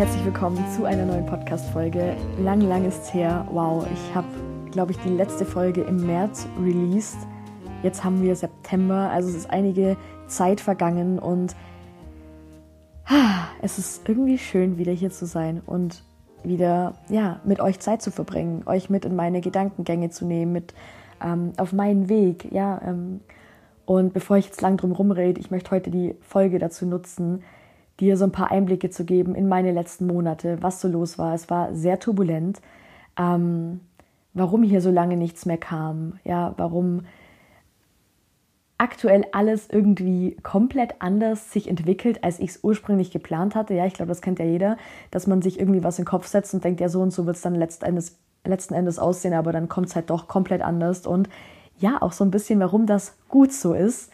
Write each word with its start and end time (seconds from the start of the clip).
Herzlich 0.00 0.24
willkommen 0.24 0.64
zu 0.74 0.86
einer 0.86 1.04
neuen 1.04 1.26
Podcast-Folge. 1.26 2.16
Lang, 2.38 2.62
lang 2.62 2.86
ist 2.86 3.12
her. 3.12 3.46
Wow, 3.50 3.86
ich 3.92 4.14
habe, 4.14 4.26
glaube 4.70 4.92
ich, 4.92 4.98
die 5.00 5.10
letzte 5.10 5.44
Folge 5.44 5.82
im 5.82 6.06
März 6.06 6.48
released. 6.58 7.18
Jetzt 7.82 8.02
haben 8.02 8.22
wir 8.22 8.34
September, 8.34 9.10
also 9.10 9.28
es 9.28 9.34
ist 9.34 9.50
einige 9.50 9.98
Zeit 10.26 10.62
vergangen 10.62 11.18
und 11.18 11.54
es 13.60 13.76
ist 13.78 14.08
irgendwie 14.08 14.38
schön, 14.38 14.78
wieder 14.78 14.92
hier 14.92 15.10
zu 15.10 15.26
sein 15.26 15.60
und 15.66 16.02
wieder 16.44 16.94
ja, 17.10 17.40
mit 17.44 17.60
euch 17.60 17.78
Zeit 17.78 18.00
zu 18.00 18.10
verbringen, 18.10 18.62
euch 18.64 18.88
mit 18.88 19.04
in 19.04 19.14
meine 19.14 19.42
Gedankengänge 19.42 20.08
zu 20.08 20.24
nehmen, 20.24 20.52
mit 20.52 20.72
ähm, 21.22 21.52
auf 21.58 21.74
meinen 21.74 22.08
Weg. 22.08 22.50
Ja, 22.50 22.80
ähm, 22.86 23.20
und 23.84 24.14
bevor 24.14 24.38
ich 24.38 24.46
jetzt 24.46 24.62
lang 24.62 24.78
drum 24.78 24.92
rumrede, 24.92 25.38
ich 25.38 25.50
möchte 25.50 25.72
heute 25.72 25.90
die 25.90 26.14
Folge 26.22 26.58
dazu 26.58 26.86
nutzen, 26.86 27.42
dir 28.00 28.16
so 28.16 28.24
ein 28.24 28.32
paar 28.32 28.50
Einblicke 28.50 28.90
zu 28.90 29.04
geben 29.04 29.34
in 29.34 29.48
meine 29.48 29.72
letzten 29.72 30.06
Monate, 30.06 30.58
was 30.60 30.80
so 30.80 30.88
los 30.88 31.18
war. 31.18 31.34
Es 31.34 31.50
war 31.50 31.74
sehr 31.74 31.98
turbulent. 31.98 32.60
Ähm, 33.18 33.80
warum 34.34 34.62
hier 34.62 34.80
so 34.80 34.90
lange 34.90 35.16
nichts 35.16 35.46
mehr 35.46 35.58
kam, 35.58 36.18
ja, 36.24 36.54
warum 36.56 37.02
aktuell 38.78 39.26
alles 39.32 39.68
irgendwie 39.68 40.36
komplett 40.42 40.94
anders 41.00 41.52
sich 41.52 41.68
entwickelt, 41.68 42.24
als 42.24 42.38
ich 42.40 42.50
es 42.50 42.64
ursprünglich 42.64 43.10
geplant 43.10 43.54
hatte. 43.54 43.74
Ja, 43.74 43.84
ich 43.84 43.92
glaube, 43.92 44.08
das 44.08 44.22
kennt 44.22 44.38
ja 44.38 44.46
jeder, 44.46 44.78
dass 45.10 45.26
man 45.26 45.42
sich 45.42 45.60
irgendwie 45.60 45.84
was 45.84 45.98
in 45.98 46.04
den 46.04 46.08
Kopf 46.08 46.26
setzt 46.26 46.54
und 46.54 46.64
denkt, 46.64 46.80
ja, 46.80 46.88
so 46.88 47.02
und 47.02 47.12
so 47.12 47.26
wird 47.26 47.36
es 47.36 47.42
dann 47.42 47.54
letzten 47.54 47.84
letzten 48.44 48.74
Endes 48.74 48.98
aussehen, 48.98 49.34
aber 49.34 49.52
dann 49.52 49.68
kommt 49.68 49.88
es 49.88 49.96
halt 49.96 50.08
doch 50.08 50.28
komplett 50.28 50.62
anders. 50.62 51.06
Und 51.06 51.28
ja, 51.78 52.00
auch 52.00 52.12
so 52.12 52.24
ein 52.24 52.30
bisschen, 52.30 52.60
warum 52.60 52.86
das 52.86 53.16
gut 53.28 53.52
so 53.52 53.74
ist. 53.74 54.10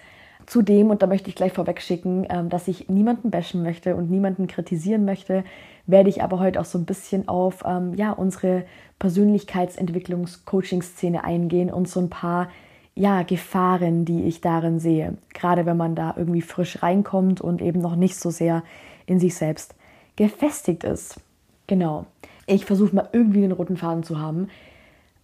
Zudem, 0.47 0.91
und 0.91 1.03
da 1.03 1.09
möchte 1.09 1.29
ich 1.29 1.35
gleich 1.35 1.53
vorweg 1.53 1.83
schicken, 1.83 2.25
ähm, 2.31 2.49
dass 2.49 2.69
ich 2.69 2.89
niemanden 2.89 3.31
bashen 3.31 3.65
möchte 3.65 3.97
und 3.97 4.11
niemanden 4.11 4.47
kritisieren 4.47 5.05
möchte, 5.05 5.43
werde 5.87 6.09
ich 6.09 6.23
aber 6.23 6.39
heute 6.39 6.61
auch 6.61 6.65
so 6.65 6.79
ein 6.79 6.85
bisschen 6.85 7.27
auf 7.27 7.65
ähm, 7.67 7.95
ja, 7.95 8.13
unsere 8.13 8.65
Persönlichkeitsentwicklungs-Coaching-Szene 9.01 11.25
eingehen 11.25 11.73
und 11.73 11.89
so 11.89 12.01
ein 12.01 12.11
paar 12.11 12.49
ja, 12.95 13.23
Gefahren, 13.23 14.05
die 14.05 14.25
ich 14.25 14.41
darin 14.41 14.79
sehe. 14.79 15.17
Gerade 15.35 15.67
wenn 15.67 15.77
man 15.77 15.95
da 15.95 16.15
irgendwie 16.17 16.43
frisch 16.43 16.83
reinkommt 16.83 17.41
und 17.41 17.61
eben 17.61 17.81
noch 17.81 17.97
nicht 17.97 18.17
so 18.17 18.31
sehr 18.31 18.63
in 19.05 19.21
sich 19.21 19.35
selbst 19.35 19.75
gefestigt 20.17 20.85
ist. 20.85 21.21
Genau. 21.67 22.07
Ich 22.47 22.65
versuche 22.65 22.95
mal 22.95 23.09
irgendwie 23.13 23.43
den 23.43 23.53
roten 23.53 23.77
Faden 23.77 24.03
zu 24.03 24.19
haben 24.19 24.49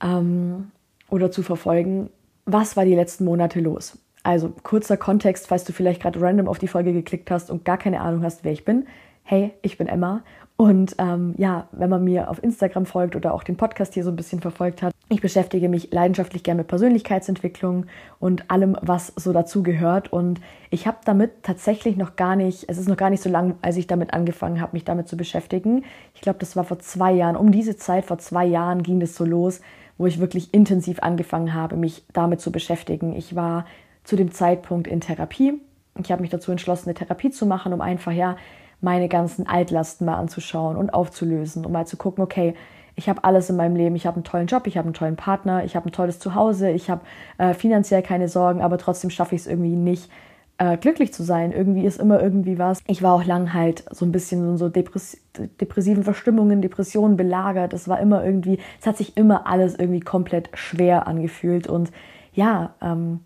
ähm, 0.02 0.70
oder 1.08 1.30
zu 1.30 1.42
verfolgen. 1.42 2.10
Was 2.44 2.76
war 2.76 2.84
die 2.84 2.96
letzten 2.96 3.24
Monate 3.24 3.60
los? 3.60 3.96
Also 4.22 4.52
kurzer 4.62 4.96
Kontext, 4.96 5.48
falls 5.48 5.64
du 5.64 5.72
vielleicht 5.72 6.02
gerade 6.02 6.20
random 6.20 6.48
auf 6.48 6.58
die 6.58 6.68
Folge 6.68 6.92
geklickt 6.92 7.30
hast 7.30 7.50
und 7.50 7.64
gar 7.64 7.78
keine 7.78 8.00
Ahnung 8.00 8.22
hast, 8.22 8.44
wer 8.44 8.52
ich 8.52 8.64
bin. 8.64 8.86
Hey, 9.24 9.52
ich 9.62 9.78
bin 9.78 9.88
Emma. 9.88 10.22
Und 10.56 10.94
ähm, 10.98 11.34
ja, 11.38 11.66
wenn 11.72 11.90
man 11.90 12.04
mir 12.04 12.30
auf 12.30 12.42
Instagram 12.42 12.86
folgt 12.86 13.16
oder 13.16 13.34
auch 13.34 13.42
den 13.42 13.56
Podcast 13.56 13.94
hier 13.94 14.04
so 14.04 14.10
ein 14.10 14.16
bisschen 14.16 14.40
verfolgt 14.40 14.82
hat, 14.82 14.92
ich 15.08 15.20
beschäftige 15.20 15.68
mich 15.68 15.92
leidenschaftlich 15.92 16.42
gerne 16.42 16.60
mit 16.60 16.68
Persönlichkeitsentwicklung 16.68 17.86
und 18.20 18.50
allem, 18.50 18.76
was 18.80 19.12
so 19.16 19.32
dazu 19.32 19.62
gehört. 19.62 20.12
Und 20.12 20.40
ich 20.70 20.86
habe 20.86 20.98
damit 21.04 21.42
tatsächlich 21.42 21.96
noch 21.96 22.16
gar 22.16 22.36
nicht, 22.36 22.66
es 22.68 22.78
ist 22.78 22.88
noch 22.88 22.96
gar 22.96 23.10
nicht 23.10 23.22
so 23.22 23.28
lang, 23.28 23.56
als 23.60 23.76
ich 23.76 23.86
damit 23.86 24.14
angefangen 24.14 24.60
habe, 24.60 24.74
mich 24.74 24.84
damit 24.84 25.08
zu 25.08 25.16
beschäftigen. 25.16 25.84
Ich 26.14 26.20
glaube, 26.20 26.38
das 26.38 26.54
war 26.54 26.64
vor 26.64 26.78
zwei 26.78 27.12
Jahren. 27.12 27.36
Um 27.36 27.50
diese 27.50 27.76
Zeit, 27.76 28.04
vor 28.04 28.18
zwei 28.18 28.46
Jahren, 28.46 28.82
ging 28.82 29.00
das 29.00 29.14
so 29.14 29.24
los, 29.24 29.60
wo 29.98 30.06
ich 30.06 30.20
wirklich 30.20 30.54
intensiv 30.54 31.00
angefangen 31.02 31.54
habe, 31.54 31.76
mich 31.76 32.04
damit 32.12 32.40
zu 32.40 32.52
beschäftigen. 32.52 33.14
Ich 33.14 33.34
war 33.34 33.66
zu 34.04 34.16
dem 34.16 34.32
Zeitpunkt 34.32 34.86
in 34.86 35.00
Therapie. 35.00 35.60
Ich 36.00 36.10
habe 36.10 36.22
mich 36.22 36.30
dazu 36.30 36.50
entschlossen, 36.50 36.88
eine 36.88 36.94
Therapie 36.94 37.30
zu 37.30 37.46
machen, 37.46 37.72
um 37.72 37.80
einfach 37.80 38.12
ja 38.12 38.36
meine 38.80 39.08
ganzen 39.08 39.46
Altlasten 39.46 40.06
mal 40.06 40.16
anzuschauen 40.16 40.76
und 40.76 40.92
aufzulösen, 40.92 41.64
um 41.64 41.72
mal 41.72 41.86
zu 41.86 41.96
gucken, 41.96 42.24
okay, 42.24 42.54
ich 42.94 43.08
habe 43.08 43.24
alles 43.24 43.48
in 43.48 43.56
meinem 43.56 43.76
Leben, 43.76 43.96
ich 43.96 44.06
habe 44.06 44.16
einen 44.16 44.24
tollen 44.24 44.46
Job, 44.46 44.66
ich 44.66 44.76
habe 44.76 44.86
einen 44.86 44.94
tollen 44.94 45.16
Partner, 45.16 45.64
ich 45.64 45.76
habe 45.76 45.88
ein 45.88 45.92
tolles 45.92 46.18
Zuhause, 46.18 46.70
ich 46.70 46.90
habe 46.90 47.02
äh, 47.38 47.54
finanziell 47.54 48.02
keine 48.02 48.28
Sorgen, 48.28 48.60
aber 48.60 48.76
trotzdem 48.76 49.10
schaffe 49.10 49.34
ich 49.34 49.42
es 49.42 49.46
irgendwie 49.46 49.76
nicht, 49.76 50.10
äh, 50.58 50.76
glücklich 50.76 51.12
zu 51.12 51.22
sein. 51.22 51.52
Irgendwie 51.52 51.86
ist 51.86 52.00
immer 52.00 52.22
irgendwie 52.22 52.58
was. 52.58 52.80
Ich 52.86 53.02
war 53.02 53.14
auch 53.14 53.24
lang 53.24 53.54
halt 53.54 53.84
so 53.90 54.04
ein 54.04 54.12
bisschen 54.12 54.50
in 54.50 54.56
so 54.56 54.68
Depress 54.68 55.18
depressiven 55.60 56.04
Verstimmungen, 56.04 56.60
Depressionen 56.60 57.16
belagert. 57.16 57.72
Es 57.72 57.88
war 57.88 57.98
immer 58.00 58.24
irgendwie, 58.24 58.58
es 58.80 58.86
hat 58.86 58.98
sich 58.98 59.16
immer 59.16 59.46
alles 59.46 59.74
irgendwie 59.78 60.00
komplett 60.00 60.50
schwer 60.54 61.06
angefühlt 61.06 61.66
und 61.66 61.90
ja, 62.34 62.74
ähm, 62.82 63.20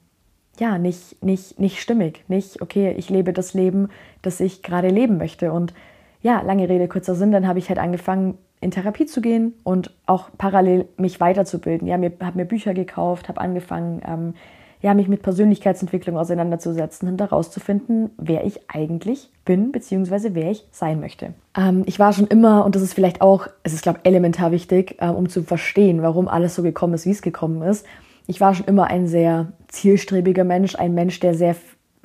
ja, 0.61 0.78
nicht, 0.78 1.22
nicht, 1.22 1.59
nicht 1.59 1.81
stimmig. 1.81 2.25
Nicht, 2.28 2.62
okay, 2.62 2.94
ich 2.97 3.11
lebe 3.11 3.33
das 3.33 3.55
Leben, 3.55 3.89
das 4.22 4.41
ich 4.41 4.62
gerade 4.62 4.89
leben 4.89 5.19
möchte. 5.19 5.53
Und 5.53 5.75
ja, 6.22 6.41
lange 6.43 6.69
Rede, 6.69 6.89
kurzer 6.89 7.15
Sinn, 7.15 7.33
dann 7.33 7.47
habe 7.47 7.59
ich 7.59 7.69
halt 7.69 7.78
angefangen, 7.78 8.39
in 8.61 8.71
Therapie 8.71 9.06
zu 9.06 9.21
gehen 9.21 9.55
und 9.65 9.95
auch 10.06 10.31
parallel 10.39 10.89
mich 10.97 11.21
weiterzubilden. 11.21 11.87
Ja, 11.87 11.99
mir, 11.99 12.12
habe 12.21 12.39
mir 12.39 12.47
Bücher 12.47 12.75
gekauft, 12.75 13.28
habe 13.28 13.41
angefangen, 13.41 14.00
ähm, 14.06 14.34
ja, 14.81 14.95
mich 14.95 15.09
mit 15.09 15.22
Persönlichkeitsentwicklung 15.22 16.16
auseinanderzusetzen 16.16 17.09
und 17.09 17.21
herauszufinden, 17.21 18.11
wer 18.19 18.45
ich 18.45 18.61
eigentlich 18.69 19.31
bin, 19.45 19.72
beziehungsweise 19.72 20.34
wer 20.34 20.50
ich 20.50 20.66
sein 20.71 21.00
möchte. 21.00 21.34
Ähm, 21.56 21.83
ich 21.87 21.99
war 21.99 22.12
schon 22.12 22.27
immer, 22.27 22.65
und 22.65 22.75
das 22.75 22.83
ist 22.83 22.95
vielleicht 22.95 23.21
auch, 23.21 23.47
es 23.62 23.72
ist, 23.72 23.83
glaube 23.83 24.00
ich, 24.03 24.09
elementar 24.09 24.53
wichtig, 24.53 24.97
äh, 25.00 25.09
um 25.09 25.28
zu 25.28 25.43
verstehen, 25.43 26.03
warum 26.03 26.28
alles 26.28 26.55
so 26.55 26.62
gekommen 26.62 26.95
ist, 26.95 27.06
wie 27.06 27.11
es 27.11 27.22
gekommen 27.22 27.62
ist, 27.62 27.87
ich 28.26 28.41
war 28.41 28.54
schon 28.54 28.66
immer 28.66 28.88
ein 28.88 29.06
sehr 29.06 29.53
zielstrebiger 29.69 30.44
Mensch, 30.44 30.75
ein 30.76 30.94
Mensch, 30.94 31.20
der 31.20 31.34
sehr 31.34 31.56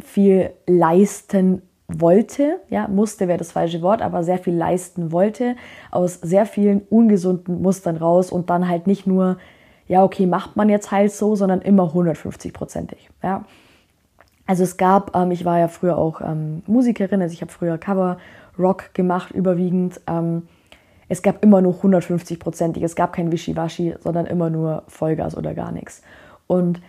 viel 0.02 0.52
leisten 0.68 1.62
wollte, 1.88 2.62
ja, 2.70 2.88
musste 2.88 3.28
wäre 3.28 3.38
das 3.38 3.52
falsche 3.52 3.82
Wort, 3.82 4.02
aber 4.02 4.24
sehr 4.24 4.38
viel 4.38 4.56
leisten 4.56 5.12
wollte, 5.12 5.56
aus 5.92 6.16
sehr 6.16 6.46
vielen 6.46 6.82
ungesunden 6.90 7.62
Mustern 7.62 7.98
raus 7.98 8.32
und 8.32 8.50
dann 8.50 8.68
halt 8.68 8.88
nicht 8.88 9.08
nur, 9.08 9.38
ja, 9.88 10.04
okay, 10.04 10.26
macht 10.26 10.56
man 10.56 10.70
jetzt 10.70 10.92
halt 10.92 11.12
so, 11.12 11.36
sondern 11.36 11.62
immer 11.62 11.94
150-prozentig, 11.94 13.10
ja. 13.24 13.46
Also 14.48 14.64
es 14.64 14.76
gab, 14.78 15.16
ähm, 15.16 15.32
ich 15.32 15.46
war 15.46 15.60
ja 15.60 15.68
früher 15.68 15.98
auch 15.98 16.20
ähm, 16.22 16.64
Musikerin, 16.68 17.22
also 17.22 17.34
ich 17.34 17.42
habe 17.42 17.52
früher 17.52 17.78
Cover 17.78 18.18
Rock 18.60 18.94
gemacht, 18.94 19.32
überwiegend. 19.32 20.02
Ähm, 20.08 20.44
es 21.12 21.22
gab 21.22 21.44
immer 21.44 21.62
nur 21.62 21.74
150-prozentig, 21.74 22.82
es 22.84 22.96
gab 22.96 23.12
kein 23.12 23.34
Wischiwaschi, 23.34 23.96
sondern 24.00 24.26
immer 24.26 24.50
nur 24.50 24.84
Vollgas 24.88 25.36
oder 25.36 25.54
gar 25.54 25.74
nichts. 25.74 26.02
Und 26.48 26.82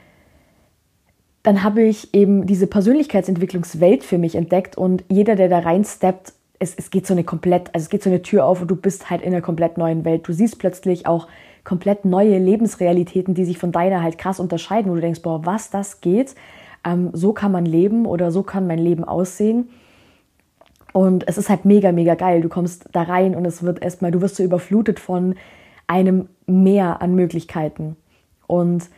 dann 1.43 1.65
habe 1.65 1.83
ich 1.83 2.15
eben 2.15 2.47
diese 2.47 2.69
Persönlichkeitsentwicklungswelt 2.69 4.05
für 4.05 4.19
mich 4.19 4.37
entdeckt 4.37 4.78
und 4.78 5.03
jeder, 5.09 5.34
der 5.34 5.49
da 5.49 5.59
reinsteppt, 5.59 6.34
es, 6.60 6.72
es 6.77 6.91
geht 6.91 7.05
so 7.05 7.15
eine 7.15 7.25
komplett, 7.25 7.75
also 7.75 7.83
es 7.83 7.91
geht 7.91 8.05
so 8.05 8.10
eine 8.10 8.22
Tür 8.22 8.44
auf 8.44 8.62
und 8.62 8.69
du 8.69 8.77
bist 8.77 9.10
halt 9.10 9.22
in 9.22 9.33
einer 9.33 9.43
komplett 9.43 9.77
neuen 9.77 10.05
Welt. 10.05 10.28
Du 10.28 10.33
siehst 10.33 10.60
plötzlich 10.60 11.09
auch 11.09 11.27
komplett 11.65 12.04
neue 12.04 12.39
Lebensrealitäten, 12.39 13.34
die 13.34 13.44
sich 13.44 13.59
von 13.59 13.72
deiner 13.72 14.04
halt 14.04 14.19
krass 14.19 14.39
unterscheiden, 14.39 14.89
wo 14.89 14.94
du 14.94 15.00
denkst, 15.00 15.22
boah, 15.22 15.44
was 15.44 15.71
das 15.71 16.00
geht, 16.00 16.37
ähm, 16.84 17.10
so 17.12 17.33
kann 17.33 17.50
man 17.50 17.66
leben 17.66 18.06
oder 18.06 18.31
so 18.31 18.44
kann 18.44 18.69
mein 18.69 18.78
Leben 18.78 19.03
aussehen. 19.03 19.69
Und 20.92 21.26
es 21.26 21.38
ist 21.38 21.48
halt 21.48 21.64
mega, 21.64 21.92
mega 21.92 22.14
geil. 22.14 22.42
Du 22.42 22.48
kommst 22.48 22.88
da 22.92 23.03
rein 23.03 23.34
und 23.34 23.44
es 23.47 23.62
wird 23.62 23.82
erstmal, 23.82 24.10
du 24.10 24.20
wirst 24.20 24.36
so 24.36 24.42
überflutet 24.42 25.00
von 25.00 25.36
einem 25.86 26.28
Meer 26.47 27.00
an 27.00 27.14
Möglichkeiten. 27.14 27.97
Und 28.47 28.88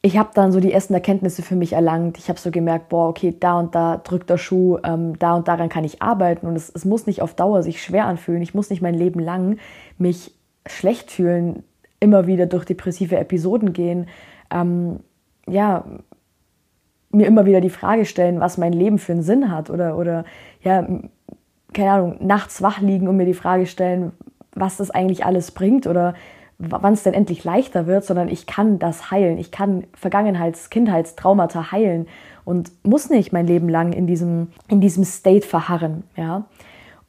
ich 0.00 0.16
habe 0.16 0.30
dann 0.34 0.52
so 0.52 0.60
die 0.60 0.72
ersten 0.72 0.94
Erkenntnisse 0.94 1.42
für 1.42 1.56
mich 1.56 1.72
erlangt. 1.72 2.18
Ich 2.18 2.28
habe 2.28 2.38
so 2.38 2.50
gemerkt, 2.50 2.88
boah, 2.88 3.08
okay, 3.08 3.34
da 3.38 3.58
und 3.58 3.74
da 3.74 3.96
drückt 3.96 4.30
der 4.30 4.38
Schuh, 4.38 4.78
ähm, 4.84 5.18
da 5.18 5.34
und 5.34 5.48
daran 5.48 5.68
kann 5.68 5.84
ich 5.84 6.02
arbeiten. 6.02 6.46
Und 6.46 6.56
es, 6.56 6.70
es 6.70 6.84
muss 6.84 7.06
nicht 7.06 7.20
auf 7.20 7.34
Dauer 7.34 7.62
sich 7.62 7.82
schwer 7.82 8.06
anfühlen. 8.06 8.42
Ich 8.42 8.54
muss 8.54 8.70
nicht 8.70 8.82
mein 8.82 8.94
Leben 8.94 9.20
lang 9.20 9.58
mich 9.96 10.34
schlecht 10.66 11.10
fühlen, 11.10 11.64
immer 12.00 12.26
wieder 12.26 12.46
durch 12.46 12.64
depressive 12.64 13.16
Episoden 13.16 13.72
gehen. 13.72 14.06
Ähm, 14.50 15.00
ja, 15.48 15.84
mir 17.10 17.26
immer 17.26 17.46
wieder 17.46 17.60
die 17.60 17.70
Frage 17.70 18.04
stellen, 18.04 18.40
was 18.40 18.58
mein 18.58 18.72
Leben 18.72 18.98
für 18.98 19.12
einen 19.12 19.22
Sinn 19.22 19.50
hat 19.50 19.70
oder, 19.70 19.96
oder 19.96 20.24
ja, 20.62 20.86
keine 21.72 21.90
Ahnung, 21.90 22.16
nachts 22.20 22.62
wach 22.62 22.80
liegen 22.80 23.08
und 23.08 23.16
mir 23.16 23.26
die 23.26 23.34
Frage 23.34 23.66
stellen, 23.66 24.12
was 24.54 24.76
das 24.76 24.90
eigentlich 24.90 25.24
alles 25.24 25.50
bringt 25.50 25.86
oder 25.86 26.14
wann 26.58 26.92
es 26.92 27.04
denn 27.04 27.14
endlich 27.14 27.44
leichter 27.44 27.86
wird, 27.86 28.04
sondern 28.04 28.28
ich 28.28 28.46
kann 28.46 28.78
das 28.78 29.10
heilen. 29.10 29.38
Ich 29.38 29.52
kann 29.52 29.84
Vergangenheits-, 29.94 30.70
Kindheitstraumata 30.70 31.70
heilen 31.70 32.08
und 32.44 32.72
muss 32.82 33.10
nicht 33.10 33.32
mein 33.32 33.46
Leben 33.46 33.68
lang 33.68 33.92
in 33.92 34.06
diesem, 34.06 34.48
in 34.66 34.80
diesem 34.80 35.04
State 35.04 35.46
verharren. 35.46 36.02
Ja? 36.16 36.46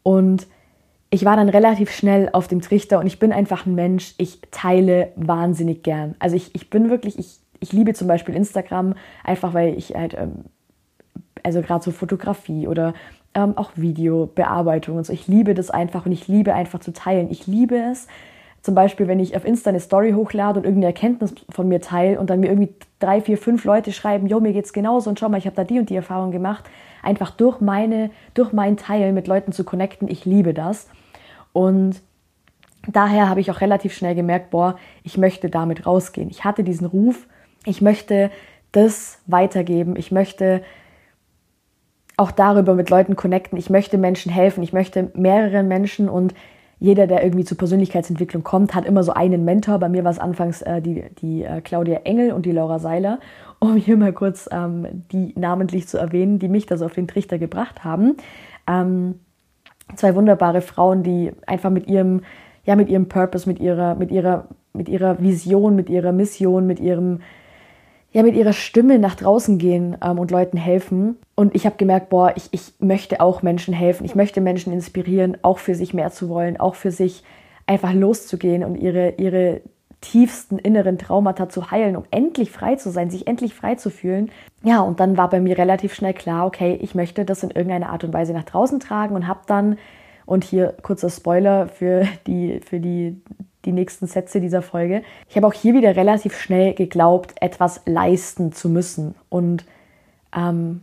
Und 0.04 0.46
ich 1.10 1.26
war 1.26 1.36
dann 1.36 1.50
relativ 1.50 1.90
schnell 1.92 2.30
auf 2.32 2.48
dem 2.48 2.62
Trichter 2.62 3.00
und 3.00 3.08
ich 3.08 3.18
bin 3.18 3.32
einfach 3.32 3.66
ein 3.66 3.74
Mensch, 3.74 4.14
ich 4.18 4.40
teile 4.52 5.12
wahnsinnig 5.16 5.82
gern. 5.82 6.16
Also 6.20 6.36
ich, 6.36 6.54
ich 6.54 6.70
bin 6.70 6.92
wirklich, 6.92 7.18
ich 7.18 7.40
ich 7.60 7.74
liebe 7.74 7.94
zum 7.94 8.08
Beispiel 8.08 8.36
Instagram, 8.36 8.96
einfach 9.24 9.54
weil 9.54 9.78
ich 9.78 9.96
halt, 9.96 10.14
ähm, 10.14 10.46
also 11.44 11.62
gerade 11.62 11.84
so 11.84 11.92
Fotografie 11.92 12.68
oder 12.68 12.94
ähm, 13.34 13.58
auch 13.58 13.72
Videobearbeitung 13.76 14.98
und 14.98 15.06
so, 15.06 15.14
ich 15.14 15.28
liebe 15.28 15.54
das 15.54 15.70
einfach 15.70 16.06
und 16.06 16.12
ich 16.12 16.28
liebe 16.28 16.54
einfach 16.54 16.80
zu 16.80 16.94
teilen. 16.94 17.30
Ich 17.30 17.48
liebe 17.48 17.76
es, 17.76 18.08
zum 18.62 18.76
Beispiel, 18.76 19.08
wenn 19.08 19.20
ich 19.20 19.38
auf 19.38 19.46
Insta 19.46 19.70
eine 19.70 19.80
Story 19.80 20.12
hochlade 20.12 20.60
und 20.60 20.66
irgendeine 20.66 20.88
Erkenntnis 20.88 21.34
von 21.50 21.68
mir 21.70 21.80
teile 21.80 22.20
und 22.20 22.30
dann 22.30 22.42
mir 22.42 22.48
irgendwie 22.48 22.74
drei, 23.00 23.22
vier, 23.22 23.38
fünf 23.38 23.64
Leute 23.64 23.94
schreiben, 23.94 24.28
jo, 24.28 24.40
mir 24.42 24.52
geht's 24.52 24.74
genauso 24.74 25.10
und 25.10 25.18
schau 25.18 25.30
mal, 25.30 25.38
ich 25.38 25.46
habe 25.46 25.56
da 25.56 25.64
die 25.64 25.80
und 25.80 25.90
die 25.90 25.96
Erfahrung 25.96 26.32
gemacht, 26.32 26.66
einfach 27.02 27.32
durch 27.32 27.62
meine, 27.62 28.12
durch 28.34 28.52
mein 28.52 28.76
Teil 28.76 29.14
mit 29.14 29.28
Leuten 29.28 29.54
zu 29.54 29.64
connecten, 29.64 30.10
ich 30.10 30.26
liebe 30.26 30.54
das. 30.54 30.90
Und 31.54 32.02
daher 32.88 33.30
habe 33.30 33.40
ich 33.40 33.50
auch 33.50 33.62
relativ 33.62 33.94
schnell 33.94 34.16
gemerkt, 34.16 34.50
boah, 34.50 34.76
ich 35.04 35.18
möchte 35.18 35.50
damit 35.50 35.86
rausgehen. 35.86 36.30
Ich 36.30 36.44
hatte 36.44 36.66
diesen 36.66 36.86
Ruf, 36.88 37.28
ich 37.66 37.82
möchte 37.82 38.32
das 38.72 39.20
weitergeben, 39.26 39.96
ich 39.96 40.12
möchte 40.12 40.62
auch 42.18 42.32
darüber 42.32 42.74
mit 42.76 42.90
Leuten 42.90 43.16
connecten, 43.16 43.58
ich 43.58 43.70
möchte 43.70 43.98
Menschen 43.98 44.32
helfen, 44.32 44.62
ich 44.62 44.74
möchte 44.74 45.10
mehreren 45.14 45.68
Menschen 45.68 46.10
und 46.10 46.34
jeder, 46.80 47.08
der 47.08 47.24
irgendwie 47.24 47.44
zur 47.44 47.58
Persönlichkeitsentwicklung 47.58 48.44
kommt, 48.44 48.74
hat 48.74 48.86
immer 48.86 49.04
so 49.04 49.12
einen 49.12 49.44
Mentor. 49.44 49.80
Bei 49.80 49.90
mir 49.90 50.06
war 50.06 50.12
es 50.12 50.20
anfangs 50.20 50.62
äh, 50.62 50.82
die, 50.82 51.04
die 51.22 51.44
äh, 51.44 51.60
Claudia 51.60 52.00
Engel 52.06 52.32
und 52.32 52.46
die 52.46 52.54
Laura 52.54 52.80
Seiler, 52.80 53.20
um 53.60 53.76
hier 53.76 53.98
mal 53.98 54.14
kurz 54.14 54.48
ähm, 54.52 55.04
die 55.12 55.34
namentlich 55.38 55.88
zu 55.88 55.98
erwähnen, 55.98 56.40
die 56.40 56.48
mich 56.48 56.66
da 56.66 56.78
so 56.78 56.86
auf 56.86 56.94
den 56.94 57.08
Trichter 57.08 57.38
gebracht 57.38 57.84
haben. 57.84 58.16
Ähm, 58.66 59.16
zwei 59.96 60.16
wunderbare 60.16 60.62
Frauen, 60.62 61.04
die 61.04 61.32
einfach 61.46 61.70
mit 61.70 61.88
ihrem, 61.88 62.22
ja, 62.64 62.76
mit 62.76 62.90
ihrem 62.90 63.10
Purpose, 63.10 63.48
mit 63.48 63.60
ihrer, 63.60 63.96
mit 63.96 64.12
ihrer, 64.12 64.48
mit 64.74 64.88
ihrer 64.88 65.22
Vision, 65.22 65.76
mit 65.76 65.90
ihrer 65.90 66.14
Mission, 66.14 66.66
mit 66.66 66.80
ihrem 66.80 67.20
ja 68.12 68.24
mit 68.24 68.36
ihrer 68.36 68.54
Stimme 68.54 69.00
nach 69.00 69.16
draußen 69.16 69.58
gehen 69.58 69.98
ähm, 70.04 70.20
und 70.20 70.32
Leuten 70.32 70.58
helfen. 70.58 71.18
Und 71.36 71.56
ich 71.56 71.66
habe 71.66 71.78
gemerkt, 71.78 72.10
boah, 72.10 72.34
ich, 72.36 72.50
ich 72.52 72.74
möchte 72.80 73.22
auch 73.22 73.42
Menschen 73.42 73.74
helfen. 73.74 74.06
Ich 74.06 74.16
möchte 74.16 74.42
Menschen 74.42 74.74
inspirieren, 74.74 75.38
auch 75.42 75.60
für 75.60 75.76
sich 75.76 75.94
mehr 75.94 76.12
zu 76.12 76.30
wollen, 76.30 76.60
auch 76.60 76.76
für 76.76 76.92
sich 76.92 77.24
einfach 77.68 77.94
loszugehen 77.94 78.64
und 78.64 78.76
ihre, 78.76 79.12
ihre 79.18 79.62
tiefsten 80.02 80.58
inneren 80.58 80.98
Traumata 80.98 81.50
zu 81.50 81.72
heilen, 81.72 81.96
um 81.96 82.04
endlich 82.10 82.52
frei 82.52 82.76
zu 82.76 82.90
sein, 82.90 83.10
sich 83.10 83.28
endlich 83.28 83.54
frei 83.54 83.76
zu 83.76 83.90
fühlen. 83.90 84.32
Ja, 84.64 84.82
und 84.82 85.00
dann 85.00 85.18
war 85.18 85.30
bei 85.30 85.40
mir 85.40 85.58
relativ 85.58 85.94
schnell 85.94 86.14
klar, 86.14 86.46
okay, 86.48 86.80
ich 86.82 86.96
möchte 86.96 87.26
das 87.26 87.44
in 87.44 87.52
irgendeiner 87.52 87.90
Art 87.90 88.04
und 88.04 88.14
Weise 88.14 88.34
nach 88.34 88.44
draußen 88.44 88.80
tragen 88.80 89.16
und 89.16 89.28
habe 89.28 89.42
dann, 89.46 89.78
und 90.26 90.44
hier 90.44 90.76
kurzer 90.82 91.10
Spoiler 91.10 91.68
für 91.68 92.08
die, 92.28 92.62
für 92.62 92.80
die 92.80 93.22
die 93.66 93.72
nächsten 93.72 94.08
Sätze 94.08 94.40
dieser 94.40 94.62
Folge. 94.62 95.04
Ich 95.28 95.36
habe 95.36 95.48
auch 95.48 95.54
hier 95.54 95.74
wieder 95.74 95.96
relativ 95.96 96.38
schnell 96.38 96.74
geglaubt, 96.74 97.34
etwas 97.42 97.82
leisten 97.86 98.52
zu 98.52 98.70
müssen 98.70 99.16
und 99.30 99.66
ähm, 100.36 100.82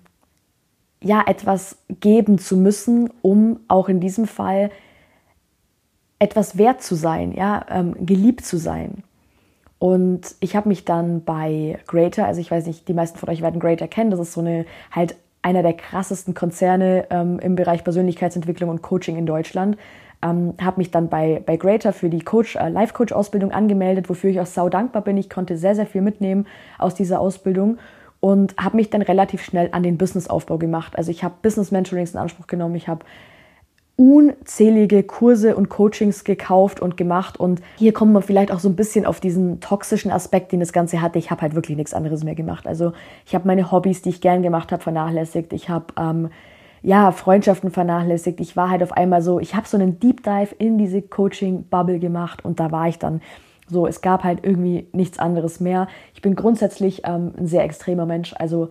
ja, 1.03 1.23
etwas 1.27 1.79
geben 2.01 2.39
zu 2.39 2.57
müssen, 2.57 3.11
um 3.23 3.61
auch 3.69 3.89
in 3.89 4.01
diesem 4.01 4.27
Fall 4.27 4.71
etwas 6.19 6.59
wert 6.59 6.83
zu 6.83 6.95
sein, 6.95 7.33
ja, 7.33 7.65
ähm, 7.71 8.07
geliebt 8.07 8.45
zu 8.45 8.57
sein. 8.57 9.03
Und 9.79 10.35
ich 10.41 10.57
habe 10.57 10.69
mich 10.69 10.85
dann 10.85 11.23
bei 11.23 11.79
Greater, 11.87 12.27
also 12.27 12.41
ich 12.41 12.51
weiß 12.51 12.67
nicht, 12.67 12.89
die 12.89 12.95
meisten 12.95 13.19
von 13.19 13.29
euch 13.29 13.43
werden 13.43 13.61
Greater 13.61 13.89
kennen, 13.89 14.11
das 14.11 14.21
ist 14.21 14.33
so 14.33 14.41
eine 14.41 14.65
halt 14.91 15.17
einer 15.43 15.63
der 15.63 15.75
krassesten 15.75 16.35
Konzerne 16.35 17.07
ähm, 17.11 17.39
im 17.39 17.55
Bereich 17.55 17.85
Persönlichkeitsentwicklung 17.85 18.69
und 18.69 18.83
Coaching 18.83 19.17
in 19.17 19.27
Deutschland. 19.27 19.77
Ähm, 20.23 20.55
habe 20.61 20.79
mich 20.79 20.91
dann 20.91 21.09
bei, 21.09 21.43
bei 21.45 21.57
Greater 21.57 21.93
für 21.93 22.09
die 22.09 22.21
Coach, 22.21 22.57
äh, 22.57 22.69
Life-Coach-Ausbildung 22.69 23.53
angemeldet, 23.53 24.09
wofür 24.09 24.31
ich 24.31 24.41
auch 24.41 24.47
sau 24.47 24.69
dankbar 24.69 25.03
bin. 25.03 25.17
Ich 25.17 25.29
konnte 25.31 25.57
sehr, 25.57 25.75
sehr 25.75 25.87
viel 25.87 26.01
mitnehmen 26.01 26.47
aus 26.79 26.95
dieser 26.95 27.21
Ausbildung 27.21 27.79
und 28.21 28.57
habe 28.57 28.77
mich 28.77 28.91
dann 28.91 29.03
relativ 29.03 29.43
schnell 29.43 29.69
an 29.73 29.83
den 29.83 29.99
Businessaufbau 29.99 30.59
gemacht. 30.59 30.97
Also 30.97 31.11
ich 31.11 31.23
habe 31.23 31.35
Business-Mentorings 31.43 32.15
in 32.15 32.21
Anspruch 32.21 32.47
genommen, 32.47 32.75
ich 32.75 32.89
habe 32.89 33.05
unzählige 33.97 35.03
Kurse 35.03 35.57
und 35.57 35.71
Coachings 35.71 36.25
gekauft 36.25 36.81
und 36.81 36.97
gemacht. 36.99 37.41
Und 37.41 37.63
hier 37.77 37.95
kommt 37.95 38.13
man 38.13 38.23
vielleicht 38.23 38.53
auch 38.53 38.59
so 38.59 38.69
ein 38.69 38.77
bisschen 38.77 39.07
auf 39.07 39.21
diesen 39.21 39.61
toxischen 39.61 40.11
Aspekt, 40.11 40.53
den 40.53 40.61
das 40.61 40.75
Ganze 40.75 41.01
hatte. 41.01 41.19
Ich 41.19 41.31
habe 41.31 41.41
halt 41.43 41.55
wirklich 41.55 41.79
nichts 41.79 41.95
anderes 41.95 42.23
mehr 42.23 42.35
gemacht. 42.35 42.67
Also 42.67 42.93
ich 43.25 43.35
habe 43.35 43.47
meine 43.47 43.73
Hobbys, 43.73 44.03
die 44.03 44.11
ich 44.11 44.21
gern 44.21 44.43
gemacht 44.43 44.71
habe, 44.71 44.83
vernachlässigt. 44.83 45.55
Ich 45.55 45.71
habe 45.71 45.87
ähm, 45.99 46.29
ja, 46.87 47.11
Freundschaften 47.11 47.73
vernachlässigt. 47.73 48.39
Ich 48.39 48.57
war 48.57 48.71
halt 48.71 48.81
auf 48.81 48.93
einmal 48.93 49.21
so, 49.21 49.41
ich 49.41 49.57
habe 49.57 49.67
so 49.67 49.77
einen 49.77 49.99
Deep 49.99 50.23
Dive 50.23 50.55
in 50.57 50.79
diese 50.79 51.03
Coaching-Bubble 51.03 51.99
gemacht 51.99 52.45
und 52.45 52.61
da 52.61 52.71
war 52.71 52.87
ich 52.87 53.01
dann 53.01 53.23
so, 53.67 53.89
es 53.89 54.03
gab 54.03 54.23
halt 54.23 54.45
irgendwie 54.45 54.87
nichts 54.93 55.19
anderes 55.19 55.59
mehr. 55.59 55.89
Ich 56.15 56.23
bin 56.23 56.37
grundsätzlich 56.37 57.03
ähm, 57.05 57.33
ein 57.37 57.49
sehr 57.49 57.65
extremer 57.65 58.07
Mensch, 58.07 58.35
also 58.39 58.69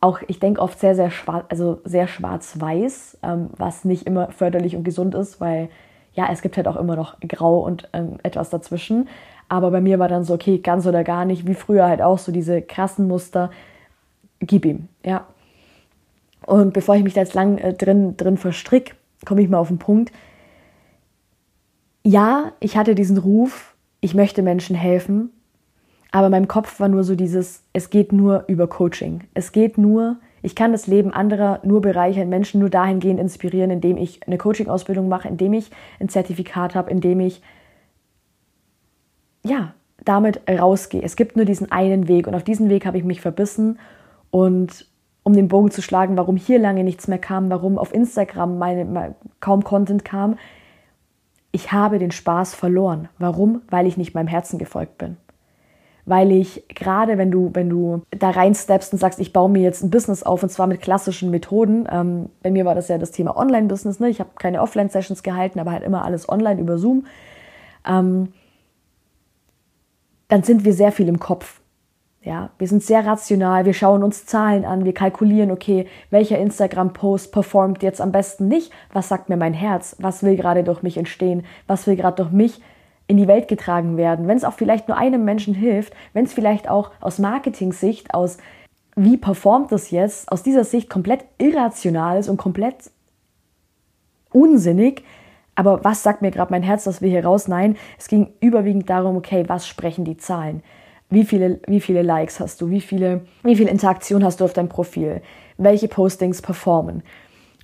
auch, 0.00 0.18
ich 0.26 0.40
denke 0.40 0.60
oft 0.60 0.80
sehr, 0.80 0.96
sehr 0.96 1.12
schwarz, 1.12 1.44
also 1.50 1.80
sehr 1.84 2.08
schwarz-weiß, 2.08 3.18
ähm, 3.22 3.50
was 3.56 3.84
nicht 3.84 4.08
immer 4.08 4.32
förderlich 4.32 4.74
und 4.74 4.82
gesund 4.82 5.14
ist, 5.14 5.40
weil 5.40 5.68
ja, 6.14 6.26
es 6.32 6.42
gibt 6.42 6.56
halt 6.56 6.66
auch 6.66 6.74
immer 6.74 6.96
noch 6.96 7.20
Grau 7.20 7.60
und 7.60 7.88
ähm, 7.92 8.18
etwas 8.24 8.50
dazwischen. 8.50 9.08
Aber 9.48 9.70
bei 9.70 9.80
mir 9.80 10.00
war 10.00 10.08
dann 10.08 10.24
so, 10.24 10.34
okay, 10.34 10.58
ganz 10.58 10.84
oder 10.84 11.04
gar 11.04 11.24
nicht, 11.24 11.46
wie 11.46 11.54
früher 11.54 11.86
halt 11.86 12.02
auch 12.02 12.18
so 12.18 12.32
diese 12.32 12.60
krassen 12.60 13.06
Muster, 13.06 13.52
gib 14.40 14.64
ihm, 14.64 14.88
ja. 15.04 15.26
Und 16.46 16.72
bevor 16.72 16.96
ich 16.96 17.04
mich 17.04 17.14
da 17.14 17.20
jetzt 17.20 17.34
lang 17.34 17.58
äh, 17.58 17.72
drin, 17.74 18.16
drin 18.16 18.36
verstrick, 18.36 18.94
komme 19.24 19.42
ich 19.42 19.48
mal 19.48 19.58
auf 19.58 19.68
den 19.68 19.78
Punkt. 19.78 20.12
Ja, 22.04 22.52
ich 22.60 22.76
hatte 22.76 22.94
diesen 22.94 23.18
Ruf, 23.18 23.74
ich 24.00 24.14
möchte 24.14 24.42
Menschen 24.42 24.74
helfen, 24.74 25.30
aber 26.10 26.26
in 26.26 26.32
meinem 26.32 26.48
Kopf 26.48 26.80
war 26.80 26.88
nur 26.88 27.04
so 27.04 27.14
dieses, 27.14 27.62
es 27.72 27.90
geht 27.90 28.12
nur 28.12 28.44
über 28.48 28.66
Coaching. 28.66 29.24
Es 29.34 29.52
geht 29.52 29.78
nur, 29.78 30.16
ich 30.42 30.56
kann 30.56 30.72
das 30.72 30.86
Leben 30.88 31.12
anderer 31.12 31.60
nur 31.62 31.80
bereichern, 31.80 32.28
Menschen 32.28 32.60
nur 32.60 32.70
dahingehend 32.70 33.20
inspirieren, 33.20 33.70
indem 33.70 33.96
ich 33.96 34.26
eine 34.26 34.36
Coaching-Ausbildung 34.36 35.08
mache, 35.08 35.28
indem 35.28 35.52
ich 35.52 35.70
ein 36.00 36.08
Zertifikat 36.08 36.74
habe, 36.74 36.90
indem 36.90 37.20
ich, 37.20 37.40
ja, 39.44 39.74
damit 40.04 40.40
rausgehe. 40.48 41.02
Es 41.02 41.16
gibt 41.16 41.36
nur 41.36 41.44
diesen 41.44 41.70
einen 41.70 42.08
Weg 42.08 42.26
und 42.26 42.34
auf 42.34 42.42
diesen 42.42 42.68
Weg 42.68 42.84
habe 42.84 42.98
ich 42.98 43.04
mich 43.04 43.20
verbissen 43.20 43.78
und 44.30 44.86
um 45.22 45.34
den 45.34 45.48
Bogen 45.48 45.70
zu 45.70 45.82
schlagen, 45.82 46.16
warum 46.16 46.36
hier 46.36 46.58
lange 46.58 46.84
nichts 46.84 47.08
mehr 47.08 47.18
kam, 47.18 47.50
warum 47.50 47.78
auf 47.78 47.94
Instagram 47.94 48.58
meine, 48.58 49.14
kaum 49.40 49.62
Content 49.62 50.04
kam. 50.04 50.36
Ich 51.52 51.72
habe 51.72 51.98
den 51.98 52.10
Spaß 52.10 52.54
verloren. 52.54 53.08
Warum? 53.18 53.62
Weil 53.68 53.86
ich 53.86 53.96
nicht 53.96 54.14
meinem 54.14 54.26
Herzen 54.26 54.58
gefolgt 54.58 54.98
bin. 54.98 55.16
Weil 56.04 56.32
ich 56.32 56.66
gerade, 56.68 57.18
wenn 57.18 57.30
du, 57.30 57.50
wenn 57.52 57.68
du 57.68 58.02
da 58.10 58.30
reinsteppst 58.30 58.92
und 58.92 58.98
sagst, 58.98 59.20
ich 59.20 59.32
baue 59.32 59.50
mir 59.50 59.62
jetzt 59.62 59.84
ein 59.84 59.90
Business 59.90 60.24
auf 60.24 60.42
und 60.42 60.48
zwar 60.48 60.66
mit 60.66 60.80
klassischen 60.80 61.30
Methoden. 61.30 61.86
Ähm, 61.90 62.30
bei 62.42 62.50
mir 62.50 62.64
war 62.64 62.74
das 62.74 62.88
ja 62.88 62.98
das 62.98 63.12
Thema 63.12 63.36
Online-Business. 63.36 64.00
Ne? 64.00 64.08
Ich 64.08 64.18
habe 64.18 64.30
keine 64.36 64.60
Offline-Sessions 64.60 65.22
gehalten, 65.22 65.60
aber 65.60 65.70
halt 65.70 65.84
immer 65.84 66.04
alles 66.04 66.28
online 66.28 66.60
über 66.60 66.78
Zoom. 66.78 67.06
Ähm, 67.86 68.32
dann 70.26 70.42
sind 70.42 70.64
wir 70.64 70.72
sehr 70.72 70.90
viel 70.90 71.08
im 71.08 71.20
Kopf. 71.20 71.61
Ja, 72.24 72.50
wir 72.56 72.68
sind 72.68 72.84
sehr 72.84 73.04
rational, 73.04 73.64
wir 73.64 73.74
schauen 73.74 74.04
uns 74.04 74.26
Zahlen 74.26 74.64
an, 74.64 74.84
wir 74.84 74.94
kalkulieren, 74.94 75.50
okay, 75.50 75.88
welcher 76.10 76.38
Instagram-Post 76.38 77.32
performt 77.32 77.82
jetzt 77.82 78.00
am 78.00 78.12
besten 78.12 78.46
nicht? 78.46 78.70
Was 78.92 79.08
sagt 79.08 79.28
mir 79.28 79.36
mein 79.36 79.54
Herz? 79.54 79.96
Was 79.98 80.22
will 80.22 80.36
gerade 80.36 80.62
durch 80.62 80.84
mich 80.84 80.96
entstehen? 80.96 81.44
Was 81.66 81.88
will 81.88 81.96
gerade 81.96 82.22
durch 82.22 82.30
mich 82.30 82.60
in 83.08 83.16
die 83.16 83.26
Welt 83.26 83.48
getragen 83.48 83.96
werden? 83.96 84.28
Wenn 84.28 84.36
es 84.36 84.44
auch 84.44 84.52
vielleicht 84.52 84.86
nur 84.86 84.96
einem 84.96 85.24
Menschen 85.24 85.52
hilft, 85.52 85.94
wenn 86.12 86.24
es 86.24 86.32
vielleicht 86.32 86.70
auch 86.70 86.92
aus 87.00 87.18
Marketing-Sicht, 87.18 88.14
aus 88.14 88.38
wie 88.94 89.16
performt 89.16 89.72
das 89.72 89.90
jetzt, 89.90 90.30
aus 90.30 90.44
dieser 90.44 90.62
Sicht 90.62 90.88
komplett 90.88 91.24
irrational 91.38 92.20
ist 92.20 92.28
und 92.28 92.36
komplett 92.36 92.92
unsinnig, 94.30 95.02
aber 95.56 95.82
was 95.82 96.04
sagt 96.04 96.22
mir 96.22 96.30
gerade 96.30 96.52
mein 96.52 96.62
Herz, 96.62 96.84
dass 96.84 97.02
wir 97.02 97.10
hier 97.10 97.24
raus? 97.24 97.48
Nein, 97.48 97.76
es 97.98 98.06
ging 98.06 98.32
überwiegend 98.38 98.88
darum, 98.88 99.16
okay, 99.16 99.44
was 99.48 99.66
sprechen 99.66 100.04
die 100.04 100.16
Zahlen? 100.16 100.62
Wie 101.12 101.24
viele, 101.24 101.60
wie 101.66 101.80
viele 101.80 102.00
Likes 102.00 102.40
hast 102.40 102.62
du? 102.62 102.70
Wie 102.70 102.80
viele, 102.80 103.20
wie 103.42 103.54
viel 103.54 103.68
Interaktion 103.68 104.24
hast 104.24 104.40
du 104.40 104.46
auf 104.46 104.54
deinem 104.54 104.70
Profil? 104.70 105.20
Welche 105.58 105.86
Postings 105.86 106.40
performen? 106.40 107.02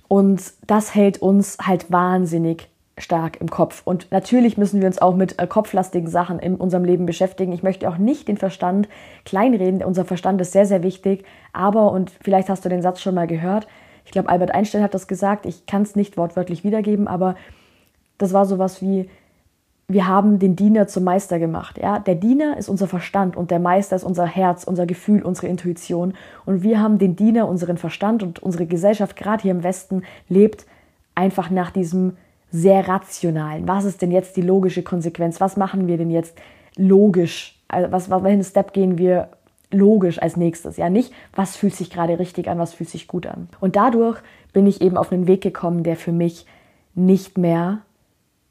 Und 0.07 0.53
das 0.67 0.93
hält 0.93 1.19
uns 1.19 1.57
halt 1.59 1.91
wahnsinnig 1.91 2.69
stark 2.99 3.41
im 3.41 3.49
Kopf. 3.49 3.81
Und 3.85 4.11
natürlich 4.11 4.59
müssen 4.59 4.81
wir 4.81 4.87
uns 4.87 5.01
auch 5.01 5.15
mit 5.15 5.39
äh, 5.39 5.47
kopflastigen 5.47 6.07
Sachen 6.07 6.37
in 6.37 6.57
unserem 6.57 6.83
Leben 6.83 7.07
beschäftigen. 7.07 7.51
Ich 7.51 7.63
möchte 7.63 7.89
auch 7.89 7.97
nicht 7.97 8.27
den 8.27 8.37
Verstand 8.37 8.87
kleinreden. 9.25 9.83
Unser 9.83 10.05
Verstand 10.05 10.39
ist 10.41 10.51
sehr, 10.51 10.67
sehr 10.67 10.83
wichtig. 10.83 11.25
Aber, 11.51 11.91
und 11.91 12.11
vielleicht 12.21 12.49
hast 12.49 12.63
du 12.65 12.69
den 12.69 12.83
Satz 12.83 13.01
schon 13.01 13.15
mal 13.15 13.25
gehört, 13.25 13.67
ich 14.05 14.11
glaube, 14.11 14.29
Albert 14.29 14.53
Einstein 14.53 14.83
hat 14.83 14.93
das 14.93 15.07
gesagt, 15.07 15.47
ich 15.47 15.65
kann 15.65 15.81
es 15.81 15.95
nicht 15.95 16.17
wortwörtlich 16.17 16.63
wiedergeben, 16.63 17.07
aber 17.07 17.35
das 18.19 18.31
war 18.31 18.45
sowas 18.45 18.79
wie, 18.81 19.09
wir 19.89 20.07
haben 20.07 20.37
den 20.37 20.55
Diener 20.55 20.87
zum 20.87 21.03
Meister 21.03 21.39
gemacht. 21.39 21.79
Ja? 21.81 21.97
Der 21.97 22.13
Diener 22.13 22.57
ist 22.57 22.69
unser 22.69 22.87
Verstand 22.87 23.35
und 23.35 23.49
der 23.49 23.57
Meister 23.59 23.95
ist 23.95 24.03
unser 24.03 24.27
Herz, 24.27 24.63
unser 24.63 24.85
Gefühl, 24.85 25.23
unsere 25.23 25.47
Intuition. 25.47 26.13
Und 26.45 26.61
wir 26.61 26.79
haben 26.79 26.99
den 26.99 27.15
Diener, 27.15 27.47
unseren 27.47 27.77
Verstand 27.77 28.21
und 28.21 28.37
unsere 28.37 28.67
Gesellschaft, 28.67 29.15
gerade 29.15 29.41
hier 29.41 29.51
im 29.51 29.63
Westen, 29.63 30.03
lebt 30.29 30.67
einfach 31.15 31.49
nach 31.49 31.71
diesem 31.71 32.17
sehr 32.51 32.87
rationalen. 32.87 33.67
Was 33.67 33.83
ist 33.83 34.03
denn 34.03 34.11
jetzt 34.11 34.37
die 34.37 34.41
logische 34.41 34.83
Konsequenz? 34.83 35.41
Was 35.41 35.57
machen 35.57 35.87
wir 35.87 35.97
denn 35.97 36.11
jetzt 36.11 36.37
logisch? 36.75 37.59
Also 37.67 37.91
was, 37.91 38.11
welchen 38.11 38.43
Step 38.43 38.73
gehen 38.73 38.99
wir 38.99 39.29
logisch 39.71 40.21
als 40.21 40.37
nächstes? 40.37 40.77
Ja, 40.77 40.91
nicht, 40.91 41.11
was 41.35 41.55
fühlt 41.55 41.73
sich 41.73 41.89
gerade 41.89 42.19
richtig 42.19 42.47
an, 42.47 42.59
was 42.59 42.75
fühlt 42.75 42.91
sich 42.91 43.07
gut 43.07 43.25
an. 43.25 43.49
Und 43.59 43.75
dadurch 43.75 44.19
bin 44.53 44.67
ich 44.67 44.81
eben 44.81 44.97
auf 44.97 45.11
einen 45.11 45.25
Weg 45.25 45.41
gekommen, 45.41 45.81
der 45.81 45.95
für 45.95 46.11
mich 46.11 46.45
nicht 46.93 47.39
mehr 47.39 47.79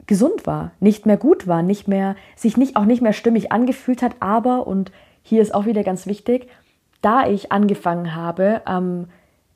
gesund 0.08 0.46
war, 0.46 0.72
nicht 0.80 1.06
mehr 1.06 1.18
gut 1.18 1.46
war, 1.46 1.62
nicht 1.62 1.86
mehr, 1.86 2.16
sich 2.34 2.56
nicht, 2.56 2.74
auch 2.74 2.86
nicht 2.86 3.02
mehr 3.02 3.12
stimmig 3.12 3.52
angefühlt 3.52 4.02
hat, 4.02 4.16
aber, 4.18 4.66
und 4.66 4.90
hier 5.22 5.40
ist 5.40 5.54
auch 5.54 5.66
wieder 5.66 5.84
ganz 5.84 6.06
wichtig, 6.06 6.48
da 7.02 7.28
ich 7.28 7.52
angefangen 7.52 8.16
habe, 8.16 8.62
ähm, 8.66 9.06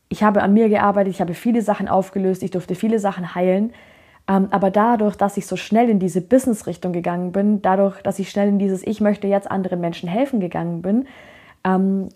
ich 0.09 0.23
habe 0.23 0.43
an 0.43 0.53
mir 0.53 0.69
gearbeitet, 0.69 1.15
ich 1.15 1.21
habe 1.21 1.35
viele 1.35 1.63
Sachen 1.63 1.89
aufgelöst, 1.89 2.43
ich 2.43 2.51
durfte 2.51 2.75
viele 2.75 2.99
Sachen 3.01 3.35
heilen, 3.35 3.73
ähm, 4.29 4.49
aber 4.51 4.71
dadurch, 4.71 5.17
dass 5.17 5.39
ich 5.39 5.47
so 5.47 5.57
schnell 5.57 5.89
in 5.89 5.99
diese 5.99 6.21
Business-Richtung 6.21 6.93
gegangen 6.93 7.33
bin, 7.33 7.63
dadurch, 7.63 8.01
dass 8.03 8.19
ich 8.19 8.31
schnell 8.31 8.49
in 8.49 8.59
dieses 8.59 8.87
Ich 8.87 9.01
möchte 9.01 9.27
jetzt 9.27 9.51
anderen 9.51 9.81
Menschen 9.81 10.09
helfen 10.09 10.39
gegangen 10.39 10.83
bin, 10.83 11.07
ähm, 11.65 12.11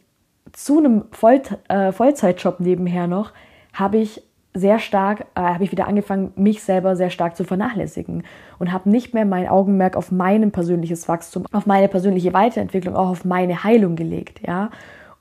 zu 0.53 0.79
einem 0.79 1.05
Voll 1.11 1.41
äh, 1.69 1.91
Vollzeitjob 1.91 2.61
nebenher 2.61 3.07
noch, 3.07 3.33
habe 3.73 3.97
ich 3.97 4.23
sehr 4.57 4.79
stark, 4.79 5.27
äh, 5.35 5.41
habe 5.41 5.65
ich 5.65 5.71
wieder 5.71 5.87
angefangen, 5.87 6.33
mich 6.35 6.63
selber 6.63 6.97
sehr 6.97 7.11
stark 7.11 7.37
zu 7.37 7.45
vernachlässigen 7.45 8.25
und 8.59 8.73
habe 8.73 8.89
nicht 8.89 9.13
mehr 9.13 9.27
mein 9.27 9.49
Augenmerk 9.49 9.97
auf 9.97 10.11
mein 10.11 10.51
persönliches 10.51 11.09
Wachstum, 11.09 11.45
auf 11.53 11.67
meine 11.67 11.89
persönliche 11.89 12.33
Weiterentwicklung, 12.33 12.97
auch 12.97 13.11
auf 13.11 13.25
meine 13.25 13.65
Heilung 13.65 13.97
gelegt, 13.97 14.41
ja. 14.47 14.71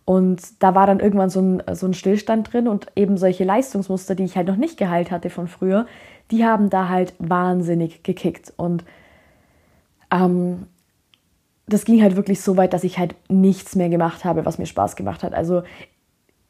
Und 0.05 0.61
da 0.61 0.75
war 0.75 0.85
dann 0.85 0.99
irgendwann 0.99 1.31
so 1.31 1.41
ein, 1.41 1.63
so 1.73 1.87
ein 1.87 1.95
Stillstand 1.95 2.53
drin 2.53 2.67
und 2.67 2.87
eben 2.95 3.17
solche 3.17 3.43
Leistungsmuster, 3.43 4.13
die 4.13 4.23
ich 4.23 4.37
halt 4.37 4.47
noch 4.47 4.55
nicht 4.55 4.77
geheilt 4.77 5.09
hatte 5.09 5.31
von 5.31 5.47
früher, 5.47 5.87
die 6.31 6.45
haben 6.45 6.69
da 6.69 6.89
halt 6.89 7.13
wahnsinnig 7.17 8.03
gekickt. 8.03 8.53
Und 8.55 8.85
ähm, 10.11 10.67
das 11.67 11.85
ging 11.85 12.03
halt 12.03 12.15
wirklich 12.15 12.39
so 12.41 12.55
weit, 12.55 12.73
dass 12.73 12.83
ich 12.83 12.99
halt 12.99 13.15
nichts 13.29 13.75
mehr 13.75 13.89
gemacht 13.89 14.23
habe, 14.25 14.45
was 14.45 14.59
mir 14.59 14.67
Spaß 14.67 14.95
gemacht 14.95 15.23
hat. 15.23 15.33
Also 15.33 15.63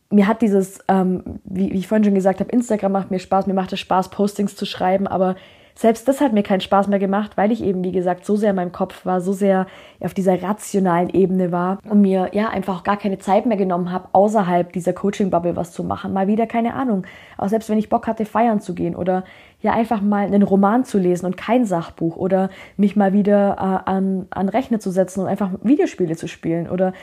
mir 0.10 0.28
hat 0.28 0.42
dieses, 0.42 0.80
ähm, 0.88 1.40
wie, 1.44 1.72
wie, 1.72 1.80
ich 1.80 1.88
vorhin 1.88 2.04
schon 2.04 2.16
gesagt 2.16 2.40
habe, 2.40 2.52
Instagram 2.52 2.92
macht 2.92 3.12
mir 3.12 3.20
Spaß, 3.20 3.48
mir 3.48 3.54
macht 3.54 3.74
es 3.74 3.80
Spaß, 3.80 4.10
Postings 4.10 4.56
zu 4.56 4.66
schreiben, 4.66 5.08
aber 5.08 5.36
selbst 5.78 6.08
das 6.08 6.22
hat 6.22 6.32
mir 6.32 6.42
keinen 6.42 6.62
Spaß 6.62 6.88
mehr 6.88 7.00
gemacht, 7.00 7.36
weil 7.36 7.52
ich 7.52 7.62
eben, 7.62 7.84
wie 7.84 7.92
gesagt, 7.92 8.26
so 8.26 8.38
sehr 8.38 8.52
in 8.52 8.56
meinem 8.56 8.72
Kopf 8.72 9.06
war, 9.06 9.20
so 9.20 9.34
sehr 9.34 9.68
auf 10.00 10.14
dieser 10.14 10.42
rationalen 10.42 11.10
Ebene 11.10 11.52
war 11.52 11.80
und 11.90 12.00
mir 12.00 12.30
ja 12.32 12.48
einfach 12.48 12.84
gar 12.84 12.96
keine 12.96 13.18
Zeit 13.18 13.46
mehr 13.46 13.58
genommen 13.58 13.92
habe, 13.92 14.08
außerhalb 14.14 14.72
dieser 14.72 14.94
Coaching-Bubble 14.94 15.58
was 15.58 15.74
zu 15.74 15.84
machen. 15.84 16.14
Mal 16.14 16.28
wieder 16.28 16.48
keine 16.48 16.76
Ahnung. 16.76 17.06
Auch 17.38 17.50
selbst 17.50 17.70
wenn 17.70 17.78
ich 17.78 17.90
Bock 17.90 18.08
hatte, 18.08 18.24
feiern 18.24 18.62
zu 18.62 18.74
gehen 18.74 18.96
oder 18.96 19.26
ja 19.62 19.74
einfach 19.74 20.00
mal 20.00 20.26
einen 20.26 20.44
Roman 20.44 20.86
zu 20.86 20.98
lesen 20.98 21.26
und 21.26 21.36
kein 21.36 21.66
Sachbuch 21.66 22.16
oder 22.16 22.50
mich 22.78 22.96
mal 22.96 23.12
wieder 23.12 23.56
äh, 23.58 23.90
an, 23.90 24.28
an 24.30 24.48
Rechner 24.48 24.80
zu 24.80 24.92
setzen 24.92 25.22
und 25.22 25.28
einfach 25.28 25.50
Videospiele 25.62 26.16
zu 26.16 26.30
spielen 26.30 26.70
oder 26.70 26.94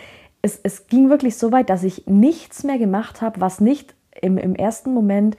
es, 0.43 0.59
es 0.63 0.89
ging 0.89 1.09
wirklich 1.09 1.37
so 1.37 1.53
weit, 1.53 1.71
dass 1.71 1.85
ich 1.85 2.07
nichts 2.07 2.65
mehr 2.65 2.79
gemacht 2.79 3.23
habe, 3.23 3.41
was 3.41 3.61
nicht 3.61 3.95
im, 4.21 4.37
im 4.37 4.55
ersten 4.55 4.93
Moment 4.93 5.37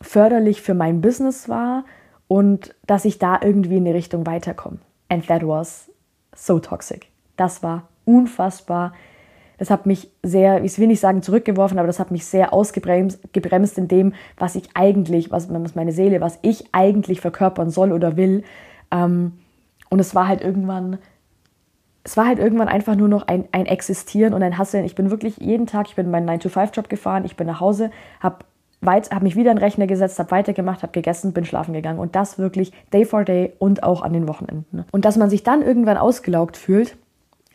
förderlich 0.00 0.62
für 0.62 0.74
mein 0.74 1.00
Business 1.00 1.48
war 1.48 1.84
und 2.28 2.74
dass 2.86 3.06
ich 3.06 3.18
da 3.18 3.40
irgendwie 3.42 3.78
in 3.78 3.86
die 3.86 3.90
Richtung 3.90 4.26
weiterkomme. 4.26 4.78
And 5.08 5.26
that 5.26 5.46
was 5.46 5.90
so 6.34 6.58
toxic. 6.58 7.06
Das 7.36 7.62
war 7.62 7.88
unfassbar. 8.04 8.92
Das 9.56 9.70
hat 9.70 9.86
mich 9.86 10.10
sehr, 10.22 10.62
ich 10.64 10.78
will 10.78 10.88
nicht 10.88 11.00
sagen 11.00 11.22
zurückgeworfen, 11.22 11.78
aber 11.78 11.86
das 11.86 12.00
hat 12.00 12.10
mich 12.10 12.26
sehr 12.26 12.52
ausgebremst 12.52 13.32
gebremst 13.32 13.78
in 13.78 13.88
dem, 13.88 14.12
was 14.36 14.56
ich 14.56 14.68
eigentlich, 14.74 15.30
was, 15.30 15.52
was 15.52 15.74
meine 15.74 15.92
Seele, 15.92 16.20
was 16.20 16.38
ich 16.42 16.66
eigentlich 16.72 17.20
verkörpern 17.20 17.70
soll 17.70 17.92
oder 17.92 18.16
will. 18.16 18.42
Ähm, 18.90 19.32
und 19.90 20.00
es 20.00 20.14
war 20.14 20.26
halt 20.26 20.42
irgendwann 20.42 20.98
es 22.04 22.18
war 22.18 22.26
halt 22.26 22.38
irgendwann 22.38 22.68
einfach 22.68 22.96
nur 22.96 23.08
noch 23.08 23.26
ein, 23.26 23.48
ein 23.52 23.64
Existieren 23.64 24.34
und 24.34 24.42
ein 24.42 24.58
Hasseln. 24.58 24.84
Ich 24.84 24.94
bin 24.94 25.10
wirklich 25.10 25.38
jeden 25.38 25.66
Tag, 25.66 25.88
ich 25.88 25.96
bin 25.96 26.10
meinen 26.10 26.28
9-to-5-Job 26.28 26.90
gefahren, 26.90 27.24
ich 27.24 27.36
bin 27.36 27.46
nach 27.46 27.60
Hause, 27.60 27.90
habe 28.20 28.44
hab 28.84 29.22
mich 29.22 29.36
wieder 29.36 29.50
in 29.50 29.56
den 29.56 29.64
Rechner 29.64 29.86
gesetzt, 29.86 30.18
habe 30.18 30.30
weitergemacht, 30.30 30.82
habe 30.82 30.92
gegessen, 30.92 31.32
bin 31.32 31.46
schlafen 31.46 31.72
gegangen. 31.72 31.98
Und 31.98 32.14
das 32.14 32.38
wirklich 32.38 32.72
day 32.92 33.06
for 33.06 33.24
day 33.24 33.54
und 33.58 33.82
auch 33.82 34.02
an 34.02 34.12
den 34.12 34.28
Wochenenden. 34.28 34.84
Und 34.92 35.06
dass 35.06 35.16
man 35.16 35.30
sich 35.30 35.42
dann 35.42 35.62
irgendwann 35.62 35.96
ausgelaugt 35.96 36.58
fühlt, 36.58 36.98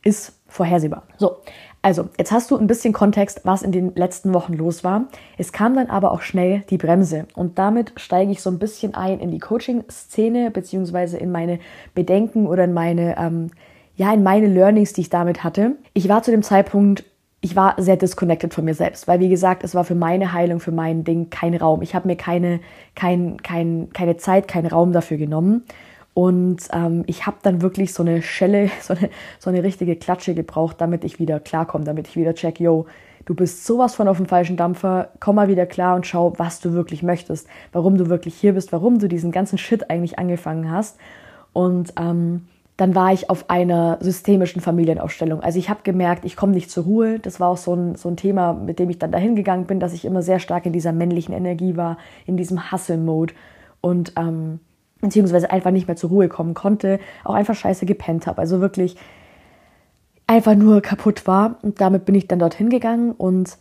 ist 0.03 0.39
vorhersehbar. 0.47 1.03
So, 1.17 1.37
also 1.83 2.09
jetzt 2.17 2.31
hast 2.31 2.49
du 2.49 2.57
ein 2.57 2.65
bisschen 2.65 2.91
Kontext, 2.91 3.41
was 3.43 3.61
in 3.61 3.71
den 3.71 3.93
letzten 3.93 4.33
Wochen 4.33 4.53
los 4.53 4.83
war. 4.83 5.05
Es 5.37 5.51
kam 5.51 5.75
dann 5.75 5.91
aber 5.91 6.11
auch 6.11 6.21
schnell 6.21 6.63
die 6.71 6.77
Bremse. 6.77 7.27
Und 7.35 7.59
damit 7.59 7.93
steige 7.97 8.31
ich 8.31 8.41
so 8.41 8.49
ein 8.49 8.57
bisschen 8.57 8.95
ein 8.95 9.19
in 9.19 9.29
die 9.29 9.37
Coaching-Szene, 9.37 10.49
beziehungsweise 10.49 11.17
in 11.17 11.31
meine 11.31 11.59
Bedenken 11.93 12.47
oder 12.47 12.63
in 12.63 12.73
meine... 12.73 13.15
Ähm, 13.19 13.51
ja, 13.99 14.13
in 14.13 14.23
meine 14.23 14.47
Learnings, 14.47 14.93
die 14.93 15.01
ich 15.01 15.09
damit 15.09 15.43
hatte. 15.43 15.75
Ich 15.93 16.07
war 16.07 16.23
zu 16.23 16.31
dem 16.31 16.41
Zeitpunkt, 16.41 17.03
ich 17.41 17.57
war 17.57 17.75
sehr 17.77 17.97
disconnected 17.97 18.53
von 18.53 18.63
mir 18.63 18.73
selbst, 18.73 19.09
weil 19.09 19.19
wie 19.19 19.27
gesagt, 19.27 19.61
es 19.65 19.75
war 19.75 19.83
für 19.83 19.93
meine 19.93 20.31
Heilung, 20.31 20.61
für 20.61 20.71
mein 20.71 21.03
Ding 21.03 21.29
kein 21.29 21.53
Raum. 21.53 21.81
Ich 21.81 21.95
habe 21.95 22.07
mir 22.07 22.15
keine, 22.15 22.61
kein, 22.95 23.41
kein, 23.43 23.89
keine 23.91 24.15
Zeit, 24.15 24.47
keinen 24.47 24.67
Raum 24.67 24.93
dafür 24.93 25.17
genommen. 25.17 25.65
Und 26.13 26.61
ähm, 26.71 27.03
ich 27.07 27.25
habe 27.25 27.39
dann 27.41 27.61
wirklich 27.61 27.93
so 27.93 28.01
eine 28.01 28.21
Schelle, 28.21 28.71
so 28.81 28.93
eine, 28.93 29.09
so 29.37 29.49
eine 29.49 29.63
richtige 29.63 29.97
Klatsche 29.97 30.33
gebraucht, 30.33 30.77
damit 30.79 31.03
ich 31.03 31.19
wieder 31.19 31.41
klarkomme, 31.41 31.83
damit 31.83 32.07
ich 32.07 32.15
wieder 32.15 32.33
check, 32.33 32.61
yo, 32.61 32.85
du 33.25 33.35
bist 33.35 33.65
sowas 33.65 33.95
von 33.95 34.07
auf 34.07 34.15
dem 34.15 34.27
falschen 34.27 34.55
Dampfer, 34.55 35.09
komm 35.19 35.35
mal 35.35 35.49
wieder 35.49 35.65
klar 35.65 35.97
und 35.97 36.07
schau, 36.07 36.31
was 36.37 36.61
du 36.61 36.71
wirklich 36.71 37.03
möchtest, 37.03 37.49
warum 37.73 37.97
du 37.97 38.07
wirklich 38.07 38.35
hier 38.35 38.53
bist, 38.53 38.71
warum 38.71 38.97
du 38.97 39.09
diesen 39.09 39.33
ganzen 39.33 39.57
Shit 39.57 39.89
eigentlich 39.89 40.17
angefangen 40.17 40.71
hast. 40.71 40.97
Und 41.51 41.91
ähm, 41.99 42.45
dann 42.79 42.95
war 42.95 43.11
ich 43.11 43.29
auf 43.29 43.49
einer 43.49 43.97
systemischen 43.99 44.61
Familienausstellung. 44.61 45.41
Also 45.41 45.59
ich 45.59 45.69
habe 45.69 45.81
gemerkt, 45.83 46.23
ich 46.23 46.37
komme 46.37 46.53
nicht 46.53 46.71
zur 46.71 46.85
Ruhe. 46.85 47.19
Das 47.19 47.41
war 47.41 47.49
auch 47.49 47.57
so 47.57 47.73
ein, 47.73 47.95
so 47.95 48.07
ein 48.07 48.15
Thema, 48.15 48.53
mit 48.53 48.79
dem 48.79 48.89
ich 48.89 48.97
dann 48.97 49.11
dahin 49.11 49.35
gegangen 49.35 49.65
bin, 49.65 49.81
dass 49.81 49.91
ich 49.91 50.05
immer 50.05 50.21
sehr 50.21 50.39
stark 50.39 50.65
in 50.65 50.71
dieser 50.71 50.93
männlichen 50.93 51.33
Energie 51.33 51.75
war, 51.75 51.97
in 52.25 52.37
diesem 52.37 52.71
Hustle-Mode 52.71 53.33
und 53.81 54.13
ähm, 54.17 54.61
beziehungsweise 55.01 55.51
einfach 55.51 55.71
nicht 55.71 55.87
mehr 55.87 55.97
zur 55.97 56.09
Ruhe 56.09 56.29
kommen 56.29 56.53
konnte, 56.53 56.99
auch 57.25 57.33
einfach 57.33 57.53
scheiße 57.53 57.85
gepennt 57.85 58.27
habe. 58.27 58.39
Also 58.39 58.61
wirklich 58.61 58.95
einfach 60.25 60.55
nur 60.55 60.79
kaputt 60.79 61.27
war. 61.27 61.57
Und 61.61 61.81
damit 61.81 62.05
bin 62.05 62.15
ich 62.15 62.29
dann 62.29 62.39
dorthin 62.39 62.69
gegangen 62.69 63.11
und 63.11 63.57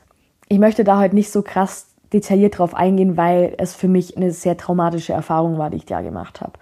ich 0.48 0.60
möchte 0.60 0.84
da 0.84 0.98
halt 0.98 1.12
nicht 1.12 1.32
so 1.32 1.42
krass 1.42 1.88
detailliert 2.12 2.58
drauf 2.58 2.72
eingehen, 2.72 3.16
weil 3.16 3.54
es 3.58 3.74
für 3.74 3.88
mich 3.88 4.16
eine 4.16 4.30
sehr 4.30 4.56
traumatische 4.56 5.12
Erfahrung 5.12 5.58
war, 5.58 5.70
die 5.70 5.78
ich 5.78 5.86
da 5.86 6.02
gemacht 6.02 6.40
habe. 6.40 6.52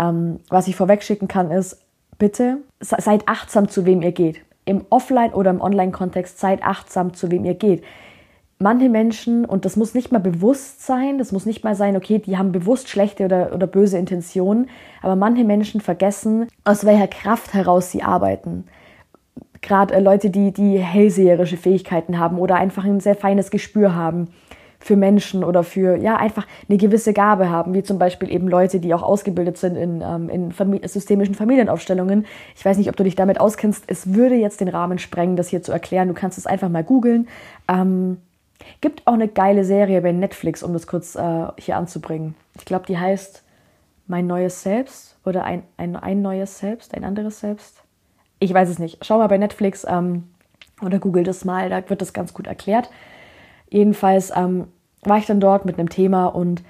Ähm, 0.00 0.40
was 0.48 0.68
ich 0.68 0.76
vorweg 0.76 1.02
schicken 1.02 1.28
kann, 1.28 1.50
ist, 1.50 1.84
bitte 2.18 2.58
seid 2.80 3.26
achtsam, 3.26 3.68
zu 3.68 3.86
wem 3.86 4.02
ihr 4.02 4.12
geht. 4.12 4.40
Im 4.64 4.84
Offline- 4.90 5.32
oder 5.32 5.50
im 5.50 5.60
Online-Kontext 5.60 6.38
seid 6.38 6.62
achtsam, 6.62 7.14
zu 7.14 7.30
wem 7.30 7.44
ihr 7.44 7.54
geht. 7.54 7.82
Manche 8.60 8.88
Menschen, 8.88 9.44
und 9.44 9.64
das 9.64 9.76
muss 9.76 9.94
nicht 9.94 10.10
mal 10.10 10.18
bewusst 10.18 10.84
sein, 10.84 11.18
das 11.18 11.30
muss 11.30 11.46
nicht 11.46 11.62
mal 11.62 11.76
sein, 11.76 11.96
okay, 11.96 12.18
die 12.18 12.36
haben 12.36 12.50
bewusst 12.50 12.88
schlechte 12.88 13.24
oder, 13.24 13.54
oder 13.54 13.68
böse 13.68 13.98
Intentionen, 13.98 14.68
aber 15.00 15.14
manche 15.14 15.44
Menschen 15.44 15.80
vergessen, 15.80 16.48
aus 16.64 16.84
welcher 16.84 17.06
Kraft 17.06 17.54
heraus 17.54 17.92
sie 17.92 18.02
arbeiten. 18.02 18.64
Gerade 19.60 19.94
äh, 19.94 20.00
Leute, 20.00 20.30
die, 20.30 20.52
die 20.52 20.78
hellseherische 20.78 21.56
Fähigkeiten 21.56 22.18
haben 22.18 22.38
oder 22.38 22.56
einfach 22.56 22.84
ein 22.84 22.98
sehr 22.98 23.14
feines 23.14 23.52
Gespür 23.52 23.94
haben 23.94 24.28
für 24.80 24.96
Menschen 24.96 25.42
oder 25.44 25.64
für 25.64 25.96
ja 25.96 26.16
einfach 26.16 26.46
eine 26.68 26.78
gewisse 26.78 27.12
Gabe 27.12 27.50
haben, 27.50 27.74
wie 27.74 27.82
zum 27.82 27.98
Beispiel 27.98 28.30
eben 28.30 28.48
Leute, 28.48 28.80
die 28.80 28.94
auch 28.94 29.02
ausgebildet 29.02 29.58
sind 29.58 29.76
in, 29.76 30.02
ähm, 30.02 30.28
in 30.28 30.52
Famili 30.52 30.86
systemischen 30.86 31.34
Familienaufstellungen. 31.34 32.26
Ich 32.56 32.64
weiß 32.64 32.78
nicht, 32.78 32.88
ob 32.88 32.96
du 32.96 33.04
dich 33.04 33.16
damit 33.16 33.40
auskennst. 33.40 33.84
Es 33.88 34.14
würde 34.14 34.36
jetzt 34.36 34.60
den 34.60 34.68
Rahmen 34.68 34.98
sprengen, 34.98 35.36
das 35.36 35.48
hier 35.48 35.62
zu 35.62 35.72
erklären. 35.72 36.08
Du 36.08 36.14
kannst 36.14 36.38
es 36.38 36.46
einfach 36.46 36.68
mal 36.68 36.84
googeln. 36.84 37.28
Ähm, 37.68 38.18
gibt 38.80 39.06
auch 39.06 39.14
eine 39.14 39.28
geile 39.28 39.64
Serie 39.64 40.00
bei 40.00 40.12
Netflix, 40.12 40.62
um 40.62 40.72
das 40.72 40.86
kurz 40.86 41.16
äh, 41.16 41.46
hier 41.58 41.76
anzubringen. 41.76 42.34
Ich 42.56 42.64
glaube, 42.64 42.86
die 42.86 42.98
heißt 42.98 43.42
Mein 44.06 44.26
neues 44.26 44.62
Selbst 44.62 45.16
oder 45.24 45.44
ein, 45.44 45.64
ein, 45.76 45.96
ein 45.96 46.22
neues 46.22 46.58
Selbst, 46.58 46.94
ein 46.94 47.04
anderes 47.04 47.40
Selbst. 47.40 47.82
Ich 48.38 48.54
weiß 48.54 48.68
es 48.68 48.78
nicht. 48.78 49.04
Schau 49.04 49.18
mal 49.18 49.26
bei 49.26 49.38
Netflix 49.38 49.84
ähm, 49.88 50.28
oder 50.80 51.00
google 51.00 51.24
das 51.24 51.44
mal, 51.44 51.68
da 51.68 51.88
wird 51.90 52.00
das 52.00 52.12
ganz 52.12 52.32
gut 52.32 52.46
erklärt. 52.46 52.90
Jedenfalls 53.70 54.32
ähm, 54.34 54.68
war 55.02 55.18
ich 55.18 55.26
dann 55.26 55.40
dort 55.40 55.64
mit 55.64 55.78
einem 55.78 55.88
Thema 55.88 56.26
und 56.26 56.62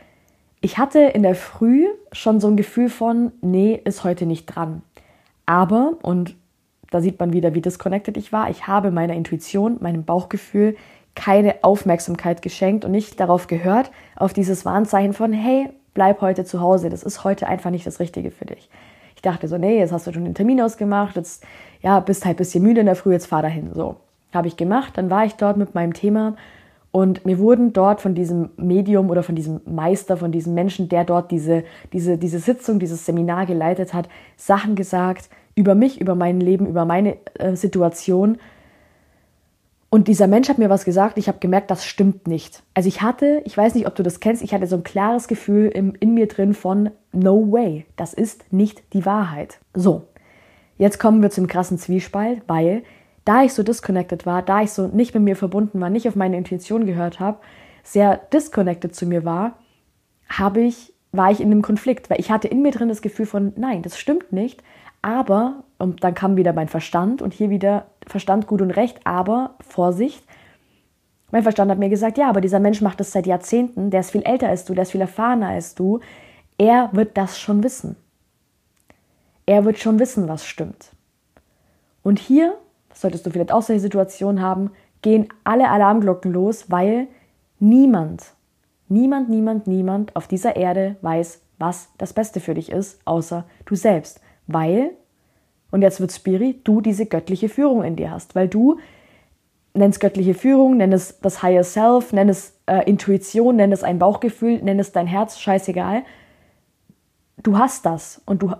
ich 0.60 0.78
hatte 0.78 1.00
in 1.00 1.22
der 1.22 1.34
Früh 1.34 1.86
schon 2.12 2.40
so 2.40 2.48
ein 2.48 2.56
Gefühl 2.56 2.88
von, 2.88 3.32
nee, 3.40 3.80
ist 3.84 4.04
heute 4.04 4.26
nicht 4.26 4.46
dran. 4.46 4.82
Aber, 5.46 5.94
und 6.02 6.34
da 6.90 7.00
sieht 7.00 7.20
man 7.20 7.32
wieder, 7.32 7.54
wie 7.54 7.60
disconnected 7.60 8.16
ich 8.16 8.32
war, 8.32 8.50
ich 8.50 8.66
habe 8.66 8.90
meiner 8.90 9.14
Intuition, 9.14 9.78
meinem 9.80 10.04
Bauchgefühl 10.04 10.76
keine 11.14 11.56
Aufmerksamkeit 11.62 12.42
geschenkt 12.42 12.84
und 12.84 12.92
nicht 12.92 13.18
darauf 13.18 13.46
gehört, 13.46 13.90
auf 14.16 14.32
dieses 14.32 14.64
Warnzeichen 14.64 15.12
von, 15.12 15.32
hey, 15.32 15.68
bleib 15.94 16.20
heute 16.20 16.44
zu 16.44 16.60
Hause, 16.60 16.90
das 16.90 17.02
ist 17.02 17.24
heute 17.24 17.46
einfach 17.48 17.70
nicht 17.70 17.86
das 17.86 17.98
Richtige 17.98 18.30
für 18.30 18.44
dich. 18.44 18.68
Ich 19.16 19.22
dachte 19.22 19.48
so, 19.48 19.58
nee, 19.58 19.78
jetzt 19.78 19.92
hast 19.92 20.06
du 20.06 20.12
schon 20.12 20.24
den 20.24 20.34
Termin 20.34 20.60
ausgemacht, 20.60 21.16
jetzt 21.16 21.44
ja, 21.82 21.98
bist 22.00 22.24
halt 22.24 22.36
ein 22.36 22.38
bisschen 22.38 22.62
müde 22.62 22.80
in 22.80 22.86
der 22.86 22.94
Früh, 22.94 23.12
jetzt 23.12 23.26
fahr 23.26 23.42
dahin. 23.42 23.74
So, 23.74 23.96
habe 24.32 24.48
ich 24.48 24.56
gemacht, 24.56 24.96
dann 24.96 25.10
war 25.10 25.24
ich 25.24 25.34
dort 25.34 25.56
mit 25.56 25.74
meinem 25.74 25.92
Thema 25.92 26.36
und 26.90 27.26
mir 27.26 27.38
wurden 27.38 27.72
dort 27.72 28.00
von 28.00 28.14
diesem 28.14 28.50
Medium 28.56 29.10
oder 29.10 29.22
von 29.22 29.34
diesem 29.34 29.60
Meister, 29.66 30.16
von 30.16 30.32
diesem 30.32 30.54
Menschen, 30.54 30.88
der 30.88 31.04
dort 31.04 31.30
diese, 31.30 31.64
diese, 31.92 32.16
diese 32.16 32.38
Sitzung, 32.38 32.78
dieses 32.78 33.04
Seminar 33.04 33.46
geleitet 33.46 33.92
hat, 33.92 34.08
Sachen 34.36 34.74
gesagt 34.74 35.28
über 35.54 35.74
mich, 35.74 36.00
über 36.00 36.14
mein 36.14 36.40
Leben, 36.40 36.66
über 36.66 36.84
meine 36.84 37.16
äh, 37.34 37.56
Situation. 37.56 38.38
Und 39.90 40.08
dieser 40.08 40.28
Mensch 40.28 40.48
hat 40.48 40.58
mir 40.58 40.70
was 40.70 40.84
gesagt, 40.84 41.18
ich 41.18 41.28
habe 41.28 41.38
gemerkt, 41.38 41.70
das 41.70 41.84
stimmt 41.84 42.26
nicht. 42.26 42.62
Also 42.74 42.88
ich 42.88 43.02
hatte, 43.02 43.42
ich 43.44 43.56
weiß 43.56 43.74
nicht, 43.74 43.86
ob 43.86 43.94
du 43.94 44.02
das 44.02 44.20
kennst, 44.20 44.42
ich 44.42 44.54
hatte 44.54 44.66
so 44.66 44.76
ein 44.76 44.84
klares 44.84 45.28
Gefühl 45.28 45.68
in, 45.68 45.94
in 45.96 46.14
mir 46.14 46.28
drin 46.28 46.54
von 46.54 46.90
No 47.12 47.52
way, 47.52 47.86
das 47.96 48.14
ist 48.14 48.52
nicht 48.52 48.82
die 48.92 49.04
Wahrheit. 49.04 49.58
So, 49.74 50.04
jetzt 50.78 50.98
kommen 50.98 51.22
wir 51.22 51.30
zum 51.30 51.46
krassen 51.46 51.78
Zwiespalt, 51.78 52.42
weil 52.46 52.82
da 53.28 53.42
ich 53.42 53.52
so 53.52 53.62
disconnected 53.62 54.24
war, 54.24 54.40
da 54.40 54.62
ich 54.62 54.70
so 54.70 54.86
nicht 54.86 55.12
mit 55.12 55.22
mir 55.22 55.36
verbunden 55.36 55.82
war, 55.82 55.90
nicht 55.90 56.08
auf 56.08 56.16
meine 56.16 56.38
Intuition 56.38 56.86
gehört 56.86 57.20
habe, 57.20 57.36
sehr 57.82 58.16
disconnected 58.16 58.94
zu 58.94 59.04
mir 59.04 59.22
war, 59.22 59.58
habe 60.30 60.62
ich, 60.62 60.94
war 61.12 61.30
ich 61.30 61.42
in 61.42 61.52
einem 61.52 61.60
Konflikt, 61.60 62.08
weil 62.08 62.20
ich 62.20 62.30
hatte 62.30 62.48
in 62.48 62.62
mir 62.62 62.70
drin 62.70 62.88
das 62.88 63.02
Gefühl 63.02 63.26
von, 63.26 63.52
nein, 63.56 63.82
das 63.82 63.98
stimmt 63.98 64.32
nicht, 64.32 64.62
aber, 65.02 65.62
und 65.76 66.02
dann 66.04 66.14
kam 66.14 66.38
wieder 66.38 66.54
mein 66.54 66.68
Verstand 66.68 67.20
und 67.20 67.34
hier 67.34 67.50
wieder 67.50 67.88
Verstand 68.06 68.46
gut 68.46 68.62
und 68.62 68.70
recht, 68.70 69.00
aber 69.04 69.56
Vorsicht. 69.60 70.24
Mein 71.30 71.42
Verstand 71.42 71.70
hat 71.70 71.78
mir 71.78 71.90
gesagt, 71.90 72.16
ja, 72.16 72.30
aber 72.30 72.40
dieser 72.40 72.60
Mensch 72.60 72.80
macht 72.80 72.98
das 72.98 73.12
seit 73.12 73.26
Jahrzehnten, 73.26 73.90
der 73.90 74.00
ist 74.00 74.12
viel 74.12 74.22
älter 74.22 74.48
als 74.48 74.64
du, 74.64 74.72
der 74.72 74.84
ist 74.84 74.92
viel 74.92 75.02
erfahrener 75.02 75.48
als 75.48 75.74
du. 75.74 76.00
Er 76.56 76.88
wird 76.94 77.18
das 77.18 77.38
schon 77.38 77.62
wissen. 77.62 77.96
Er 79.44 79.66
wird 79.66 79.78
schon 79.78 79.98
wissen, 79.98 80.28
was 80.28 80.46
stimmt. 80.46 80.92
Und 82.02 82.18
hier, 82.18 82.56
solltest 83.00 83.26
du 83.26 83.30
vielleicht 83.30 83.52
auch 83.52 83.62
solche 83.62 83.80
Situationen 83.80 84.42
haben, 84.42 84.70
gehen 85.02 85.28
alle 85.44 85.70
Alarmglocken 85.70 86.32
los, 86.32 86.70
weil 86.70 87.06
niemand, 87.58 88.34
niemand, 88.88 89.28
niemand, 89.28 89.66
niemand 89.66 90.16
auf 90.16 90.26
dieser 90.26 90.56
Erde 90.56 90.96
weiß, 91.02 91.40
was 91.58 91.90
das 91.98 92.12
Beste 92.12 92.40
für 92.40 92.54
dich 92.54 92.70
ist, 92.70 93.00
außer 93.04 93.44
du 93.64 93.74
selbst 93.74 94.20
weil, 94.48 94.92
und 95.70 95.82
jetzt 95.82 96.00
wird 96.00 96.10
Spiri, 96.10 96.60
du 96.64 96.80
diese 96.80 97.06
göttliche 97.06 97.48
Führung 97.48 97.84
in 97.84 97.94
dir 97.94 98.10
hast, 98.10 98.34
weil 98.34 98.48
du 98.48 98.78
nenn 99.74 99.90
es 99.90 100.00
göttliche 100.00 100.34
Führung, 100.34 100.78
nenn 100.78 100.92
es 100.92 101.20
das 101.20 101.42
Higher 101.42 101.62
Self, 101.62 102.12
nenn 102.12 102.28
es 102.28 102.58
äh, 102.66 102.88
Intuition, 102.88 103.56
nenn 103.56 103.70
es 103.70 103.84
ein 103.84 104.00
Bauchgefühl, 104.00 104.60
nenn 104.62 104.80
es 104.80 104.90
dein 104.90 105.06
Herz, 105.06 105.38
scheißegal. 105.38 106.02
Du 107.40 107.58
hast 107.58 107.86
das 107.86 108.20
und 108.26 108.42
du, 108.42 108.52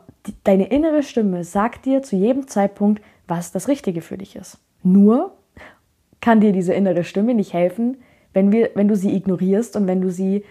deine 0.45 0.69
innere 0.69 1.03
Stimme 1.03 1.43
sagt 1.43 1.87
dir 1.87 2.03
zu 2.03 2.15
jedem 2.15 2.47
Zeitpunkt, 2.47 3.03
was 3.29 3.53
das 3.53 3.69
Richtige 3.69 4.03
für 4.03 4.19
dich 4.19 4.37
ist. 4.37 4.59
Nur 4.83 5.37
kann 6.21 6.41
dir 6.41 6.53
diese 6.53 6.75
innere 6.75 7.05
Stimme 7.05 7.35
nicht 7.35 7.53
helfen, 7.53 7.99
wenn, 8.33 8.51
wir, 8.51 8.71
wenn 8.75 8.89
du 8.89 8.97
sie 8.97 9.15
ignorierst 9.15 9.77
und 9.77 9.87
wenn 9.87 10.01
du 10.01 10.11
sie 10.11 10.45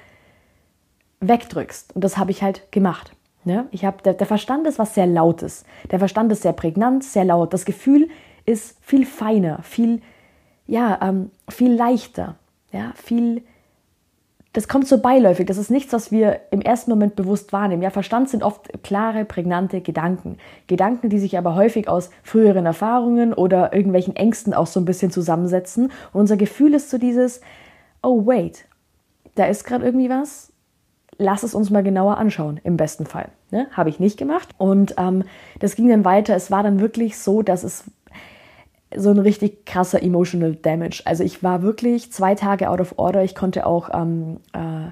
wegdrückst. 1.19 1.96
Und 1.96 2.03
das 2.03 2.17
habe 2.17 2.31
ich 2.31 2.43
halt 2.43 2.72
gemacht. 2.72 3.12
Ne? 3.43 3.67
Ich 3.72 3.84
habe 3.84 4.01
der, 4.03 4.13
der 4.13 4.27
Verstand 4.27 4.67
ist 4.67 4.79
was 4.79 4.96
sehr 4.96 5.07
Lautes. 5.07 5.65
Der 5.91 6.00
Verstand 6.00 6.31
ist 6.31 6.43
sehr 6.43 6.53
prägnant, 6.53 7.03
sehr 7.03 7.25
laut. 7.25 7.53
Das 7.53 7.65
Gefühl 7.65 8.10
ist 8.46 8.77
viel 8.81 9.05
feiner, 9.05 9.62
viel 9.63 10.01
ja, 10.67 11.00
ähm, 11.01 11.31
viel 11.50 11.74
leichter, 11.74 12.36
ja, 12.72 12.93
viel. 12.96 13.43
Das 14.57 14.67
kommt 14.67 14.87
so 14.87 14.97
beiläufig. 14.97 15.45
Das 15.45 15.59
ist 15.59 15.69
nichts, 15.69 15.93
was 15.93 16.11
wir 16.11 16.39
im 16.49 16.61
ersten 16.61 16.89
Moment 16.89 17.15
bewusst 17.15 17.53
wahrnehmen. 17.53 17.83
Ja, 17.83 17.91
Verstand 17.91 18.27
sind 18.27 18.41
oft 18.41 18.81
klare, 18.81 19.23
prägnante 19.23 19.81
Gedanken. 19.81 20.39
Gedanken, 20.65 21.09
die 21.09 21.19
sich 21.19 21.37
aber 21.37 21.53
häufig 21.53 21.87
aus 21.87 22.09
früheren 22.23 22.65
Erfahrungen 22.65 23.35
oder 23.35 23.71
irgendwelchen 23.71 24.15
Ängsten 24.15 24.55
auch 24.55 24.65
so 24.65 24.79
ein 24.79 24.85
bisschen 24.85 25.11
zusammensetzen. 25.11 25.91
Und 26.11 26.21
unser 26.21 26.37
Gefühl 26.37 26.73
ist 26.73 26.89
so 26.89 26.97
dieses, 26.97 27.41
oh 28.01 28.25
wait, 28.25 28.65
da 29.35 29.45
ist 29.45 29.63
gerade 29.63 29.85
irgendwie 29.85 30.09
was 30.09 30.51
lass 31.17 31.43
es 31.43 31.55
uns 31.55 31.69
mal 31.69 31.83
genauer 31.83 32.17
anschauen, 32.17 32.59
im 32.63 32.77
besten 32.77 33.05
Fall. 33.05 33.29
Ne? 33.51 33.67
Habe 33.71 33.89
ich 33.89 33.99
nicht 33.99 34.17
gemacht. 34.17 34.49
Und 34.57 34.95
ähm, 34.97 35.23
das 35.59 35.75
ging 35.75 35.89
dann 35.89 36.05
weiter. 36.05 36.35
Es 36.35 36.51
war 36.51 36.63
dann 36.63 36.79
wirklich 36.79 37.17
so, 37.17 37.41
dass 37.41 37.63
es 37.63 37.85
so 38.96 39.10
ein 39.10 39.20
richtig 39.20 39.65
krasser 39.65 40.01
emotional 40.01 40.56
damage. 40.56 41.01
Also 41.06 41.24
ich 41.24 41.44
war 41.44 41.62
wirklich 41.62 42.12
zwei 42.12 42.36
Tage 42.36 42.70
out 42.70 42.79
of 42.79 42.94
order. 42.98 43.24
Ich 43.24 43.36
konnte 43.36 43.65
auch, 43.65 43.89
ähm, 43.94 44.38
äh, 44.53 44.92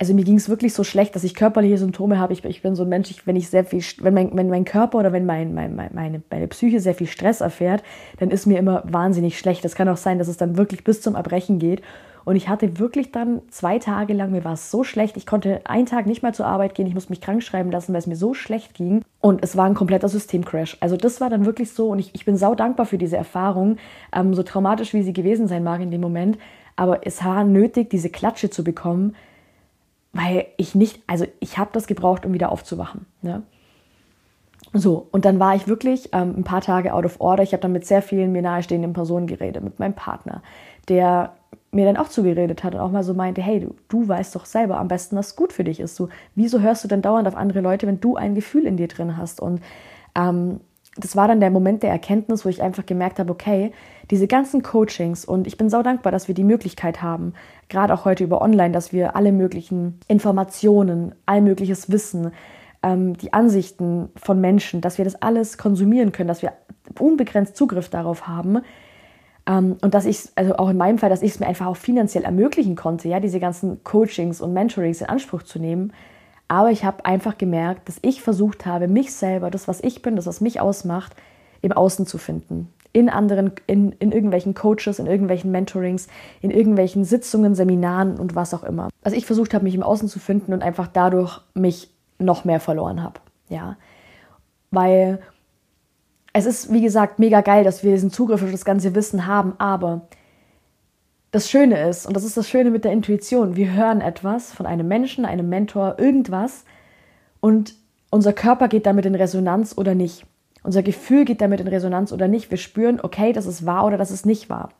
also 0.00 0.14
mir 0.14 0.24
ging 0.24 0.36
es 0.36 0.48
wirklich 0.48 0.74
so 0.74 0.84
schlecht, 0.84 1.14
dass 1.14 1.24
ich 1.24 1.34
körperliche 1.34 1.78
Symptome 1.78 2.18
habe. 2.18 2.32
Ich, 2.32 2.44
ich 2.44 2.62
bin 2.62 2.74
so 2.74 2.82
ein 2.82 2.88
Mensch, 2.88 3.10
ich, 3.10 3.26
wenn 3.26 3.36
ich 3.36 3.48
sehr 3.48 3.64
viel, 3.64 3.82
wenn 4.00 4.14
mein, 4.14 4.36
wenn 4.36 4.48
mein 4.48 4.64
Körper 4.64 4.98
oder 4.98 5.12
wenn 5.12 5.26
mein, 5.26 5.54
mein, 5.54 5.74
meine, 5.74 6.22
meine 6.30 6.48
Psyche 6.48 6.80
sehr 6.80 6.94
viel 6.94 7.06
Stress 7.06 7.40
erfährt, 7.40 7.82
dann 8.18 8.30
ist 8.30 8.46
mir 8.46 8.58
immer 8.58 8.82
wahnsinnig 8.86 9.38
schlecht. 9.38 9.64
Das 9.64 9.74
kann 9.74 9.88
auch 9.88 9.96
sein, 9.96 10.18
dass 10.18 10.28
es 10.28 10.36
dann 10.36 10.56
wirklich 10.56 10.84
bis 10.84 11.00
zum 11.00 11.14
Erbrechen 11.14 11.58
geht. 11.58 11.82
Und 12.28 12.36
ich 12.36 12.50
hatte 12.50 12.78
wirklich 12.78 13.10
dann 13.10 13.40
zwei 13.48 13.78
Tage 13.78 14.12
lang, 14.12 14.32
mir 14.32 14.44
war 14.44 14.52
es 14.52 14.70
so 14.70 14.84
schlecht, 14.84 15.16
ich 15.16 15.24
konnte 15.24 15.62
einen 15.64 15.86
Tag 15.86 16.04
nicht 16.04 16.22
mal 16.22 16.34
zur 16.34 16.44
Arbeit 16.44 16.74
gehen, 16.74 16.86
ich 16.86 16.92
musste 16.92 17.10
mich 17.10 17.22
krank 17.22 17.42
schreiben 17.42 17.70
lassen, 17.70 17.94
weil 17.94 18.00
es 18.00 18.06
mir 18.06 18.16
so 18.16 18.34
schlecht 18.34 18.74
ging. 18.74 19.02
Und 19.22 19.42
es 19.42 19.56
war 19.56 19.64
ein 19.64 19.72
kompletter 19.72 20.10
Systemcrash. 20.10 20.76
Also 20.80 20.98
das 20.98 21.22
war 21.22 21.30
dann 21.30 21.46
wirklich 21.46 21.72
so 21.72 21.88
und 21.88 22.00
ich, 22.00 22.14
ich 22.14 22.26
bin 22.26 22.36
sau 22.36 22.54
dankbar 22.54 22.84
für 22.84 22.98
diese 22.98 23.16
Erfahrung, 23.16 23.78
ähm, 24.14 24.34
so 24.34 24.42
traumatisch 24.42 24.92
wie 24.92 25.00
sie 25.00 25.14
gewesen 25.14 25.48
sein 25.48 25.64
mag 25.64 25.80
in 25.80 25.90
dem 25.90 26.02
Moment. 26.02 26.36
Aber 26.76 27.06
es 27.06 27.24
war 27.24 27.44
nötig, 27.44 27.88
diese 27.88 28.10
Klatsche 28.10 28.50
zu 28.50 28.62
bekommen, 28.62 29.16
weil 30.12 30.48
ich 30.58 30.74
nicht, 30.74 31.00
also 31.06 31.24
ich 31.40 31.56
habe 31.56 31.70
das 31.72 31.86
gebraucht, 31.86 32.26
um 32.26 32.34
wieder 32.34 32.52
aufzuwachen. 32.52 33.06
Ne? 33.22 33.42
So, 34.74 35.08
und 35.12 35.24
dann 35.24 35.40
war 35.40 35.56
ich 35.56 35.66
wirklich 35.66 36.10
ähm, 36.12 36.34
ein 36.36 36.44
paar 36.44 36.60
Tage 36.60 36.92
out 36.92 37.06
of 37.06 37.22
order. 37.22 37.42
Ich 37.42 37.54
habe 37.54 37.62
dann 37.62 37.72
mit 37.72 37.86
sehr 37.86 38.02
vielen 38.02 38.32
mir 38.32 38.42
nahestehenden 38.42 38.92
Personen 38.92 39.26
geredet, 39.26 39.64
mit 39.64 39.78
meinem 39.78 39.94
Partner, 39.94 40.42
der 40.90 41.32
mir 41.70 41.84
dann 41.84 41.96
auch 41.96 42.08
zugeredet 42.08 42.64
hat 42.64 42.74
und 42.74 42.80
auch 42.80 42.90
mal 42.90 43.02
so 43.02 43.14
meinte, 43.14 43.42
hey, 43.42 43.60
du, 43.60 43.74
du 43.88 44.08
weißt 44.08 44.34
doch 44.34 44.46
selber 44.46 44.78
am 44.78 44.88
besten, 44.88 45.16
was 45.16 45.36
gut 45.36 45.52
für 45.52 45.64
dich 45.64 45.80
ist. 45.80 45.96
So, 45.96 46.08
wieso 46.34 46.60
hörst 46.60 46.84
du 46.84 46.88
denn 46.88 47.02
dauernd 47.02 47.28
auf 47.28 47.36
andere 47.36 47.60
Leute, 47.60 47.86
wenn 47.86 48.00
du 48.00 48.16
ein 48.16 48.34
Gefühl 48.34 48.66
in 48.66 48.76
dir 48.76 48.88
drin 48.88 49.16
hast? 49.16 49.40
Und 49.40 49.60
ähm, 50.14 50.60
das 50.96 51.14
war 51.14 51.28
dann 51.28 51.40
der 51.40 51.50
Moment 51.50 51.82
der 51.82 51.90
Erkenntnis, 51.90 52.44
wo 52.44 52.48
ich 52.48 52.62
einfach 52.62 52.84
gemerkt 52.84 53.18
habe, 53.18 53.30
okay, 53.30 53.72
diese 54.10 54.26
ganzen 54.26 54.62
Coachings 54.62 55.24
und 55.24 55.46
ich 55.46 55.56
bin 55.56 55.70
sau 55.70 55.82
dankbar, 55.82 56.10
dass 56.10 56.26
wir 56.26 56.34
die 56.34 56.44
Möglichkeit 56.44 57.02
haben, 57.02 57.34
gerade 57.68 57.94
auch 57.94 58.04
heute 58.04 58.24
über 58.24 58.42
Online, 58.42 58.72
dass 58.72 58.92
wir 58.92 59.14
alle 59.14 59.30
möglichen 59.30 60.00
Informationen, 60.08 61.14
all 61.26 61.40
mögliches 61.40 61.92
Wissen, 61.92 62.32
ähm, 62.82 63.16
die 63.16 63.32
Ansichten 63.32 64.08
von 64.16 64.40
Menschen, 64.40 64.80
dass 64.80 64.98
wir 64.98 65.04
das 65.04 65.22
alles 65.22 65.58
konsumieren 65.58 66.12
können, 66.12 66.28
dass 66.28 66.42
wir 66.42 66.52
unbegrenzt 66.98 67.56
Zugriff 67.56 67.88
darauf 67.90 68.26
haben, 68.26 68.62
und 69.48 69.94
dass 69.94 70.04
ich, 70.04 70.28
also 70.34 70.56
auch 70.56 70.68
in 70.68 70.76
meinem 70.76 70.98
Fall, 70.98 71.08
dass 71.08 71.22
ich 71.22 71.32
es 71.32 71.40
mir 71.40 71.46
einfach 71.46 71.66
auch 71.66 71.76
finanziell 71.76 72.24
ermöglichen 72.24 72.76
konnte, 72.76 73.08
ja, 73.08 73.18
diese 73.18 73.40
ganzen 73.40 73.82
Coachings 73.82 74.42
und 74.42 74.52
Mentorings 74.52 75.00
in 75.00 75.06
Anspruch 75.06 75.42
zu 75.42 75.58
nehmen. 75.58 75.92
Aber 76.48 76.70
ich 76.70 76.84
habe 76.84 77.04
einfach 77.06 77.38
gemerkt, 77.38 77.88
dass 77.88 77.98
ich 78.02 78.20
versucht 78.20 78.66
habe, 78.66 78.88
mich 78.88 79.14
selber, 79.14 79.50
das, 79.50 79.66
was 79.66 79.82
ich 79.82 80.02
bin, 80.02 80.16
das, 80.16 80.26
was 80.26 80.42
mich 80.42 80.60
ausmacht, 80.60 81.14
im 81.62 81.72
Außen 81.72 82.06
zu 82.06 82.18
finden. 82.18 82.68
In 82.92 83.08
anderen, 83.08 83.52
in, 83.66 83.92
in 83.92 84.12
irgendwelchen 84.12 84.52
Coaches, 84.52 84.98
in 84.98 85.06
irgendwelchen 85.06 85.50
Mentorings, 85.50 86.08
in 86.42 86.50
irgendwelchen 86.50 87.04
Sitzungen, 87.04 87.54
Seminaren 87.54 88.18
und 88.18 88.34
was 88.34 88.52
auch 88.52 88.64
immer. 88.64 88.90
Also 89.02 89.16
ich 89.16 89.24
versucht 89.24 89.54
habe, 89.54 89.64
mich 89.64 89.74
im 89.74 89.82
Außen 89.82 90.08
zu 90.08 90.18
finden 90.18 90.52
und 90.52 90.62
einfach 90.62 90.88
dadurch 90.88 91.40
mich 91.54 91.90
noch 92.18 92.44
mehr 92.44 92.60
verloren 92.60 93.02
habe. 93.02 93.20
Ja. 93.48 93.76
Weil 94.70 95.20
es 96.38 96.46
ist, 96.46 96.72
wie 96.72 96.80
gesagt, 96.80 97.18
mega 97.18 97.40
geil, 97.40 97.64
dass 97.64 97.82
wir 97.82 97.92
diesen 97.92 98.12
Zugriff 98.12 98.42
auf 98.42 98.50
das 98.52 98.64
ganze 98.64 98.94
Wissen 98.94 99.26
haben, 99.26 99.54
aber 99.58 100.02
das 101.32 101.50
Schöne 101.50 101.88
ist, 101.88 102.06
und 102.06 102.14
das 102.14 102.24
ist 102.24 102.36
das 102.36 102.48
Schöne 102.48 102.70
mit 102.70 102.84
der 102.84 102.92
Intuition, 102.92 103.56
wir 103.56 103.72
hören 103.72 104.00
etwas 104.00 104.52
von 104.52 104.64
einem 104.64 104.86
Menschen, 104.88 105.24
einem 105.24 105.48
Mentor, 105.48 105.96
irgendwas 105.98 106.64
und 107.40 107.74
unser 108.10 108.32
Körper 108.32 108.68
geht 108.68 108.86
damit 108.86 109.04
in 109.04 109.14
Resonanz 109.14 109.76
oder 109.76 109.94
nicht. 109.94 110.24
Unser 110.62 110.82
Gefühl 110.82 111.24
geht 111.24 111.40
damit 111.40 111.60
in 111.60 111.68
Resonanz 111.68 112.12
oder 112.12 112.26
nicht. 112.26 112.50
Wir 112.50 112.58
spüren, 112.58 113.00
okay, 113.02 113.32
das 113.32 113.46
ist 113.46 113.66
wahr 113.66 113.84
oder 113.84 113.98
das 113.98 114.10
ist 114.10 114.24
nicht 114.24 114.48
wahr. 114.48 114.70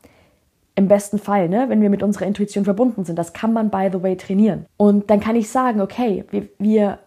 Im 0.75 0.87
besten 0.87 1.19
Fall, 1.19 1.49
ne, 1.49 1.65
wenn 1.67 1.81
wir 1.81 1.89
mit 1.89 2.01
unserer 2.01 2.25
Intuition 2.25 2.63
verbunden 2.63 3.05
sind. 3.05 3.19
Das 3.19 3.33
kann 3.33 3.53
man, 3.53 3.69
by 3.69 3.89
the 3.91 4.01
way, 4.01 4.17
trainieren. 4.17 4.65
Und 4.77 5.09
dann 5.09 5.19
kann 5.19 5.35
ich 5.35 5.49
sagen, 5.49 5.81
okay, 5.81 6.25
wir, 6.31 6.47
wir 6.57 6.99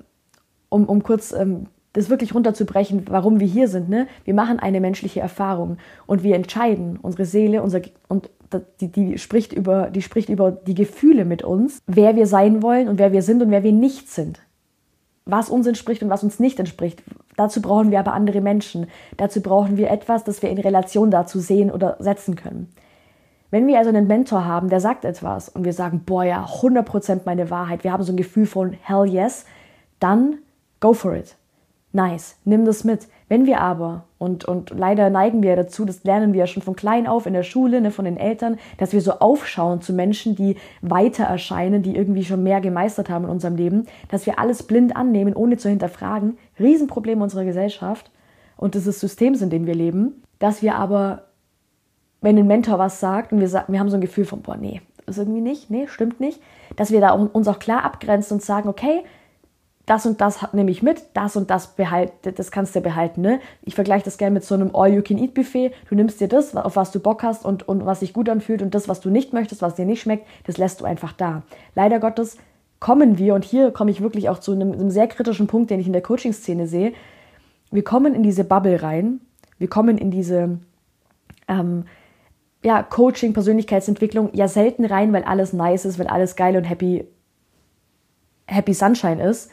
um, 0.69 0.85
um 0.87 1.03
kurz 1.03 1.33
ähm, 1.33 1.67
das 1.93 2.09
wirklich 2.09 2.35
runterzubrechen, 2.35 3.05
warum 3.09 3.41
wir 3.41 3.47
hier 3.47 3.69
sind. 3.69 3.89
Ne? 3.89 4.07
Wir 4.25 4.35
machen 4.35 4.59
eine 4.59 4.81
menschliche 4.81 5.21
Erfahrung 5.21 5.77
und 6.07 6.23
wir 6.23 6.35
entscheiden, 6.35 6.99
unsere 7.01 7.27
Seele, 7.27 7.63
unser, 7.63 7.83
und 8.09 8.31
die, 8.81 8.89
die, 8.89 9.19
spricht 9.19 9.53
über, 9.53 9.91
die 9.91 10.03
spricht 10.03 10.29
über 10.29 10.53
die 10.53 10.75
Gefühle 10.75 11.25
mit 11.25 11.43
uns, 11.43 11.81
wer 11.87 12.17
wir 12.17 12.27
sein 12.27 12.63
wollen 12.63 12.89
und 12.89 12.99
wer 12.99 13.13
wir 13.13 13.23
sind 13.23 13.43
und 13.43 13.51
wer 13.51 13.63
wir 13.63 13.73
nicht 13.73 14.11
sind. 14.11 14.41
Was 15.25 15.51
uns 15.51 15.67
entspricht 15.67 16.03
und 16.03 16.11
was 16.11 16.25
uns 16.25 16.41
nicht 16.41 16.59
entspricht. 16.59 17.03
Dazu 17.37 17.63
brauchen 17.63 17.91
wir 17.91 18.01
aber 18.01 18.13
andere 18.13 18.41
Menschen. 18.41 18.89
Dazu 19.17 19.41
brauchen 19.41 19.77
wir 19.77 19.91
etwas, 19.91 20.25
das 20.25 20.43
wir 20.43 20.51
in 20.51 20.59
Relation 20.59 21.11
dazu 21.11 21.39
sehen 21.39 21.71
oder 21.71 21.97
setzen 22.01 22.35
können. 22.35 22.69
Wenn 23.51 23.67
wir 23.67 23.79
also 23.79 23.91
einen 23.91 24.07
Mentor 24.07 24.47
haben, 24.47 24.71
der 24.71 24.81
sagt 24.81 25.05
etwas 25.05 25.49
und 25.51 25.65
wir 25.65 25.75
sagen, 25.75 26.03
boah 26.05 26.25
ja, 26.25 26.45
100% 26.45 27.21
meine 27.27 27.51
Wahrheit, 27.51 27.85
wir 27.85 27.93
haben 27.93 28.03
so 28.03 28.13
ein 28.13 28.17
Gefühl 28.17 28.47
von 28.47 28.73
hell 28.83 29.07
yes, 29.07 29.45
dann 30.01 30.39
go 30.81 30.95
for 30.95 31.15
it 31.15 31.37
nice, 31.93 32.37
nimm 32.45 32.65
das 32.65 32.85
mit. 32.85 33.09
Wenn 33.29 33.47
wir 33.47 33.61
aber, 33.61 34.05
und, 34.19 34.45
und 34.45 34.71
leider 34.71 35.11
neigen 35.11 35.43
wir 35.43 35.57
dazu, 35.57 35.85
das 35.85 36.05
lernen 36.05 36.33
wir 36.33 36.41
ja 36.41 36.47
schon 36.47 36.63
von 36.63 36.77
klein 36.77 37.07
auf 37.07 37.27
in 37.27 37.33
der 37.33 37.43
Schule, 37.43 37.81
ne, 37.81 37.91
von 37.91 38.05
den 38.05 38.17
Eltern, 38.17 38.59
dass 38.79 38.93
wir 38.93 39.01
so 39.01 39.13
aufschauen 39.13 39.81
zu 39.81 39.93
Menschen, 39.93 40.35
die 40.35 40.57
weiter 40.81 41.25
erscheinen, 41.25 41.83
die 41.83 41.97
irgendwie 41.97 42.25
schon 42.25 42.43
mehr 42.43 42.61
gemeistert 42.61 43.09
haben 43.09 43.25
in 43.25 43.31
unserem 43.31 43.57
Leben, 43.57 43.87
dass 44.09 44.27
wir 44.27 44.39
alles 44.39 44.63
blind 44.63 44.97
annehmen, 44.97 45.35
ohne 45.35 45.57
zu 45.57 45.69
hinterfragen. 45.69 46.39
Riesenproblem 46.59 47.23
unserer 47.23 47.45
Gesellschaft 47.45 48.11
und 48.57 48.75
des 48.75 48.85
Systems, 48.85 49.41
in 49.43 49.51
dem 49.51 49.67
wir 49.67 49.75
leben, 49.75 50.23
dass 50.39 50.63
wir 50.63 50.77
aber 50.77 51.25
wenn 52.23 52.39
ein 52.39 52.47
Mentor 52.47 52.79
was 52.79 53.01
sagt 53.01 53.33
und 53.33 53.41
wir, 53.41 53.65
wir 53.67 53.81
haben 53.81 53.91
so 53.91 53.97
ein 53.97 54.01
Gefühl 54.01 54.25
von, 54.25 54.43
boah, 54.43 54.57
nee, 54.57 54.81
ist 55.07 55.19
irgendwie 55.19 55.41
nicht, 55.41 55.71
nee, 55.71 55.87
stimmt 55.89 56.21
nicht, 56.21 56.41
dass 56.77 56.91
wir 56.91 57.01
da 57.01 57.11
uns 57.13 57.49
auch 57.49 57.59
klar 57.59 57.85
abgrenzen 57.85 58.35
und 58.35 58.43
sagen, 58.43 58.69
okay, 58.69 59.03
das 59.87 60.07
und 60.07 60.21
das 60.21 60.53
nehme 60.53 60.71
ich 60.71 60.83
mit, 60.83 61.03
das 61.15 61.37
und 61.37 61.51
das 61.51 61.75
behalte, 61.75 62.33
das 62.33 62.53
kannst 62.53 62.77
du 62.77 62.81
behalten. 62.81 63.21
Ne? 63.21 63.41
Ich 63.63 63.75
vergleiche 63.75 64.05
das 64.05 64.17
gerne 64.17 64.35
mit 64.35 64.45
so 64.45 64.55
einem 64.55 64.75
All-You-Can-Eat-Buffet. 64.75 65.73
Du 65.89 65.97
nimmst 65.97 66.21
dir 66.21 66.29
das, 66.29 66.55
auf 66.55 66.77
was 66.77 66.93
du 66.93 67.01
Bock 67.01 67.25
hast 67.25 67.45
und, 67.45 67.69
und 67.69 67.85
was 67.85 68.01
sich 68.01 68.13
gut 68.13 68.29
anfühlt 68.29 68.63
und 68.63 68.75
das, 68.75 68.89
was 68.89 69.01
du 69.01 69.11
nicht 69.11 69.33
möchtest, 69.33 69.61
was 69.61 69.75
dir 69.75 69.85
nicht 69.85 70.01
schmeckt, 70.01 70.27
das 70.45 70.57
lässt 70.57 70.81
du 70.81 70.85
einfach 70.85 71.13
da. 71.13 71.43
Leider 71.75 71.99
Gottes 71.99 72.37
kommen 72.79 73.19
wir, 73.19 73.35
und 73.35 73.45
hier 73.45 73.73
komme 73.73 73.91
ich 73.91 74.01
wirklich 74.01 74.29
auch 74.29 74.39
zu 74.39 74.53
einem, 74.53 74.73
einem 74.73 74.91
sehr 74.91 75.09
kritischen 75.09 75.49
Punkt, 75.49 75.71
den 75.71 75.81
ich 75.81 75.87
in 75.87 75.93
der 75.93 76.03
Coaching-Szene 76.03 76.69
sehe, 76.69 76.93
wir 77.73 77.83
kommen 77.83 78.15
in 78.15 78.23
diese 78.23 78.45
Bubble 78.45 78.83
rein, 78.83 79.21
wir 79.59 79.69
kommen 79.69 79.99
in 79.99 80.11
diese 80.11 80.59
ähm, 81.49 81.85
ja, 82.63 82.83
Coaching, 82.83 83.33
Persönlichkeitsentwicklung 83.33 84.31
ja 84.33 84.47
selten 84.47 84.85
rein, 84.85 85.13
weil 85.13 85.25
alles 85.25 85.53
nice 85.53 85.85
ist, 85.87 85.99
weil 85.99 86.07
alles 86.07 86.37
geil 86.37 86.57
und 86.57 86.65
happy, 86.65 87.05
happy 88.47 88.75
Sunshine 88.75 89.23
ist 89.23 89.51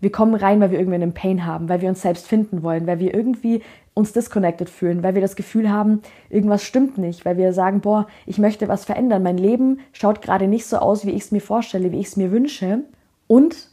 wir 0.00 0.12
kommen 0.12 0.34
rein, 0.34 0.60
weil 0.60 0.70
wir 0.70 0.78
irgendwie 0.78 0.96
einen 0.96 1.14
Pain 1.14 1.44
haben, 1.44 1.68
weil 1.68 1.80
wir 1.80 1.88
uns 1.88 2.02
selbst 2.02 2.26
finden 2.26 2.62
wollen, 2.62 2.86
weil 2.86 3.00
wir 3.00 3.14
irgendwie 3.14 3.62
uns 3.94 4.12
disconnected 4.12 4.70
fühlen, 4.70 5.02
weil 5.02 5.14
wir 5.14 5.20
das 5.20 5.34
Gefühl 5.34 5.70
haben, 5.70 6.02
irgendwas 6.30 6.62
stimmt 6.62 6.98
nicht, 6.98 7.24
weil 7.24 7.36
wir 7.36 7.52
sagen, 7.52 7.80
boah, 7.80 8.06
ich 8.26 8.38
möchte 8.38 8.68
was 8.68 8.84
verändern. 8.84 9.24
Mein 9.24 9.38
Leben 9.38 9.80
schaut 9.92 10.22
gerade 10.22 10.46
nicht 10.46 10.66
so 10.66 10.76
aus, 10.76 11.04
wie 11.04 11.10
ich 11.10 11.22
es 11.22 11.32
mir 11.32 11.40
vorstelle, 11.40 11.90
wie 11.90 11.98
ich 11.98 12.06
es 12.06 12.16
mir 12.16 12.30
wünsche. 12.30 12.84
Und 13.26 13.70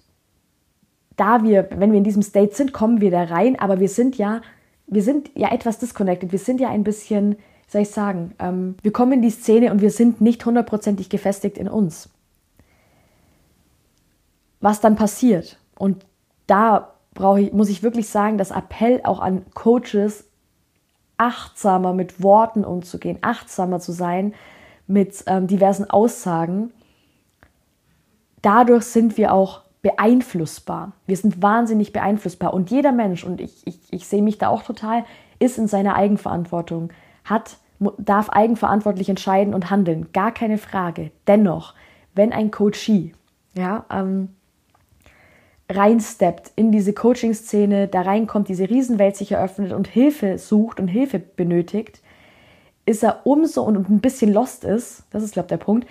da 1.16 1.44
wir, 1.44 1.70
wenn 1.78 1.92
wir 1.92 2.00
in 2.00 2.04
diesem 2.04 2.24
State 2.24 2.56
sind, 2.56 2.74
kommen 2.74 3.02
wir 3.02 3.12
da 3.12 3.24
rein, 3.26 3.60
aber 3.60 3.80
wir 3.80 3.88
sind 3.90 4.18
ja, 4.18 4.42
wir 4.88 5.04
sind 5.04 5.30
ja 5.36 5.54
etwas 5.54 5.78
disconnected. 5.78 6.32
Wir 6.32 6.40
sind 6.40 6.60
ja 6.60 6.70
ein 6.70 6.84
bisschen, 6.84 7.34
wie 7.34 7.72
soll 7.72 7.82
ich 7.82 7.92
sagen, 7.92 8.34
ähm, 8.40 8.76
wir 8.82 8.92
kommen 8.92 9.14
in 9.14 9.22
die 9.22 9.30
Szene 9.30 9.72
und 9.72 9.82
wir 9.82 9.92
sind 9.92 10.22
nicht 10.22 10.44
hundertprozentig 10.44 11.10
gefestigt 11.10 11.60
in 11.60 11.68
uns. 11.68 12.10
Was 14.60 14.82
dann 14.82 14.96
passiert? 14.96 15.60
Und 15.78 16.06
da 16.48 16.94
brauche 17.14 17.42
ich, 17.42 17.54
muss 17.54 17.70
ich 17.70 17.84
wirklich 17.84 18.10
sagen, 18.10 18.38
das 18.38 18.52
Appell 18.52 19.02
auch 19.04 19.20
an 19.20 19.46
Coaches, 19.54 20.26
achtsamer 21.18 21.94
mit 21.94 22.22
Worten 22.22 22.66
umzugehen, 22.66 23.18
achtsamer 23.22 23.80
zu 23.80 23.92
sein 23.94 24.34
mit 24.88 25.24
ähm, 25.28 25.48
diversen 25.48 25.90
Aussagen. 25.90 26.72
Dadurch 28.42 28.84
sind 28.84 29.18
wir 29.18 29.34
auch 29.34 29.62
beeinflussbar. 29.82 30.92
Wir 31.06 31.18
sind 31.18 31.42
wahnsinnig 31.42 31.94
beeinflussbar. 31.94 32.54
Und 32.54 32.70
jeder 32.70 32.92
Mensch, 32.92 33.24
und 33.24 33.40
ich, 33.40 33.66
ich, 33.66 33.80
ich 33.92 34.08
sehe 34.08 34.22
mich 34.22 34.38
da 34.38 34.50
auch 34.50 34.64
total, 34.64 35.06
ist 35.40 35.58
in 35.58 35.68
seiner 35.68 35.96
Eigenverantwortung, 35.96 36.92
hat, 37.24 37.58
darf 37.98 38.30
eigenverantwortlich 38.30 39.10
entscheiden 39.10 39.54
und 39.54 39.70
handeln. 39.70 40.12
Gar 40.12 40.32
keine 40.32 40.58
Frage. 40.58 41.12
Dennoch, 41.28 41.74
wenn 42.14 42.34
ein 42.34 42.52
Coachie, 42.52 43.14
ja, 43.56 43.86
ähm, 43.90 44.35
reinsteppt 45.70 46.52
in 46.56 46.72
diese 46.72 46.94
Coaching-Szene, 46.94 47.88
da 47.88 48.02
reinkommt, 48.02 48.50
diese 48.50 48.70
Riesenwelt 48.70 49.16
sich 49.16 49.32
eröffnet 49.32 49.72
und 49.72 49.88
Hilfe 49.88 50.38
sucht 50.38 50.80
und 50.80 50.88
Hilfe 50.88 51.20
benötigt, 51.20 52.02
ist 52.86 53.04
er 53.04 53.26
umso 53.26 53.64
und 53.64 53.90
ein 53.90 54.00
bisschen 54.00 54.32
lost 54.32 54.64
ist, 54.64 55.04
das 55.10 55.24
ist, 55.24 55.34
glaube 55.34 55.46
ich, 55.46 55.50
der 55.50 55.58
Punkt, 55.58 55.88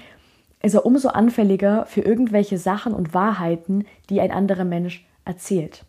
ist 0.63 0.75
er 0.75 0.87
umso 0.87 1.09
anfälliger 1.09 1.87
für 1.87 2.01
irgendwelche 2.01 2.57
Sachen 2.57 2.95
und 2.95 3.15
Wahrheiten, 3.15 3.85
die 4.11 4.21
ein 4.21 4.31
anderer 4.31 4.65
Mensch 4.65 5.07
erzählt. 5.25 5.85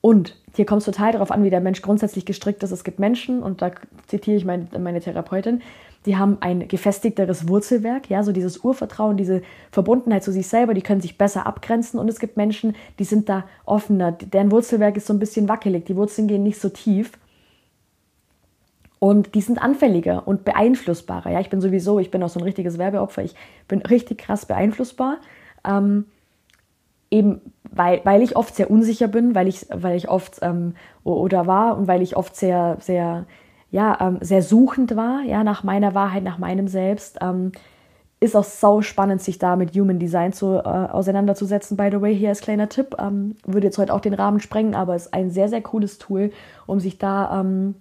Und 0.00 0.36
hier 0.54 0.66
kommt 0.66 0.80
es 0.80 0.86
total 0.86 1.12
darauf 1.12 1.30
an, 1.30 1.44
wie 1.44 1.50
der 1.50 1.60
Mensch 1.60 1.82
grundsätzlich 1.82 2.24
gestrickt 2.24 2.62
ist. 2.62 2.70
Es 2.70 2.84
gibt 2.84 2.98
Menschen, 2.98 3.42
und 3.42 3.62
da 3.62 3.72
zitiere 4.06 4.36
ich 4.36 4.44
meine, 4.44 4.66
meine 4.78 5.00
Therapeutin, 5.00 5.60
die 6.06 6.16
haben 6.16 6.38
ein 6.40 6.68
gefestigteres 6.68 7.48
Wurzelwerk, 7.48 8.08
ja, 8.08 8.22
so 8.22 8.32
dieses 8.32 8.58
Urvertrauen, 8.58 9.16
diese 9.16 9.42
Verbundenheit 9.72 10.22
zu 10.22 10.32
sich 10.32 10.46
selber, 10.46 10.72
die 10.72 10.82
können 10.82 11.00
sich 11.00 11.18
besser 11.18 11.46
abgrenzen. 11.46 11.98
Und 11.98 12.08
es 12.08 12.20
gibt 12.20 12.36
Menschen, 12.36 12.76
die 12.98 13.04
sind 13.04 13.28
da 13.28 13.44
offener, 13.64 14.12
deren 14.12 14.52
Wurzelwerk 14.52 14.96
ist 14.96 15.06
so 15.06 15.12
ein 15.12 15.18
bisschen 15.18 15.48
wackelig, 15.48 15.84
die 15.86 15.96
Wurzeln 15.96 16.28
gehen 16.28 16.44
nicht 16.44 16.60
so 16.60 16.68
tief. 16.68 17.12
Und 19.00 19.34
die 19.34 19.40
sind 19.40 19.62
anfälliger 19.62 20.26
und 20.26 20.44
beeinflussbarer, 20.44 21.30
ja, 21.30 21.40
ich 21.40 21.50
bin 21.50 21.60
sowieso, 21.60 21.98
ich 21.98 22.10
bin 22.10 22.22
auch 22.22 22.28
so 22.28 22.40
ein 22.40 22.44
richtiges 22.44 22.78
Werbeopfer, 22.78 23.22
ich 23.22 23.34
bin 23.68 23.80
richtig 23.82 24.18
krass 24.18 24.46
beeinflussbar, 24.46 25.18
ähm, 25.64 26.06
eben 27.10 27.40
weil, 27.70 28.00
weil 28.04 28.22
ich 28.22 28.36
oft 28.36 28.54
sehr 28.54 28.70
unsicher 28.70 29.08
bin, 29.08 29.34
weil 29.34 29.46
ich, 29.46 29.66
weil 29.70 29.96
ich 29.96 30.08
oft 30.08 30.38
ähm, 30.42 30.74
oder 31.04 31.46
war 31.46 31.76
und 31.76 31.86
weil 31.86 32.02
ich 32.02 32.16
oft 32.16 32.34
sehr, 32.34 32.78
sehr 32.80 33.26
ja, 33.70 33.98
ähm, 34.00 34.18
sehr 34.20 34.42
suchend 34.42 34.96
war, 34.96 35.22
ja, 35.22 35.44
nach 35.44 35.62
meiner 35.62 35.94
Wahrheit, 35.94 36.22
nach 36.22 36.38
meinem 36.38 36.68
Selbst. 36.68 37.18
Ähm, 37.20 37.52
ist 38.20 38.34
auch 38.34 38.44
sau 38.44 38.82
spannend, 38.82 39.22
sich 39.22 39.38
da 39.38 39.54
mit 39.54 39.76
Human 39.76 40.00
Design 40.00 40.32
zu, 40.32 40.56
äh, 40.56 40.60
auseinanderzusetzen. 40.62 41.76
By 41.76 41.88
the 41.92 42.00
way, 42.00 42.16
hier 42.16 42.30
als 42.30 42.40
kleiner 42.40 42.68
Tipp, 42.68 42.96
ähm, 42.98 43.36
würde 43.46 43.68
jetzt 43.68 43.78
heute 43.78 43.94
auch 43.94 44.00
den 44.00 44.14
Rahmen 44.14 44.40
sprengen, 44.40 44.74
aber 44.74 44.96
ist 44.96 45.14
ein 45.14 45.30
sehr, 45.30 45.48
sehr 45.48 45.62
cooles 45.62 45.98
Tool, 45.98 46.32
um 46.66 46.80
sich 46.80 46.98
da, 46.98 47.40
ähm, 47.40 47.76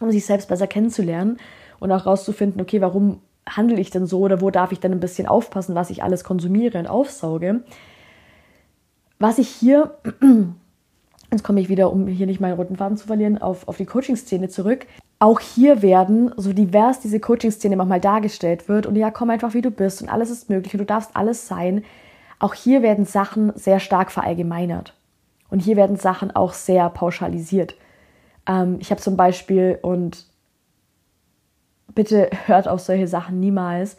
um 0.00 0.10
sich 0.12 0.24
selbst 0.24 0.48
besser 0.48 0.68
kennenzulernen 0.68 1.38
und 1.80 1.90
auch 1.90 2.06
rauszufinden, 2.06 2.60
okay, 2.60 2.80
warum 2.80 3.20
handle 3.48 3.80
ich 3.80 3.90
denn 3.90 4.06
so 4.06 4.20
oder 4.20 4.40
wo 4.40 4.50
darf 4.50 4.70
ich 4.70 4.78
denn 4.78 4.92
ein 4.92 5.00
bisschen 5.00 5.26
aufpassen, 5.26 5.74
was 5.74 5.90
ich 5.90 6.04
alles 6.04 6.22
konsumiere 6.22 6.78
und 6.78 6.86
aufsauge. 6.86 7.62
Was 9.20 9.38
ich 9.38 9.48
hier, 9.48 9.94
jetzt 11.30 11.44
komme 11.44 11.60
ich 11.60 11.68
wieder, 11.68 11.92
um 11.92 12.08
hier 12.08 12.26
nicht 12.26 12.40
meinen 12.40 12.56
roten 12.56 12.76
Faden 12.76 12.96
zu 12.96 13.06
verlieren, 13.06 13.38
auf, 13.38 13.68
auf 13.68 13.76
die 13.76 13.86
Coaching-Szene 13.86 14.48
zurück 14.48 14.86
auch 15.20 15.38
hier 15.38 15.82
werden, 15.82 16.32
so 16.38 16.52
divers 16.52 16.98
diese 17.00 17.20
Coaching-Szene 17.20 17.76
manchmal 17.76 18.00
dargestellt 18.00 18.68
wird 18.68 18.86
und 18.86 18.96
ja, 18.96 19.10
komm 19.10 19.28
einfach 19.28 19.52
wie 19.52 19.60
du 19.60 19.70
bist 19.70 20.02
und 20.02 20.08
alles 20.08 20.30
ist 20.30 20.48
möglich 20.48 20.72
und 20.72 20.78
du 20.78 20.86
darfst 20.86 21.14
alles 21.14 21.46
sein, 21.46 21.84
auch 22.38 22.54
hier 22.54 22.82
werden 22.82 23.04
Sachen 23.04 23.52
sehr 23.54 23.80
stark 23.80 24.10
verallgemeinert. 24.10 24.94
Und 25.50 25.60
hier 25.60 25.76
werden 25.76 25.96
Sachen 25.96 26.30
auch 26.30 26.54
sehr 26.54 26.88
pauschalisiert. 26.88 27.74
Ähm, 28.46 28.78
ich 28.80 28.90
habe 28.90 29.00
zum 29.00 29.16
Beispiel, 29.16 29.78
und 29.82 30.24
bitte 31.94 32.30
hört 32.46 32.66
auf 32.66 32.80
solche 32.80 33.06
Sachen 33.06 33.40
niemals, 33.40 33.98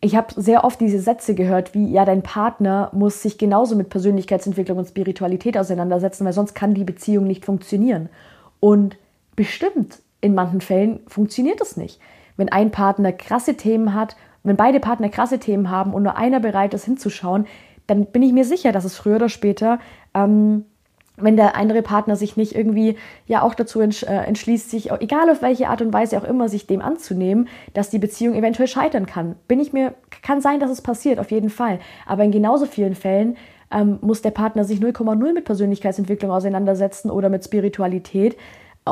ich 0.00 0.16
habe 0.16 0.40
sehr 0.40 0.64
oft 0.64 0.80
diese 0.80 1.00
Sätze 1.00 1.34
gehört, 1.34 1.74
wie 1.74 1.90
ja, 1.90 2.04
dein 2.04 2.22
Partner 2.22 2.90
muss 2.92 3.22
sich 3.22 3.38
genauso 3.38 3.74
mit 3.74 3.88
Persönlichkeitsentwicklung 3.88 4.78
und 4.78 4.86
Spiritualität 4.88 5.58
auseinandersetzen, 5.58 6.24
weil 6.24 6.32
sonst 6.32 6.54
kann 6.54 6.74
die 6.74 6.84
Beziehung 6.84 7.26
nicht 7.26 7.44
funktionieren. 7.44 8.08
Und 8.60 8.96
Bestimmt, 9.38 10.00
in 10.20 10.34
manchen 10.34 10.60
Fällen 10.60 10.98
funktioniert 11.06 11.60
das 11.60 11.76
nicht. 11.76 12.00
Wenn 12.36 12.48
ein 12.48 12.72
Partner 12.72 13.12
krasse 13.12 13.54
Themen 13.54 13.94
hat, 13.94 14.16
wenn 14.42 14.56
beide 14.56 14.80
Partner 14.80 15.10
krasse 15.10 15.38
Themen 15.38 15.70
haben 15.70 15.94
und 15.94 16.02
nur 16.02 16.16
einer 16.16 16.40
bereit 16.40 16.74
ist 16.74 16.84
hinzuschauen, 16.84 17.46
dann 17.86 18.06
bin 18.06 18.24
ich 18.24 18.32
mir 18.32 18.44
sicher, 18.44 18.72
dass 18.72 18.84
es 18.84 18.96
früher 18.96 19.14
oder 19.14 19.28
später, 19.28 19.78
ähm, 20.12 20.64
wenn 21.20 21.36
der 21.36 21.56
andere 21.56 21.82
Partner 21.82 22.16
sich 22.16 22.36
nicht 22.36 22.54
irgendwie 22.54 22.96
ja 23.26 23.42
auch 23.42 23.54
dazu 23.54 23.80
äh, 23.80 23.86
entschließt, 24.06 24.70
sich, 24.70 24.90
egal 24.92 25.30
auf 25.30 25.42
welche 25.42 25.68
Art 25.68 25.82
und 25.82 25.92
Weise 25.92 26.18
auch 26.18 26.24
immer, 26.24 26.48
sich 26.48 26.66
dem 26.66 26.80
anzunehmen, 26.80 27.48
dass 27.74 27.90
die 27.90 27.98
Beziehung 27.98 28.34
eventuell 28.34 28.68
scheitern 28.68 29.06
kann. 29.06 29.36
Bin 29.46 29.60
ich 29.60 29.72
mir, 29.72 29.94
kann 30.22 30.40
sein, 30.40 30.60
dass 30.60 30.70
es 30.70 30.82
passiert, 30.82 31.18
auf 31.18 31.30
jeden 31.30 31.50
Fall. 31.50 31.80
Aber 32.06 32.24
in 32.24 32.30
genauso 32.30 32.66
vielen 32.66 32.94
Fällen 32.94 33.36
ähm, 33.70 33.98
muss 34.00 34.22
der 34.22 34.30
Partner 34.30 34.64
sich 34.64 34.80
0,0 34.80 35.32
mit 35.32 35.44
Persönlichkeitsentwicklung 35.44 36.30
auseinandersetzen 36.30 37.10
oder 37.10 37.28
mit 37.28 37.44
Spiritualität, 37.44 38.36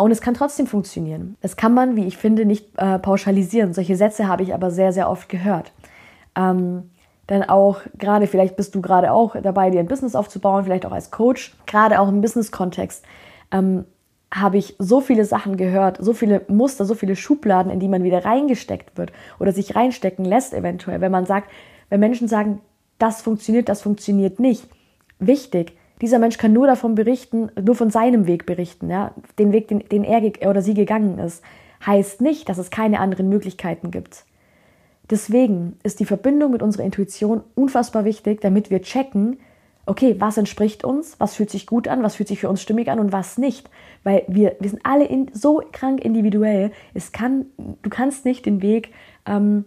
und 0.02 0.10
es 0.10 0.20
kann 0.20 0.34
trotzdem 0.34 0.66
funktionieren. 0.66 1.36
Das 1.40 1.56
kann 1.56 1.74
man, 1.74 1.96
wie 1.96 2.06
ich 2.06 2.16
finde, 2.16 2.44
nicht 2.44 2.68
äh, 2.76 2.98
pauschalisieren. 2.98 3.72
Solche 3.72 3.96
Sätze 3.96 4.28
habe 4.28 4.42
ich 4.42 4.54
aber 4.54 4.70
sehr, 4.70 4.92
sehr 4.92 5.10
oft 5.10 5.28
gehört. 5.28 5.72
Ähm, 6.36 6.90
dann 7.26 7.42
auch, 7.42 7.80
gerade 7.98 8.26
vielleicht 8.26 8.56
bist 8.56 8.74
du 8.74 8.80
gerade 8.80 9.12
auch 9.12 9.36
dabei, 9.40 9.70
dir 9.70 9.80
ein 9.80 9.88
Business 9.88 10.14
aufzubauen, 10.14 10.64
vielleicht 10.64 10.86
auch 10.86 10.92
als 10.92 11.10
Coach, 11.10 11.56
gerade 11.66 12.00
auch 12.00 12.08
im 12.08 12.20
Business-Kontext, 12.20 13.04
ähm, 13.50 13.84
habe 14.32 14.58
ich 14.58 14.76
so 14.78 15.00
viele 15.00 15.24
Sachen 15.24 15.56
gehört, 15.56 15.98
so 16.00 16.12
viele 16.12 16.42
Muster, 16.48 16.84
so 16.84 16.94
viele 16.94 17.16
Schubladen, 17.16 17.70
in 17.70 17.80
die 17.80 17.88
man 17.88 18.02
wieder 18.02 18.24
reingesteckt 18.24 18.98
wird 18.98 19.12
oder 19.38 19.52
sich 19.52 19.76
reinstecken 19.76 20.24
lässt 20.24 20.52
eventuell, 20.52 21.00
wenn 21.00 21.12
man 21.12 21.26
sagt, 21.26 21.50
wenn 21.88 22.00
Menschen 22.00 22.28
sagen, 22.28 22.60
das 22.98 23.22
funktioniert, 23.22 23.68
das 23.68 23.82
funktioniert 23.82 24.40
nicht. 24.40 24.68
Wichtig, 25.18 25.76
dieser 26.00 26.18
Mensch 26.18 26.38
kann 26.38 26.52
nur 26.52 26.66
davon 26.66 26.94
berichten, 26.94 27.50
nur 27.60 27.74
von 27.74 27.90
seinem 27.90 28.26
Weg 28.26 28.46
berichten, 28.46 28.90
ja, 28.90 29.12
den 29.38 29.52
Weg, 29.52 29.68
den, 29.68 29.80
den 29.80 30.04
er 30.04 30.22
oder 30.48 30.60
sie 30.60 30.74
gegangen 30.74 31.18
ist, 31.18 31.42
heißt 31.84 32.20
nicht, 32.20 32.48
dass 32.48 32.58
es 32.58 32.70
keine 32.70 33.00
anderen 33.00 33.28
Möglichkeiten 33.28 33.90
gibt. 33.90 34.24
Deswegen 35.10 35.76
ist 35.82 36.00
die 36.00 36.04
Verbindung 36.04 36.52
mit 36.52 36.62
unserer 36.62 36.84
Intuition 36.84 37.42
unfassbar 37.54 38.04
wichtig, 38.04 38.40
damit 38.40 38.70
wir 38.70 38.82
checken, 38.82 39.38
okay, 39.86 40.16
was 40.18 40.36
entspricht 40.36 40.84
uns, 40.84 41.18
was 41.20 41.36
fühlt 41.36 41.50
sich 41.50 41.66
gut 41.66 41.86
an, 41.86 42.02
was 42.02 42.16
fühlt 42.16 42.28
sich 42.28 42.40
für 42.40 42.48
uns 42.48 42.60
stimmig 42.60 42.90
an 42.90 42.98
und 42.98 43.12
was 43.12 43.38
nicht. 43.38 43.70
Weil 44.02 44.24
wir, 44.26 44.56
wir 44.58 44.68
sind 44.68 44.84
alle 44.84 45.04
in, 45.04 45.30
so 45.32 45.62
krank 45.72 46.04
individuell. 46.04 46.72
Es 46.92 47.12
kann, 47.12 47.46
du 47.82 47.88
kannst 47.88 48.24
nicht 48.24 48.46
den 48.46 48.62
Weg, 48.62 48.92
ähm, 49.26 49.64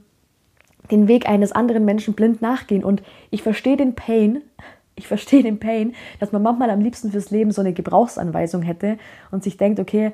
den 0.91 1.07
Weg 1.07 1.29
eines 1.29 1.53
anderen 1.53 1.85
Menschen 1.85 2.15
blind 2.15 2.41
nachgehen. 2.41 2.83
Und 2.83 3.01
ich 3.31 3.41
verstehe 3.43 3.77
den 3.77 3.95
Pain, 3.95 4.41
ich 4.95 5.07
verstehe 5.07 5.41
den 5.41 5.59
Pain, 5.59 5.95
dass 6.19 6.33
man 6.33 6.41
manchmal 6.41 6.69
am 6.69 6.81
liebsten 6.81 7.11
fürs 7.11 7.31
Leben 7.31 7.51
so 7.51 7.61
eine 7.61 7.71
Gebrauchsanweisung 7.71 8.61
hätte 8.61 8.97
und 9.31 9.41
sich 9.43 9.55
denkt, 9.55 9.79
okay, 9.79 10.11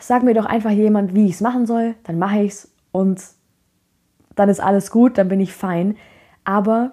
sag 0.00 0.24
mir 0.24 0.34
doch 0.34 0.44
einfach 0.44 0.70
jemand, 0.70 1.14
wie 1.14 1.26
ich 1.26 1.34
es 1.34 1.40
machen 1.40 1.66
soll, 1.66 1.94
dann 2.02 2.18
mache 2.18 2.42
ich 2.42 2.52
es 2.52 2.72
und 2.90 3.22
dann 4.34 4.48
ist 4.48 4.60
alles 4.60 4.90
gut, 4.90 5.18
dann 5.18 5.28
bin 5.28 5.40
ich 5.40 5.52
fein. 5.52 5.96
Aber 6.44 6.92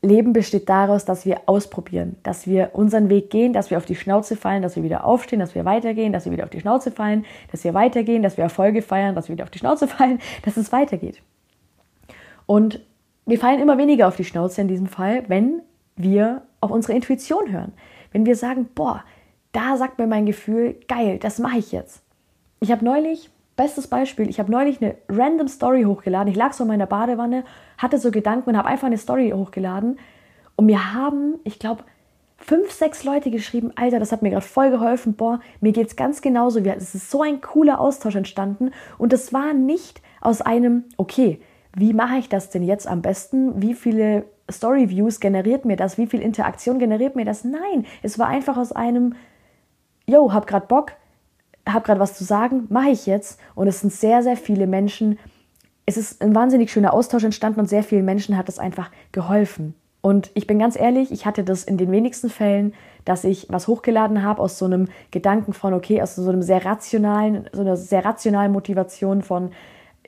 Leben 0.00 0.32
besteht 0.32 0.68
daraus, 0.68 1.04
dass 1.04 1.26
wir 1.26 1.42
ausprobieren, 1.46 2.16
dass 2.22 2.46
wir 2.46 2.70
unseren 2.72 3.08
Weg 3.08 3.30
gehen, 3.30 3.52
dass 3.52 3.70
wir 3.70 3.78
auf 3.78 3.84
die 3.84 3.96
Schnauze 3.96 4.36
fallen, 4.36 4.62
dass 4.62 4.76
wir 4.76 4.84
wieder 4.84 5.04
aufstehen, 5.04 5.40
dass 5.40 5.54
wir 5.54 5.64
weitergehen, 5.64 6.12
dass 6.12 6.24
wir 6.24 6.32
wieder 6.32 6.44
auf 6.44 6.50
die 6.50 6.60
Schnauze 6.60 6.92
fallen, 6.92 7.24
dass 7.50 7.64
wir 7.64 7.74
weitergehen, 7.74 8.22
dass 8.22 8.36
wir 8.36 8.44
Erfolge 8.44 8.82
feiern, 8.82 9.14
dass 9.16 9.28
wir 9.28 9.34
wieder 9.34 9.44
auf 9.44 9.50
die 9.50 9.58
Schnauze 9.58 9.88
fallen, 9.88 10.20
dass 10.44 10.56
es 10.56 10.72
weitergeht. 10.72 11.20
Und 12.46 12.80
wir 13.26 13.38
fallen 13.38 13.60
immer 13.60 13.76
weniger 13.76 14.08
auf 14.08 14.16
die 14.16 14.24
Schnauze 14.24 14.60
in 14.60 14.68
diesem 14.68 14.86
Fall, 14.86 15.24
wenn 15.28 15.62
wir 15.96 16.42
auf 16.60 16.70
unsere 16.70 16.94
Intuition 16.94 17.50
hören. 17.52 17.72
Wenn 18.12 18.24
wir 18.24 18.36
sagen, 18.36 18.68
boah, 18.74 19.04
da 19.52 19.76
sagt 19.76 19.98
mir 19.98 20.06
mein 20.06 20.26
Gefühl, 20.26 20.76
geil, 20.86 21.18
das 21.18 21.38
mache 21.38 21.58
ich 21.58 21.72
jetzt. 21.72 22.02
Ich 22.60 22.70
habe 22.70 22.84
neulich, 22.84 23.30
bestes 23.58 23.88
Beispiel, 23.88 24.30
ich 24.30 24.38
habe 24.38 24.50
neulich 24.50 24.80
eine 24.80 24.94
random 25.10 25.48
Story 25.48 25.82
hochgeladen. 25.82 26.30
Ich 26.30 26.38
lag 26.38 26.54
so 26.54 26.64
in 26.64 26.68
meiner 26.68 26.86
Badewanne, 26.86 27.44
hatte 27.76 27.98
so 27.98 28.10
Gedanken 28.10 28.48
und 28.48 28.56
habe 28.56 28.68
einfach 28.68 28.86
eine 28.86 28.96
Story 28.96 29.32
hochgeladen. 29.34 29.98
Und 30.56 30.66
mir 30.66 30.94
haben, 30.94 31.34
ich 31.44 31.58
glaube, 31.58 31.84
fünf, 32.38 32.70
sechs 32.70 33.04
Leute 33.04 33.30
geschrieben, 33.30 33.72
Alter, 33.74 33.98
das 33.98 34.12
hat 34.12 34.22
mir 34.22 34.30
gerade 34.30 34.46
voll 34.46 34.70
geholfen, 34.70 35.14
boah, 35.14 35.40
mir 35.60 35.72
geht 35.72 35.88
es 35.88 35.96
ganz 35.96 36.22
genauso. 36.22 36.60
Es 36.60 36.94
ist 36.94 37.10
so 37.10 37.22
ein 37.22 37.40
cooler 37.40 37.80
Austausch 37.80 38.14
entstanden. 38.14 38.70
Und 38.96 39.12
das 39.12 39.32
war 39.32 39.52
nicht 39.52 40.00
aus 40.20 40.40
einem, 40.40 40.84
okay, 40.96 41.40
wie 41.76 41.92
mache 41.92 42.16
ich 42.16 42.28
das 42.28 42.50
denn 42.50 42.62
jetzt 42.62 42.86
am 42.86 43.02
besten? 43.02 43.60
Wie 43.60 43.74
viele 43.74 44.24
Story-Views 44.50 45.20
generiert 45.20 45.64
mir 45.64 45.76
das? 45.76 45.98
Wie 45.98 46.06
viel 46.06 46.22
Interaktion 46.22 46.78
generiert 46.78 47.16
mir 47.16 47.24
das? 47.24 47.44
Nein, 47.44 47.86
es 48.02 48.18
war 48.18 48.28
einfach 48.28 48.56
aus 48.56 48.72
einem, 48.72 49.14
yo, 50.06 50.32
hab 50.32 50.46
grad 50.46 50.68
Bock, 50.68 50.92
hab 51.72 51.84
grad 51.84 51.98
was 51.98 52.16
zu 52.16 52.24
sagen, 52.24 52.66
mache 52.68 52.90
ich 52.90 53.06
jetzt. 53.06 53.38
Und 53.54 53.68
es 53.68 53.80
sind 53.80 53.92
sehr, 53.92 54.22
sehr 54.22 54.36
viele 54.36 54.66
Menschen, 54.66 55.18
es 55.86 55.96
ist 55.96 56.22
ein 56.22 56.34
wahnsinnig 56.34 56.70
schöner 56.70 56.92
Austausch 56.92 57.24
entstanden 57.24 57.60
und 57.60 57.68
sehr 57.68 57.82
vielen 57.82 58.04
Menschen 58.04 58.36
hat 58.36 58.48
es 58.48 58.58
einfach 58.58 58.90
geholfen. 59.10 59.74
Und 60.00 60.30
ich 60.34 60.46
bin 60.46 60.58
ganz 60.58 60.78
ehrlich, 60.78 61.10
ich 61.10 61.26
hatte 61.26 61.44
das 61.44 61.64
in 61.64 61.76
den 61.76 61.90
wenigsten 61.90 62.30
Fällen, 62.30 62.74
dass 63.04 63.24
ich 63.24 63.46
was 63.48 63.68
hochgeladen 63.68 64.22
habe 64.22 64.42
aus 64.42 64.58
so 64.58 64.66
einem 64.66 64.88
Gedanken 65.10 65.52
von, 65.52 65.72
okay, 65.72 66.02
aus 66.02 66.14
so 66.14 66.28
einem 66.28 66.42
sehr 66.42 66.64
rationalen, 66.64 67.48
so 67.52 67.62
einer 67.62 67.76
sehr 67.76 68.04
rationalen 68.04 68.52
Motivation 68.52 69.22
von, 69.22 69.50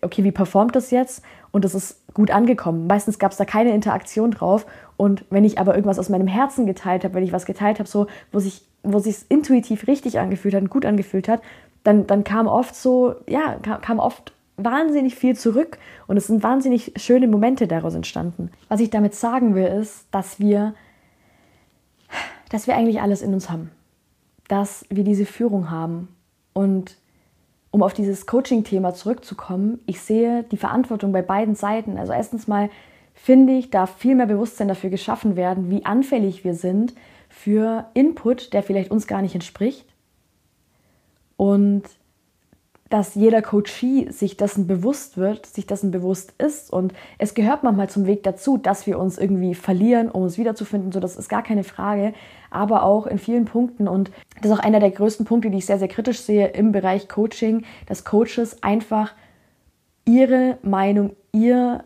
okay, 0.03 0.23
wie 0.23 0.33
performt 0.33 0.77
das 0.77 0.91
jetzt? 0.91 1.23
Und 1.51 1.65
das 1.65 1.75
ist 1.75 2.03
gut 2.15 2.31
angekommen. 2.31 2.87
Meistens 2.87 3.19
gab 3.19 3.33
es 3.33 3.39
da 3.39 3.45
keine 3.45 3.75
Interaktion 3.75 4.31
drauf. 4.31 4.67
Und 5.01 5.25
wenn 5.31 5.47
ich 5.47 5.59
aber 5.59 5.75
irgendwas 5.75 5.99
aus 5.99 6.11
meinem 6.11 6.27
Herzen 6.27 6.67
geteilt 6.67 7.05
habe, 7.05 7.15
wenn 7.15 7.25
ich 7.25 7.33
was 7.33 7.47
geteilt 7.47 7.79
habe, 7.79 7.89
so, 7.89 8.07
wo 8.33 8.39
sich 8.39 8.67
wo 8.83 8.99
sich 8.99 9.17
intuitiv 9.31 9.87
richtig 9.87 10.19
angefühlt 10.19 10.55
hat 10.55 10.61
und 10.61 10.69
gut 10.69 10.85
angefühlt 10.85 11.27
hat, 11.27 11.41
dann, 11.85 12.07
dann 12.07 12.23
kam 12.23 12.47
oft 12.47 12.75
so, 12.75 13.15
ja, 13.27 13.59
kam, 13.63 13.81
kam 13.81 13.99
oft 13.99 14.35
wahnsinnig 14.59 15.15
viel 15.15 15.35
zurück 15.39 15.79
und 16.07 16.19
es 16.19 16.27
sind 16.27 16.43
wahnsinnig 16.43 16.93
schöne 16.97 17.29
Momente 17.29 17.67
daraus 17.67 17.95
entstanden. 17.95 18.51
Was 18.69 18.81
ich 18.81 18.91
damit 18.91 19.15
sagen 19.15 19.55
will, 19.55 19.65
ist, 19.65 20.05
dass 20.11 20.39
wir, 20.39 20.75
dass 22.51 22.67
wir 22.67 22.77
eigentlich 22.77 23.01
alles 23.01 23.23
in 23.23 23.33
uns 23.33 23.49
haben. 23.49 23.71
Dass 24.49 24.85
wir 24.91 25.05
diese 25.05 25.25
Führung 25.25 25.71
haben 25.71 26.09
und 26.53 26.99
um 27.71 27.83
auf 27.83 27.95
dieses 27.95 28.27
Coaching-Thema 28.27 28.93
zurückzukommen, 28.93 29.79
ich 29.87 30.03
sehe 30.03 30.43
die 30.43 30.59
Verantwortung 30.59 31.11
bei 31.11 31.23
beiden 31.23 31.55
Seiten. 31.55 31.97
Also 31.97 32.13
erstens 32.13 32.47
mal 32.47 32.69
finde 33.23 33.53
ich, 33.53 33.71
darf 33.71 33.99
viel 33.99 34.15
mehr 34.15 34.27
Bewusstsein 34.27 34.69
dafür 34.69 34.89
geschaffen 34.89 35.37
werden, 35.37 35.71
wie 35.71 35.85
anfällig 35.85 36.43
wir 36.43 36.55
sind 36.55 36.95
für 37.29 37.87
Input, 37.93 38.55
der 38.55 38.63
vielleicht 38.63 38.91
uns 38.91 39.07
gar 39.07 39.21
nicht 39.21 39.35
entspricht. 39.35 39.87
Und 41.37 41.83
dass 42.89 43.15
jeder 43.15 43.41
Coachee 43.41 44.11
sich 44.11 44.37
dessen 44.37 44.67
bewusst 44.67 45.17
wird, 45.17 45.47
sich 45.47 45.67
dessen 45.67 45.91
bewusst 45.91 46.35
ist. 46.39 46.73
Und 46.73 46.93
es 47.19 47.35
gehört 47.35 47.63
manchmal 47.63 47.89
zum 47.91 48.07
Weg 48.07 48.25
dazu, 48.25 48.57
dass 48.57 48.87
wir 48.87 48.99
uns 48.99 49.17
irgendwie 49.17 49.55
verlieren, 49.55 50.11
um 50.11 50.23
uns 50.23 50.39
wiederzufinden. 50.39 50.91
So, 50.91 50.99
das 50.99 51.17
ist 51.17 51.29
gar 51.29 51.43
keine 51.43 51.63
Frage. 51.63 52.15
Aber 52.51 52.83
auch 52.83 53.07
in 53.07 53.19
vielen 53.19 53.45
Punkten. 53.45 53.87
Und 53.87 54.11
das 54.41 54.51
ist 54.51 54.59
auch 54.59 54.65
einer 54.65 54.81
der 54.81 54.91
größten 54.91 55.27
Punkte, 55.27 55.51
die 55.51 55.59
ich 55.59 55.67
sehr, 55.67 55.79
sehr 55.79 55.89
kritisch 55.89 56.21
sehe 56.21 56.49
im 56.49 56.73
Bereich 56.73 57.09
Coaching, 57.09 57.65
dass 57.87 58.05
Coaches 58.05 58.63
einfach 58.63 59.15
ihre 60.05 60.59
Meinung, 60.63 61.15
ihr 61.33 61.85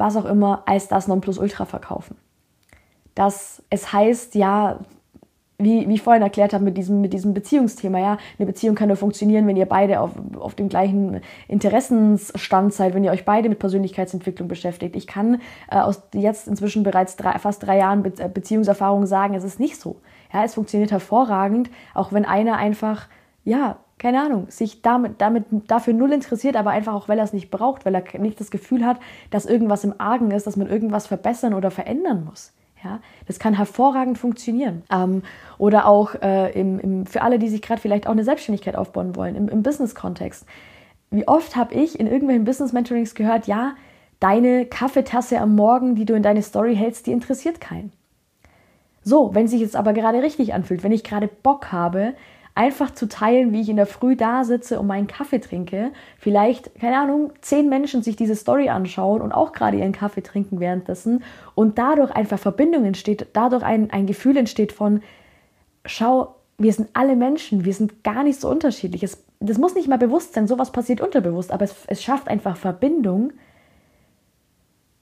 was 0.00 0.16
auch 0.16 0.24
immer, 0.24 0.64
als 0.66 0.88
das 0.88 1.06
Nonplusultra 1.06 1.66
verkaufen. 1.66 2.16
Dass 3.14 3.62
es 3.70 3.92
heißt, 3.92 4.34
ja, 4.34 4.80
wie, 5.58 5.86
wie 5.88 5.94
ich 5.94 6.02
vorhin 6.02 6.22
erklärt 6.22 6.54
habe 6.54 6.64
mit 6.64 6.76
diesem, 6.76 7.00
mit 7.00 7.12
diesem 7.12 7.34
Beziehungsthema, 7.34 7.98
ja, 7.98 8.18
eine 8.38 8.46
Beziehung 8.46 8.74
kann 8.74 8.88
nur 8.88 8.96
funktionieren, 8.96 9.46
wenn 9.46 9.56
ihr 9.56 9.66
beide 9.66 10.00
auf, 10.00 10.12
auf 10.38 10.54
dem 10.54 10.70
gleichen 10.70 11.20
Interessensstand 11.48 12.72
seid, 12.72 12.94
wenn 12.94 13.04
ihr 13.04 13.10
euch 13.12 13.26
beide 13.26 13.48
mit 13.48 13.58
Persönlichkeitsentwicklung 13.58 14.48
beschäftigt. 14.48 14.96
Ich 14.96 15.06
kann 15.06 15.40
äh, 15.70 15.76
aus 15.76 16.02
jetzt 16.14 16.48
inzwischen 16.48 16.82
bereits 16.82 17.16
drei, 17.16 17.38
fast 17.38 17.64
drei 17.64 17.78
Jahren 17.78 18.02
Be 18.02 18.12
äh, 18.18 18.28
Beziehungserfahrung 18.28 19.06
sagen, 19.06 19.34
es 19.34 19.44
ist 19.44 19.60
nicht 19.60 19.78
so. 19.78 20.00
Ja, 20.32 20.44
es 20.44 20.54
funktioniert 20.54 20.92
hervorragend, 20.92 21.70
auch 21.92 22.12
wenn 22.12 22.24
einer 22.24 22.56
einfach, 22.56 23.08
ja, 23.44 23.76
keine 24.00 24.22
Ahnung, 24.22 24.46
sich 24.48 24.82
damit, 24.82 25.20
damit 25.20 25.44
dafür 25.68 25.92
null 25.92 26.12
interessiert, 26.12 26.56
aber 26.56 26.70
einfach 26.70 26.94
auch, 26.94 27.08
weil 27.08 27.18
er 27.18 27.24
es 27.24 27.32
nicht 27.32 27.50
braucht, 27.50 27.84
weil 27.84 27.94
er 27.94 28.02
nicht 28.18 28.40
das 28.40 28.50
Gefühl 28.50 28.84
hat, 28.84 28.98
dass 29.30 29.46
irgendwas 29.46 29.84
im 29.84 29.94
Argen 29.98 30.30
ist, 30.30 30.46
dass 30.46 30.56
man 30.56 30.68
irgendwas 30.68 31.06
verbessern 31.06 31.54
oder 31.54 31.70
verändern 31.70 32.24
muss. 32.24 32.52
Ja, 32.82 33.00
das 33.26 33.38
kann 33.38 33.52
hervorragend 33.52 34.16
funktionieren. 34.16 34.82
Ähm, 34.90 35.22
oder 35.58 35.86
auch 35.86 36.14
äh, 36.14 36.50
im, 36.58 36.80
im, 36.80 37.06
für 37.06 37.20
alle, 37.20 37.38
die 37.38 37.50
sich 37.50 37.60
gerade 37.60 37.78
vielleicht 37.78 38.06
auch 38.06 38.12
eine 38.12 38.24
Selbstständigkeit 38.24 38.74
aufbauen 38.74 39.14
wollen, 39.16 39.36
im, 39.36 39.48
im 39.50 39.62
Business-Kontext. 39.62 40.46
Wie 41.10 41.28
oft 41.28 41.54
habe 41.54 41.74
ich 41.74 42.00
in 42.00 42.06
irgendwelchen 42.06 42.46
Business-Mentorings 42.46 43.14
gehört, 43.14 43.46
ja, 43.46 43.74
deine 44.18 44.64
Kaffeetasse 44.64 45.40
am 45.40 45.54
Morgen, 45.56 45.94
die 45.94 46.06
du 46.06 46.14
in 46.14 46.22
deine 46.22 46.40
Story 46.40 46.74
hältst, 46.74 47.06
die 47.06 47.12
interessiert 47.12 47.60
keinen. 47.60 47.92
So, 49.02 49.34
wenn 49.34 49.46
sich 49.46 49.60
jetzt 49.60 49.76
aber 49.76 49.92
gerade 49.92 50.22
richtig 50.22 50.54
anfühlt, 50.54 50.82
wenn 50.82 50.92
ich 50.92 51.04
gerade 51.04 51.28
Bock 51.28 51.72
habe, 51.72 52.14
einfach 52.54 52.90
zu 52.90 53.08
teilen, 53.08 53.52
wie 53.52 53.60
ich 53.60 53.68
in 53.68 53.76
der 53.76 53.86
Früh 53.86 54.16
da 54.16 54.44
sitze 54.44 54.80
und 54.80 54.86
meinen 54.86 55.06
Kaffee 55.06 55.40
trinke. 55.40 55.92
Vielleicht, 56.18 56.74
keine 56.80 56.98
Ahnung, 56.98 57.32
zehn 57.40 57.68
Menschen 57.68 58.02
sich 58.02 58.16
diese 58.16 58.34
Story 58.34 58.68
anschauen 58.68 59.20
und 59.20 59.32
auch 59.32 59.52
gerade 59.52 59.78
ihren 59.78 59.92
Kaffee 59.92 60.22
trinken 60.22 60.60
währenddessen 60.60 61.22
und 61.54 61.78
dadurch 61.78 62.10
einfach 62.10 62.38
Verbindung 62.38 62.84
entsteht, 62.84 63.28
dadurch 63.32 63.62
ein, 63.62 63.90
ein 63.90 64.06
Gefühl 64.06 64.36
entsteht 64.36 64.72
von, 64.72 65.02
schau, 65.84 66.34
wir 66.58 66.72
sind 66.72 66.90
alle 66.92 67.16
Menschen, 67.16 67.64
wir 67.64 67.72
sind 67.72 68.04
gar 68.04 68.22
nicht 68.22 68.40
so 68.40 68.50
unterschiedlich. 68.50 69.02
Es, 69.02 69.24
das 69.38 69.58
muss 69.58 69.74
nicht 69.74 69.88
mal 69.88 69.98
bewusst 69.98 70.34
sein, 70.34 70.46
sowas 70.46 70.72
passiert 70.72 71.00
unterbewusst, 71.00 71.52
aber 71.52 71.64
es, 71.64 71.74
es 71.86 72.02
schafft 72.02 72.28
einfach 72.28 72.56
Verbindung. 72.56 73.32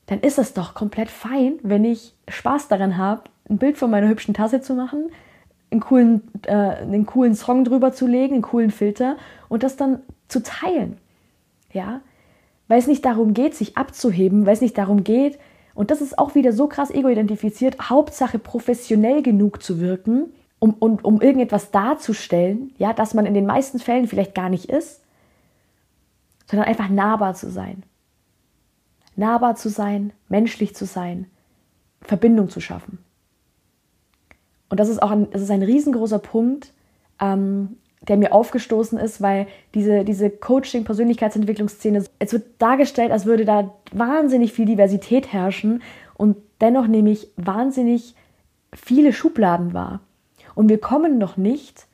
Dann 0.07 0.21
ist 0.21 0.39
es 0.39 0.55
doch 0.55 0.75
komplett 0.75 1.11
fein, 1.11 1.55
wenn 1.63 1.85
ich 1.85 2.15
Spaß 2.29 2.69
daran 2.69 2.97
habe, 2.97 3.23
ein 3.51 3.59
Bild 3.59 3.77
von 3.77 3.91
meiner 3.91 4.09
hübschen 4.09 4.35
Tasse 4.35 4.61
zu 4.61 4.75
machen, 4.75 5.11
einen 5.71 5.81
coolen, 5.81 6.23
äh, 6.47 6.53
einen 6.53 7.07
coolen 7.07 7.35
Song 7.35 7.65
drüber 7.65 7.93
zu 7.93 8.07
legen, 8.07 8.35
einen 8.35 8.43
coolen 8.43 8.71
Filter 8.71 9.17
und 9.49 9.63
das 9.63 9.77
dann 9.77 10.01
zu 10.29 10.43
teilen. 10.43 10.99
Ja, 11.73 12.01
weil 12.69 12.79
es 12.79 12.87
nicht 12.87 13.05
darum 13.05 13.35
geht, 13.35 13.55
sich 13.55 13.77
abzuheben, 13.77 14.47
weil 14.47 14.55
es 14.55 14.61
nicht 14.61 14.79
darum 14.79 15.05
geht, 15.05 15.39
und 15.79 15.93
das 15.93 16.01
ist 16.01 16.19
auch 16.19 16.35
wieder 16.35 16.53
so 16.53 16.67
krass 16.67 16.91
ego-identifiziert, 16.91 17.89
Hauptsache 17.89 18.41
professionell 18.41 19.23
genug 19.23 19.63
zu 19.63 19.79
wirken, 19.81 20.27
um, 20.59 20.75
um, 20.81 20.97
um 20.97 21.21
irgendetwas 21.21 21.71
darzustellen, 21.71 22.73
ja, 22.79 22.93
dass 22.93 23.15
man 23.15 23.27
in 23.27 23.35
den 23.35 23.47
meisten 23.47 23.79
Fällen 23.79 24.09
vielleicht 24.09 24.35
gar 24.35 24.49
nicht 24.49 24.65
ist, 24.65 25.03
sondern 26.51 26.67
einfach 26.67 26.89
nahbar 26.89 27.35
zu 27.35 27.49
sein. 27.49 27.85
Nahbar 29.15 29.55
zu 29.55 29.69
sein, 29.69 30.13
menschlich 30.29 30.75
zu 30.75 30.85
sein, 30.85 31.27
Verbindung 32.03 32.49
zu 32.49 32.61
schaffen. 32.61 32.99
Und 34.69 34.81
das 34.81 34.89
ist 34.89 35.03
auch 35.03 35.11
ein, 35.11 35.31
das 35.31 35.43
ist 35.43 35.51
ein 35.51 35.63
riesengroßer 35.63 36.19
Punkt, 36.19 36.73
ähm, 37.21 37.77
der 38.03 38.17
mir 38.17 38.33
aufgestoßen 38.33 38.99
ist, 38.99 39.21
weil 39.21 39.47
diese, 39.75 40.05
diese 40.05 40.31
Coaching-Persönlichkeitsentwicklungsszene, 40.31 42.05
es 42.19 42.33
wird 42.33 42.45
dargestellt, 42.59 43.11
als 43.11 43.27
würde 43.27 43.45
da 43.45 43.75
wahnsinnig 43.93 44.53
viel 44.53 44.67
Diversität 44.67 45.33
herrschen 45.33 45.83
und 46.17 46.37
dennoch 46.61 46.87
nehme 46.87 47.11
ich 47.11 47.29
wahnsinnig 47.37 48.15
viele 48.73 49.13
Schubladen 49.13 49.73
wahr. 49.73 50.01
Und 50.55 50.69
wir 50.69 50.79
kommen 50.79 51.19
noch 51.19 51.37
nicht, 51.37 51.87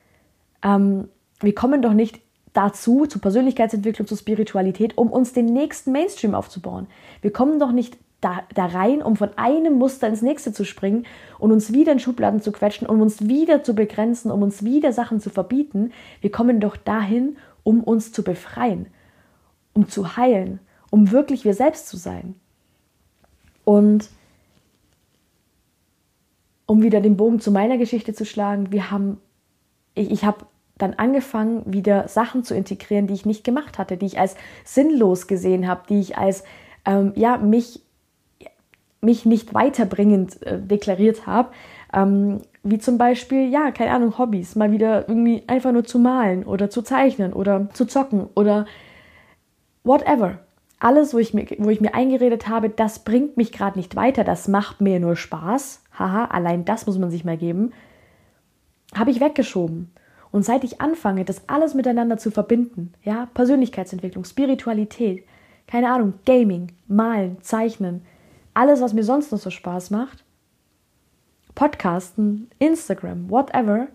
ähm, 0.62 1.08
wir 1.40 1.54
kommen 1.54 1.82
doch 1.82 1.94
nicht 1.94 2.20
dazu, 2.52 3.06
zu 3.06 3.18
Persönlichkeitsentwicklung, 3.18 4.06
zu 4.06 4.16
Spiritualität, 4.16 4.96
um 4.96 5.10
uns 5.10 5.32
den 5.32 5.46
nächsten 5.46 5.92
Mainstream 5.92 6.34
aufzubauen. 6.34 6.86
Wir 7.20 7.32
kommen 7.32 7.58
doch 7.58 7.72
nicht 7.72 7.98
da, 8.24 8.42
da 8.54 8.66
rein, 8.66 9.02
um 9.02 9.16
von 9.16 9.36
einem 9.36 9.74
Muster 9.74 10.08
ins 10.08 10.22
nächste 10.22 10.52
zu 10.52 10.64
springen 10.64 11.04
und 11.38 11.52
uns 11.52 11.72
wieder 11.72 11.92
in 11.92 11.98
Schubladen 12.00 12.40
zu 12.40 12.52
quetschen, 12.52 12.86
um 12.86 13.02
uns 13.02 13.28
wieder 13.28 13.62
zu 13.62 13.74
begrenzen, 13.74 14.30
um 14.30 14.42
uns 14.42 14.64
wieder 14.64 14.92
Sachen 14.92 15.20
zu 15.20 15.28
verbieten. 15.28 15.92
Wir 16.22 16.30
kommen 16.30 16.58
doch 16.58 16.76
dahin, 16.76 17.36
um 17.62 17.84
uns 17.84 18.12
zu 18.12 18.24
befreien, 18.24 18.86
um 19.74 19.88
zu 19.88 20.16
heilen, 20.16 20.60
um 20.90 21.10
wirklich 21.10 21.44
wir 21.44 21.52
selbst 21.52 21.88
zu 21.88 21.98
sein. 21.98 22.34
Und 23.64 24.08
um 26.66 26.82
wieder 26.82 27.02
den 27.02 27.18
Bogen 27.18 27.40
zu 27.40 27.50
meiner 27.50 27.76
Geschichte 27.76 28.14
zu 28.14 28.24
schlagen, 28.24 28.72
wir 28.72 28.90
haben, 28.90 29.20
ich, 29.94 30.10
ich 30.10 30.24
habe 30.24 30.46
dann 30.78 30.94
angefangen, 30.94 31.62
wieder 31.66 32.08
Sachen 32.08 32.42
zu 32.42 32.54
integrieren, 32.54 33.06
die 33.06 33.14
ich 33.14 33.26
nicht 33.26 33.44
gemacht 33.44 33.78
hatte, 33.78 33.98
die 33.98 34.06
ich 34.06 34.18
als 34.18 34.34
sinnlos 34.64 35.26
gesehen 35.26 35.68
habe, 35.68 35.82
die 35.88 36.00
ich 36.00 36.16
als 36.16 36.42
ähm, 36.86 37.12
ja 37.16 37.36
mich 37.36 37.83
mich 39.04 39.26
nicht 39.26 39.54
weiterbringend 39.54 40.42
äh, 40.42 40.60
deklariert 40.60 41.26
habe, 41.26 41.50
ähm, 41.92 42.40
wie 42.62 42.78
zum 42.78 42.98
Beispiel 42.98 43.48
ja 43.48 43.70
keine 43.70 43.92
Ahnung 43.92 44.18
Hobbys, 44.18 44.56
mal 44.56 44.72
wieder 44.72 45.08
irgendwie 45.08 45.44
einfach 45.46 45.72
nur 45.72 45.84
zu 45.84 45.98
malen 45.98 46.44
oder 46.44 46.70
zu 46.70 46.82
zeichnen 46.82 47.32
oder 47.32 47.68
zu 47.72 47.84
zocken 47.84 48.26
oder 48.34 48.66
whatever. 49.84 50.38
Alles, 50.80 51.14
wo 51.14 51.18
ich 51.18 51.32
mir, 51.32 51.46
wo 51.58 51.70
ich 51.70 51.80
mir 51.80 51.94
eingeredet 51.94 52.48
habe, 52.48 52.68
das 52.68 53.00
bringt 53.00 53.36
mich 53.36 53.52
gerade 53.52 53.78
nicht 53.78 53.96
weiter, 53.96 54.24
das 54.24 54.48
macht 54.48 54.80
mir 54.80 55.00
nur 55.00 55.16
Spaß. 55.16 55.82
Haha, 55.98 56.26
allein 56.26 56.64
das 56.64 56.86
muss 56.86 56.98
man 56.98 57.10
sich 57.10 57.24
mal 57.24 57.36
geben. 57.36 57.72
Habe 58.94 59.10
ich 59.10 59.20
weggeschoben. 59.20 59.90
Und 60.30 60.44
seit 60.44 60.64
ich 60.64 60.80
anfange, 60.80 61.24
das 61.24 61.48
alles 61.48 61.74
miteinander 61.74 62.18
zu 62.18 62.30
verbinden, 62.30 62.92
ja, 63.02 63.28
Persönlichkeitsentwicklung, 63.34 64.24
Spiritualität, 64.24 65.24
keine 65.68 65.90
Ahnung, 65.90 66.14
Gaming, 66.26 66.72
Malen, 66.88 67.38
Zeichnen, 67.40 68.02
alles, 68.54 68.80
was 68.80 68.92
mir 68.92 69.04
sonst 69.04 69.32
noch 69.32 69.38
so 69.38 69.50
Spaß 69.50 69.90
macht, 69.90 70.24
Podcasten, 71.54 72.50
Instagram, 72.58 73.30
whatever, 73.30 73.88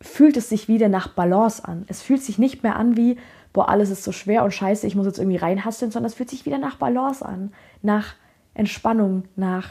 fühlt 0.00 0.36
es 0.36 0.48
sich 0.48 0.68
wieder 0.68 0.88
nach 0.88 1.08
Balance 1.08 1.64
an. 1.66 1.84
Es 1.88 2.02
fühlt 2.02 2.22
sich 2.22 2.38
nicht 2.38 2.62
mehr 2.62 2.76
an 2.76 2.96
wie, 2.96 3.18
boah, 3.52 3.68
alles 3.68 3.90
ist 3.90 4.04
so 4.04 4.12
schwer 4.12 4.44
und 4.44 4.54
scheiße, 4.54 4.86
ich 4.86 4.94
muss 4.94 5.06
jetzt 5.06 5.18
irgendwie 5.18 5.36
reinhasteln, 5.36 5.90
sondern 5.90 6.08
es 6.08 6.14
fühlt 6.14 6.30
sich 6.30 6.46
wieder 6.46 6.58
nach 6.58 6.76
Balance 6.76 7.24
an, 7.24 7.52
nach 7.82 8.14
Entspannung, 8.54 9.24
nach 9.36 9.70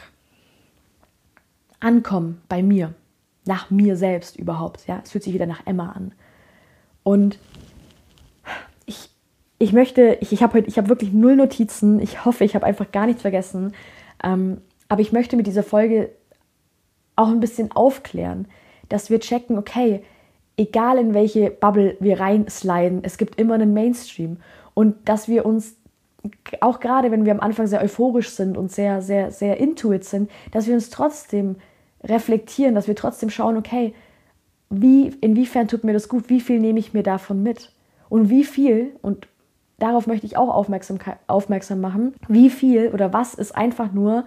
Ankommen 1.80 2.42
bei 2.48 2.62
mir 2.62 2.94
nach 3.48 3.70
mir 3.70 3.96
selbst 3.96 4.36
überhaupt. 4.36 4.86
Ja, 4.86 5.00
es 5.02 5.10
fühlt 5.10 5.24
sich 5.24 5.34
wieder 5.34 5.46
nach 5.46 5.66
Emma 5.66 5.90
an. 5.90 6.12
Und 7.02 7.40
ich, 9.58 9.72
möchte, 9.72 10.18
ich, 10.20 10.32
ich 10.32 10.42
habe 10.42 10.54
heute, 10.54 10.68
ich 10.68 10.78
habe 10.78 10.88
wirklich 10.88 11.12
null 11.12 11.36
Notizen. 11.36 12.00
Ich 12.00 12.24
hoffe, 12.24 12.44
ich 12.44 12.54
habe 12.54 12.66
einfach 12.66 12.92
gar 12.92 13.06
nichts 13.06 13.22
vergessen. 13.22 13.74
Ähm, 14.22 14.60
aber 14.88 15.00
ich 15.00 15.12
möchte 15.12 15.36
mit 15.36 15.46
dieser 15.46 15.62
Folge 15.62 16.10
auch 17.16 17.28
ein 17.28 17.40
bisschen 17.40 17.72
aufklären, 17.72 18.46
dass 18.88 19.10
wir 19.10 19.20
checken, 19.20 19.58
okay, 19.58 20.02
egal 20.56 20.98
in 20.98 21.14
welche 21.14 21.50
Bubble 21.50 21.96
wir 22.00 22.20
reinsliden, 22.20 23.00
es 23.02 23.18
gibt 23.18 23.38
immer 23.38 23.54
einen 23.54 23.74
Mainstream. 23.74 24.38
Und 24.74 25.08
dass 25.08 25.28
wir 25.28 25.44
uns 25.44 25.76
auch 26.60 26.80
gerade 26.80 27.10
wenn 27.10 27.24
wir 27.24 27.32
am 27.32 27.40
Anfang 27.40 27.66
sehr 27.66 27.80
euphorisch 27.80 28.30
sind 28.30 28.56
und 28.56 28.72
sehr, 28.72 29.02
sehr, 29.02 29.30
sehr 29.30 29.58
intuit 29.58 30.04
sind, 30.04 30.30
dass 30.50 30.66
wir 30.66 30.74
uns 30.74 30.90
trotzdem 30.90 31.56
reflektieren, 32.02 32.74
dass 32.74 32.88
wir 32.88 32.96
trotzdem 32.96 33.30
schauen, 33.30 33.56
okay, 33.56 33.94
wie, 34.70 35.08
inwiefern 35.20 35.68
tut 35.68 35.84
mir 35.84 35.92
das 35.92 36.08
gut, 36.08 36.28
wie 36.28 36.40
viel 36.40 36.60
nehme 36.60 36.78
ich 36.78 36.92
mir 36.92 37.02
davon 37.02 37.42
mit 37.42 37.72
und 38.08 38.28
wie 38.30 38.44
viel, 38.44 38.96
und 39.00 39.28
darauf 39.78 40.06
möchte 40.06 40.26
ich 40.26 40.36
auch 40.36 40.54
aufmerksam, 40.54 40.98
aufmerksam 41.26 41.80
machen, 41.80 42.14
wie 42.28 42.50
viel 42.50 42.88
oder 42.88 43.12
was 43.12 43.34
ist 43.34 43.56
einfach 43.56 43.92
nur, 43.92 44.24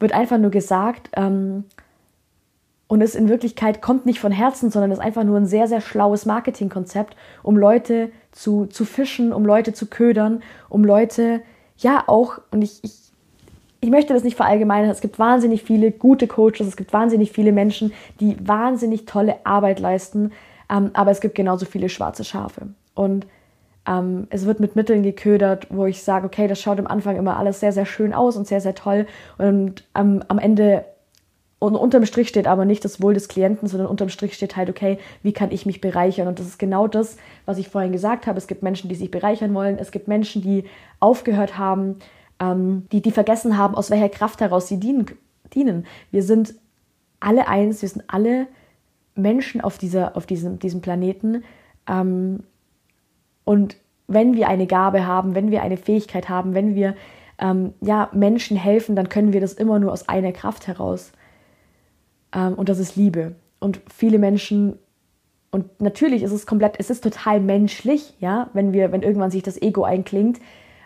wird 0.00 0.12
einfach 0.12 0.38
nur 0.38 0.50
gesagt 0.50 1.10
ähm, 1.14 1.64
und 2.88 3.02
es 3.02 3.14
in 3.14 3.28
Wirklichkeit 3.28 3.82
kommt 3.82 4.06
nicht 4.06 4.18
von 4.18 4.32
Herzen, 4.32 4.70
sondern 4.70 4.90
ist 4.90 4.98
einfach 4.98 5.24
nur 5.24 5.36
ein 5.36 5.46
sehr, 5.46 5.68
sehr 5.68 5.80
schlaues 5.80 6.24
Marketingkonzept, 6.24 7.16
um 7.42 7.56
Leute 7.56 8.10
zu, 8.32 8.66
zu 8.66 8.84
fischen, 8.84 9.32
um 9.32 9.44
Leute 9.44 9.74
zu 9.74 9.86
ködern, 9.86 10.42
um 10.68 10.84
Leute, 10.84 11.42
ja 11.76 12.04
auch, 12.06 12.40
und 12.50 12.62
ich, 12.62 12.82
ich 12.82 13.08
ich 13.80 13.90
möchte 13.90 14.12
das 14.12 14.24
nicht 14.24 14.36
verallgemeinern. 14.36 14.90
Es 14.90 15.00
gibt 15.00 15.18
wahnsinnig 15.18 15.62
viele 15.62 15.92
gute 15.92 16.26
Coaches, 16.26 16.66
es 16.66 16.76
gibt 16.76 16.92
wahnsinnig 16.92 17.30
viele 17.30 17.52
Menschen, 17.52 17.92
die 18.20 18.36
wahnsinnig 18.46 19.06
tolle 19.06 19.36
Arbeit 19.44 19.78
leisten, 19.78 20.32
ähm, 20.68 20.90
aber 20.94 21.10
es 21.10 21.20
gibt 21.20 21.36
genauso 21.36 21.64
viele 21.64 21.88
schwarze 21.88 22.24
Schafe. 22.24 22.68
Und 22.94 23.26
ähm, 23.88 24.26
es 24.30 24.44
wird 24.44 24.60
mit 24.60 24.76
Mitteln 24.76 25.02
geködert, 25.02 25.66
wo 25.70 25.86
ich 25.86 26.02
sage, 26.02 26.26
okay, 26.26 26.46
das 26.46 26.60
schaut 26.60 26.78
am 26.78 26.86
Anfang 26.86 27.16
immer 27.16 27.38
alles 27.38 27.60
sehr, 27.60 27.72
sehr 27.72 27.86
schön 27.86 28.12
aus 28.12 28.36
und 28.36 28.46
sehr, 28.46 28.60
sehr 28.60 28.74
toll. 28.74 29.06
Und 29.38 29.84
ähm, 29.94 30.22
am 30.28 30.38
Ende 30.38 30.84
und 31.58 31.74
unterm 31.74 32.04
Strich 32.06 32.28
steht 32.28 32.46
aber 32.46 32.64
nicht 32.64 32.84
das 32.84 33.02
Wohl 33.02 33.14
des 33.14 33.26
Klienten, 33.26 33.66
sondern 33.66 33.88
unterm 33.88 34.10
Strich 34.10 34.34
steht 34.34 34.56
halt, 34.56 34.70
okay, 34.70 34.98
wie 35.22 35.32
kann 35.32 35.50
ich 35.50 35.66
mich 35.66 35.80
bereichern? 35.80 36.28
Und 36.28 36.38
das 36.38 36.46
ist 36.46 36.58
genau 36.58 36.86
das, 36.86 37.16
was 37.46 37.58
ich 37.58 37.68
vorhin 37.68 37.90
gesagt 37.90 38.26
habe. 38.26 38.38
Es 38.38 38.46
gibt 38.46 38.62
Menschen, 38.62 38.88
die 38.88 38.94
sich 38.94 39.10
bereichern 39.10 39.54
wollen. 39.54 39.78
Es 39.78 39.90
gibt 39.90 40.06
Menschen, 40.06 40.42
die 40.42 40.64
aufgehört 41.00 41.58
haben, 41.58 41.96
ähm, 42.38 42.86
die, 42.92 43.00
die 43.00 43.10
vergessen 43.10 43.58
haben, 43.58 43.74
aus 43.74 43.90
welcher 43.90 44.08
Kraft 44.08 44.40
heraus 44.40 44.68
sie 44.68 44.78
dienen. 44.78 45.06
dienen. 45.54 45.86
Wir 46.12 46.22
sind 46.22 46.54
alle 47.20 47.48
eins, 47.48 47.82
wir 47.82 47.88
sind 47.88 48.04
alle 48.06 48.46
Menschen 49.16 49.60
auf, 49.60 49.78
dieser, 49.78 50.16
auf 50.16 50.26
diesem, 50.26 50.60
diesem 50.60 50.80
Planeten. 50.80 51.42
Ähm, 51.88 52.44
und 53.48 53.78
wenn 54.08 54.34
wir 54.36 54.46
eine 54.46 54.66
Gabe 54.66 55.06
haben, 55.06 55.34
wenn 55.34 55.50
wir 55.50 55.62
eine 55.62 55.78
Fähigkeit 55.78 56.28
haben, 56.28 56.52
wenn 56.52 56.74
wir 56.74 56.94
ähm, 57.38 57.72
ja, 57.80 58.10
Menschen 58.12 58.58
helfen, 58.58 58.94
dann 58.94 59.08
können 59.08 59.32
wir 59.32 59.40
das 59.40 59.54
immer 59.54 59.78
nur 59.78 59.90
aus 59.90 60.06
einer 60.06 60.32
Kraft 60.32 60.66
heraus. 60.66 61.12
Ähm, 62.34 62.52
und 62.56 62.68
das 62.68 62.78
ist 62.78 62.94
Liebe. 62.94 63.36
Und 63.58 63.80
viele 63.90 64.18
Menschen, 64.18 64.78
und 65.50 65.80
natürlich 65.80 66.22
ist 66.22 66.32
es 66.32 66.46
komplett, 66.46 66.74
es 66.78 66.90
ist 66.90 67.02
total 67.02 67.40
menschlich, 67.40 68.18
ja, 68.20 68.50
wenn 68.52 68.74
wir, 68.74 68.92
wenn 68.92 69.00
irgendwann 69.00 69.30
sich 69.30 69.44
das 69.44 69.62
Ego 69.62 69.82
einklingt, 69.82 70.40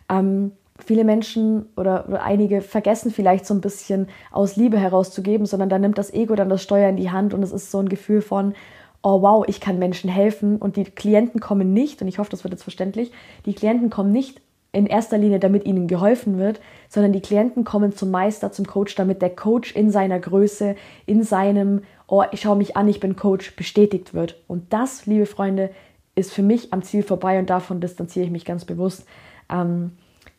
ähm, 0.09 0.53
viele 0.79 1.03
Menschen 1.03 1.67
oder, 1.77 2.09
oder, 2.09 2.23
einige 2.23 2.61
vergessen 2.61 3.11
vielleicht 3.11 3.45
so 3.45 3.55
ein 3.55 3.61
bisschen 3.61 4.07
aus 4.31 4.55
Liebe 4.55 4.79
herauszugeben, 4.79 5.47
sondern 5.47 5.69
da 5.69 5.81
nimmt 5.81 5.99
das 5.99 6.15
Ego 6.15 6.37
dann 6.37 6.49
das 6.49 6.63
Steuer 6.63 6.89
in 6.89 6.97
die 6.97 7.11
Hand 7.11 7.35
und 7.35 7.43
es 7.43 7.51
ist 7.51 7.73
so 7.73 7.81
ein 7.81 7.89
Gefühl 7.89 8.23
von, 8.23 8.55
oh 9.03 9.23
wow, 9.23 9.45
ich 9.47 9.61
kann 9.61 9.79
Menschen 9.79 10.09
helfen 10.09 10.57
und 10.57 10.77
die 10.77 10.85
Klienten 10.85 11.41
kommen 11.41 11.73
nicht, 11.73 12.01
und 12.03 12.09
ich 12.09 12.19
hoffe, 12.19 12.31
das 12.31 12.45
wird 12.45 12.53
jetzt 12.53 12.63
verständlich, 12.63 13.13
die 13.47 13.55
Klienten 13.55 13.91
kommen 13.91 14.13
nicht 14.13 14.41
in 14.73 14.87
erster 14.87 15.19
Linie, 15.19 15.39
damit 15.39 15.67
ihnen 15.67 15.87
geholfen 15.87 16.39
wird, 16.39 16.61
sondern 16.89 17.13
die 17.13 17.21
Klienten 17.21 17.65
kommen 17.65 17.93
zum 17.93 18.11
Meister, 18.11 18.53
zum 18.53 18.67
Coach, 18.67 18.95
damit 18.95 19.21
der 19.21 19.35
Coach 19.35 19.75
in 19.75 19.91
seiner 19.91 20.19
Größe, 20.19 20.77
in 21.05 21.23
seinem, 21.23 21.83
oh, 22.07 22.23
ich 22.33 22.41
schaue 22.41 22.57
mich 22.57 22.77
an, 22.77 22.89
ich 22.89 23.01
bin 23.01 23.17
Coach, 23.17 23.55
bestätigt 23.55 24.15
wird. 24.15 24.41
Und 24.47 24.73
das, 24.73 25.05
liebe 25.05 25.27
Freunde, 25.27 25.71
ist 26.15 26.33
für 26.33 26.43
mich 26.43 26.73
am 26.73 26.83
Ziel 26.83 27.03
vorbei 27.03 27.39
und 27.39 27.51
davon 27.51 27.81
distanziere 27.81 28.25
ich 28.25 28.33
mich 28.33 28.45
ganz 28.45 28.65
bewusst. 28.65 29.05
Ähm, 29.51 29.93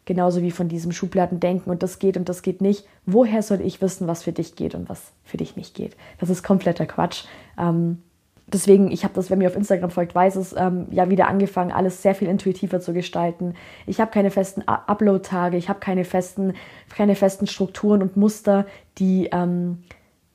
Genauso 0.06 0.42
wie 0.42 0.52
von 0.52 0.68
diesem 0.68 0.92
Schubladendenken 0.92 1.72
und 1.72 1.82
das 1.82 1.98
geht 1.98 2.18
und 2.18 2.28
das 2.28 2.42
geht 2.42 2.60
nicht. 2.60 2.86
Woher 3.06 3.42
soll 3.42 3.62
ich 3.62 3.82
wissen, 3.82 4.06
was 4.06 4.24
für 4.24 4.34
dich 4.34 4.56
geht 4.56 4.76
und 4.76 4.90
was 4.90 5.14
für 5.24 5.38
dich 5.38 5.56
nicht 5.56 5.76
geht? 5.76 5.96
Das 6.20 6.30
ist 6.30 6.44
kompletter 6.44 6.86
Quatsch. 6.86 7.24
Ähm, 7.58 8.04
deswegen, 8.48 8.92
ich 8.92 9.04
habe 9.04 9.14
das, 9.14 9.30
wenn 9.30 9.40
mir 9.40 9.48
auf 9.48 9.56
Instagram 9.56 9.90
folgt, 9.90 10.16
weiß 10.16 10.36
es, 10.36 10.56
ähm, 10.58 10.88
ja 10.92 11.10
wieder 11.10 11.28
angefangen, 11.28 11.72
alles 11.72 12.02
sehr 12.02 12.16
viel 12.16 12.28
intuitiver 12.28 12.80
zu 12.80 12.94
gestalten. 12.94 13.56
Ich 13.86 14.00
habe 14.00 14.12
keine 14.12 14.32
festen 14.32 14.64
Upload-Tage, 14.68 15.58
ich 15.58 15.70
habe 15.70 15.80
keine 15.80 16.06
festen, 16.06 16.54
keine 16.96 17.16
festen 17.16 17.48
Strukturen 17.48 18.02
und 18.02 18.18
Muster, 18.18 18.66
die 18.98 19.30
ähm, 19.32 19.84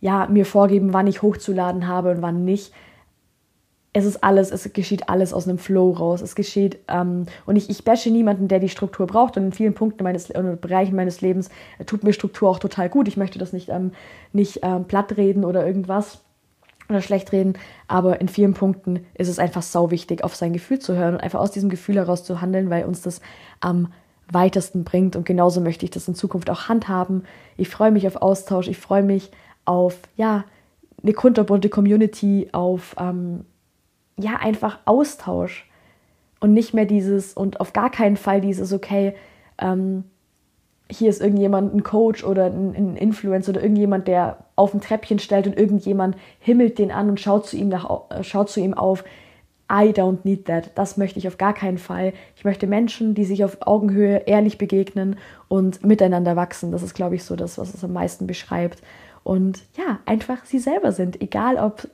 ja, 0.01 0.27
mir 0.27 0.47
vorgeben, 0.47 0.93
wann 0.93 1.07
ich 1.07 1.23
hochzuladen 1.23 1.89
habe 1.89 2.11
und 2.11 2.23
wann 2.23 2.45
nicht 2.45 2.73
es 3.99 4.05
ist 4.05 4.23
alles, 4.23 4.51
es 4.51 4.73
geschieht 4.73 5.09
alles 5.09 5.33
aus 5.33 5.49
einem 5.49 5.59
Flow 5.59 5.91
raus. 5.91 6.21
Es 6.21 6.35
geschieht, 6.35 6.79
ähm, 6.89 7.27
und 7.47 7.57
ich, 7.57 7.71
ich 7.71 7.85
bashe 7.85 8.11
niemanden, 8.11 8.49
der 8.49 8.61
die 8.61 8.69
Struktur 8.69 9.07
braucht. 9.07 9.37
Und 9.37 9.45
in 9.45 9.53
vielen 9.53 9.75
Punkten 9.75 10.05
meines 10.05 10.31
und 10.31 10.61
Bereichen 10.61 10.95
meines 10.95 11.21
Lebens 11.21 11.49
äh, 11.79 11.85
tut 11.85 12.05
mir 12.05 12.13
Struktur 12.13 12.51
auch 12.51 12.59
total 12.59 12.89
gut. 12.89 13.09
Ich 13.09 13.17
möchte 13.17 13.39
das 13.39 13.53
nicht, 13.53 13.71
ähm, 13.71 13.93
nicht 14.33 14.61
ähm, 14.63 14.85
platt 14.85 15.17
reden 15.17 15.45
oder 15.45 15.67
irgendwas 15.67 16.23
oder 16.89 17.03
schlecht 17.03 17.33
reden, 17.33 17.55
aber 17.87 18.21
in 18.21 18.29
vielen 18.29 18.55
Punkten 18.55 19.07
ist 19.15 19.29
es 19.29 19.39
einfach 19.39 19.63
sau 19.63 19.91
wichtig, 19.91 20.25
auf 20.25 20.35
sein 20.35 20.53
Gefühl 20.53 20.79
zu 20.79 20.95
hören 20.97 21.15
und 21.15 21.21
einfach 21.21 21.41
aus 21.41 21.51
diesem 21.51 21.69
Gefühl 21.69 21.97
heraus 21.97 22.25
zu 22.25 22.41
handeln, 22.41 22.71
weil 22.71 22.85
uns 22.85 23.03
das 23.03 23.21
am 23.61 23.93
weitesten 24.31 24.85
bringt. 24.85 25.17
Und 25.17 25.25
genauso 25.25 25.61
möchte 25.61 25.85
ich 25.85 25.91
das 25.91 26.09
in 26.09 26.15
Zukunft 26.15 26.51
auch 26.51 26.69
handhaben. 26.69 27.25
Ich 27.57 27.69
freue 27.69 27.91
mich 27.91 28.07
auf 28.07 28.17
Austausch, 28.17 28.69
ich 28.69 28.79
freue 28.79 29.03
mich 29.03 29.31
auf, 29.65 29.99
ja, 30.17 30.45
eine 31.03 31.13
kunterbunte 31.13 31.69
Community, 31.69 32.49
auf 32.53 32.97
ähm, 32.99 33.45
ja, 34.17 34.37
einfach 34.37 34.81
Austausch 34.85 35.69
und 36.41 36.53
nicht 36.53 36.75
mehr 36.75 36.87
dieses 36.87 37.35
und 37.35 37.61
auf 37.61 37.73
gar 37.73 37.91
keinen 37.91 38.17
Fall 38.17 38.41
dieses, 38.41 38.73
okay, 38.73 39.15
ähm, 39.59 40.05
hier 40.91 41.11
ist 41.11 41.21
irgendjemand 41.21 41.75
ein 41.75 41.83
Coach 41.83 42.25
oder 42.25 42.47
ein, 42.47 42.75
ein 42.75 42.97
Influencer 42.97 43.51
oder 43.51 43.63
irgendjemand, 43.63 44.09
der 44.09 44.39
auf 44.57 44.73
ein 44.73 44.81
Treppchen 44.81 45.19
stellt 45.19 45.47
und 45.47 45.57
irgendjemand 45.57 46.17
himmelt 46.39 46.79
den 46.79 46.91
an 46.91 47.11
und 47.11 47.21
schaut 47.21 47.47
zu 47.47 47.57
ihm, 47.57 47.69
nach, 47.69 48.11
äh, 48.11 48.25
schaut 48.25 48.49
zu 48.49 48.61
ihm 48.61 48.75
auf. 48.75 49.05
I 49.71 49.91
don't 49.91 50.21
need 50.25 50.47
that. 50.47 50.71
Das 50.77 50.97
möchte 50.97 51.19
ich 51.19 51.29
auf 51.29 51.37
gar 51.37 51.53
keinen 51.53 51.77
Fall. 51.77 52.15
Ich 52.37 52.45
möchte 52.45 52.67
Menschen, 52.67 53.15
die 53.15 53.27
sich 53.27 53.45
auf 53.45 53.59
Augenhöhe 53.61 54.23
ehrlich 54.25 54.57
begegnen 54.57 55.17
und 55.49 55.85
miteinander 55.85 56.37
wachsen. 56.37 56.73
Das 56.73 56.83
ist, 56.83 56.95
glaube 56.95 57.17
ich, 57.17 57.25
so 57.25 57.37
das, 57.37 57.59
was 57.59 57.75
es 57.75 57.85
am 57.85 57.93
meisten 57.93 58.27
beschreibt. 58.27 58.81
Und 59.25 59.63
ja, 59.77 59.99
einfach 60.07 60.47
sie 60.47 60.59
selber 60.59 60.93
sind. 60.93 61.21
Egal, 61.21 61.57
ob 61.57 61.87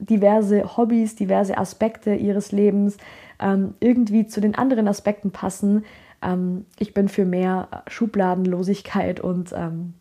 diverse 0.00 0.76
Hobbys, 0.76 1.14
diverse 1.14 1.56
Aspekte 1.56 2.14
ihres 2.14 2.50
Lebens 2.50 2.96
ähm, 3.40 3.74
irgendwie 3.78 4.26
zu 4.26 4.40
den 4.40 4.56
anderen 4.56 4.88
Aspekten 4.88 5.30
passen. 5.30 5.84
Ähm, 6.22 6.66
ich 6.78 6.94
bin 6.94 7.08
für 7.08 7.24
mehr 7.24 7.68
Schubladenlosigkeit 7.88 9.20
und 9.20 9.52
ähm, 9.52 9.94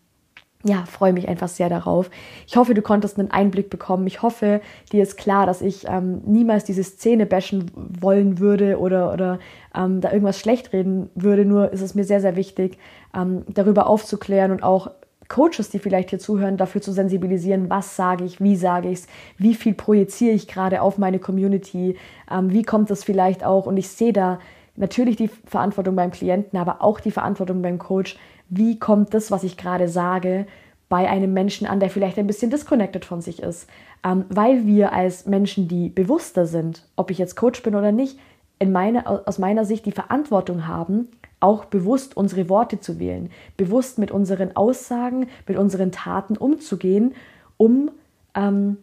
ja, 0.63 0.85
freue 0.85 1.13
mich 1.13 1.27
einfach 1.27 1.47
sehr 1.47 1.69
darauf. 1.69 2.09
Ich 2.47 2.55
hoffe, 2.55 2.73
du 2.73 2.81
konntest 2.81 3.17
einen 3.17 3.31
Einblick 3.31 3.69
bekommen. 3.69 4.05
Ich 4.07 4.21
hoffe, 4.21 4.61
dir 4.91 5.01
ist 5.01 5.17
klar, 5.17 5.45
dass 5.45 5.61
ich 5.61 5.87
ähm, 5.87 6.21
niemals 6.25 6.63
diese 6.65 6.83
Szene 6.83 7.25
bashen 7.25 7.71
wollen 7.75 8.39
würde 8.39 8.79
oder, 8.79 9.11
oder 9.11 9.39
ähm, 9.75 10.01
da 10.01 10.11
irgendwas 10.11 10.39
schlecht 10.39 10.73
reden 10.73 11.09
würde. 11.15 11.45
Nur 11.45 11.71
ist 11.73 11.81
es 11.81 11.95
mir 11.95 12.03
sehr, 12.03 12.21
sehr 12.21 12.35
wichtig, 12.35 12.77
ähm, 13.15 13.43
darüber 13.47 13.87
aufzuklären 13.87 14.51
und 14.51 14.63
auch 14.63 14.91
Coaches, 15.29 15.69
die 15.69 15.79
vielleicht 15.79 16.09
hier 16.09 16.19
zuhören, 16.19 16.57
dafür 16.57 16.81
zu 16.81 16.91
sensibilisieren, 16.91 17.69
was 17.69 17.95
sage 17.95 18.25
ich, 18.25 18.41
wie 18.41 18.57
sage 18.57 18.89
ich 18.89 18.99
es, 18.99 19.07
wie 19.37 19.55
viel 19.55 19.73
projiziere 19.73 20.35
ich 20.35 20.45
gerade 20.45 20.81
auf 20.81 20.97
meine 20.97 21.19
Community, 21.19 21.95
ähm, 22.29 22.51
wie 22.51 22.63
kommt 22.63 22.89
das 22.89 23.05
vielleicht 23.05 23.45
auch. 23.45 23.65
Und 23.65 23.77
ich 23.77 23.87
sehe 23.87 24.11
da 24.13 24.39
natürlich 24.75 25.15
die 25.15 25.27
Verantwortung 25.27 25.95
beim 25.95 26.11
Klienten, 26.11 26.57
aber 26.57 26.81
auch 26.81 26.99
die 26.99 27.11
Verantwortung 27.11 27.61
beim 27.61 27.77
Coach, 27.77 28.17
wie 28.49 28.79
kommt 28.79 29.13
das, 29.13 29.31
was 29.31 29.43
ich 29.43 29.57
gerade 29.57 29.87
sage, 29.87 30.45
bei 30.89 31.09
einem 31.09 31.31
Menschen 31.31 31.67
an, 31.67 31.79
der 31.79 31.89
vielleicht 31.89 32.19
ein 32.19 32.27
bisschen 32.27 32.51
disconnected 32.51 33.05
von 33.05 33.21
sich 33.21 33.41
ist. 33.41 33.69
Ähm, 34.03 34.25
weil 34.29 34.65
wir 34.65 34.91
als 34.91 35.25
Menschen, 35.25 35.67
die 35.67 35.87
bewusster 35.87 36.45
sind, 36.45 36.85
ob 36.97 37.11
ich 37.11 37.17
jetzt 37.17 37.35
Coach 37.35 37.63
bin 37.63 37.75
oder 37.75 37.91
nicht, 37.93 38.19
in 38.59 38.71
meine, 38.71 39.07
aus 39.07 39.39
meiner 39.39 39.63
Sicht 39.65 39.85
die 39.85 39.91
Verantwortung 39.91 40.67
haben, 40.67 41.07
auch 41.39 41.65
bewusst 41.65 42.15
unsere 42.15 42.49
Worte 42.49 42.79
zu 42.79 42.99
wählen, 42.99 43.31
bewusst 43.57 43.97
mit 43.97 44.11
unseren 44.11 44.55
Aussagen, 44.55 45.27
mit 45.47 45.57
unseren 45.57 45.91
Taten 45.91 46.37
umzugehen, 46.37 47.15
um 47.57 47.89
ähm, 48.35 48.77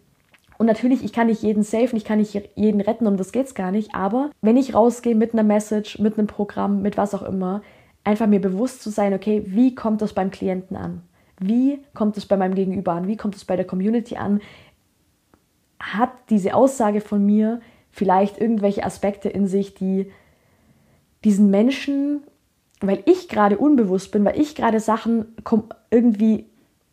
und 0.59 0.67
natürlich, 0.67 1.05
ich 1.05 1.13
kann 1.13 1.29
nicht 1.29 1.43
jeden 1.43 1.63
safen, 1.63 1.97
ich 1.97 2.05
kann 2.05 2.19
nicht 2.19 2.51
jeden 2.57 2.81
retten, 2.81 3.07
um 3.07 3.17
das 3.17 3.31
geht 3.31 3.47
es 3.47 3.55
gar 3.55 3.71
nicht. 3.71 3.95
Aber 3.95 4.31
wenn 4.43 4.57
ich 4.57 4.75
rausgehe 4.75 5.15
mit 5.15 5.33
einer 5.33 5.45
Message, 5.45 6.01
mit 6.01 6.19
einem 6.19 6.27
Programm, 6.27 6.83
mit 6.83 6.97
was 6.97 7.15
auch 7.15 7.23
immer, 7.23 7.63
einfach 8.03 8.27
mir 8.27 8.41
bewusst 8.41 8.83
zu 8.83 8.91
sein, 8.91 9.15
okay, 9.15 9.45
wie 9.47 9.77
kommt 9.77 10.03
das 10.03 10.13
beim 10.13 10.33
Klienten 10.33 10.77
an? 10.77 11.03
Wie 11.39 11.79
kommt 11.95 12.17
es 12.17 12.27
bei 12.27 12.37
meinem 12.37 12.57
Gegenüber 12.57 12.93
an? 12.93 13.07
Wie 13.07 13.17
kommt 13.17 13.37
es 13.37 13.45
bei 13.45 13.55
der 13.55 13.67
Community 13.67 14.17
an? 14.17 14.41
Hat 15.79 16.11
diese 16.29 16.55
Aussage 16.55 17.01
von 17.01 17.25
mir 17.25 17.61
vielleicht 17.93 18.41
irgendwelche 18.41 18.85
Aspekte 18.85 19.29
in 19.29 19.47
sich, 19.47 19.75
die 19.75 20.11
diesen 21.23 21.51
Menschen, 21.51 22.25
weil 22.81 23.03
ich 23.07 23.29
gerade 23.29 23.59
unbewusst 23.59 24.11
bin, 24.11 24.25
weil 24.25 24.41
ich 24.41 24.57
gerade 24.57 24.81
Sachen 24.81 25.37
irgendwie 25.93 26.47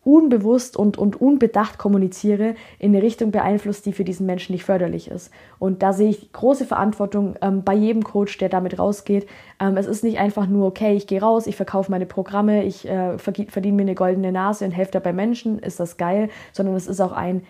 unbewusst 0.06 0.76
und, 0.76 0.98
und 0.98 1.20
unbedacht 1.20 1.78
kommuniziere, 1.78 2.54
in 2.78 2.94
eine 2.94 3.02
Richtung 3.02 3.32
beeinflusst, 3.32 3.84
die 3.86 3.92
für 3.92 4.04
diesen 4.04 4.24
Menschen 4.24 4.52
nicht 4.52 4.64
förderlich 4.64 5.10
ist. 5.10 5.32
Und 5.58 5.82
da 5.82 5.92
sehe 5.92 6.08
ich 6.08 6.32
große 6.32 6.64
Verantwortung 6.64 7.34
ähm, 7.42 7.64
bei 7.64 7.74
jedem 7.74 8.04
Coach, 8.04 8.38
der 8.38 8.48
damit 8.48 8.78
rausgeht. 8.78 9.26
Ähm, 9.58 9.76
es 9.76 9.86
ist 9.86 10.04
nicht 10.04 10.20
einfach 10.20 10.46
nur, 10.46 10.66
okay, 10.66 10.94
ich 10.94 11.08
gehe 11.08 11.20
raus, 11.20 11.48
ich 11.48 11.56
verkaufe 11.56 11.90
meine 11.90 12.06
Programme, 12.06 12.62
ich 12.62 12.88
äh, 12.88 13.18
verdiene 13.18 13.76
mir 13.76 13.82
eine 13.82 13.96
goldene 13.96 14.30
Nase 14.30 14.64
und 14.64 14.70
helfe 14.70 14.92
dabei 14.92 15.12
Menschen, 15.12 15.58
ist 15.58 15.80
das 15.80 15.96
geil, 15.96 16.28
sondern 16.52 16.76
es 16.76 16.86
ist 16.86 17.00
auch 17.00 17.12
ein, 17.12 17.42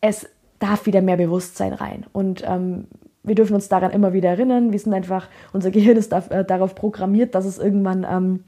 es 0.00 0.26
darf 0.58 0.86
wieder 0.86 1.02
mehr 1.02 1.18
Bewusstsein 1.18 1.74
rein. 1.74 2.06
Und 2.12 2.42
ähm, 2.46 2.86
wir 3.22 3.34
dürfen 3.34 3.54
uns 3.54 3.68
daran 3.68 3.90
immer 3.90 4.14
wieder 4.14 4.30
erinnern. 4.30 4.72
Wir 4.72 4.78
sind 4.78 4.94
einfach, 4.94 5.28
unser 5.52 5.70
Gehirn 5.70 5.98
ist 5.98 6.12
da, 6.12 6.20
äh, 6.30 6.46
darauf 6.46 6.74
programmiert, 6.74 7.34
dass 7.34 7.44
es 7.44 7.58
irgendwann 7.58 8.06
ähm, 8.10 8.44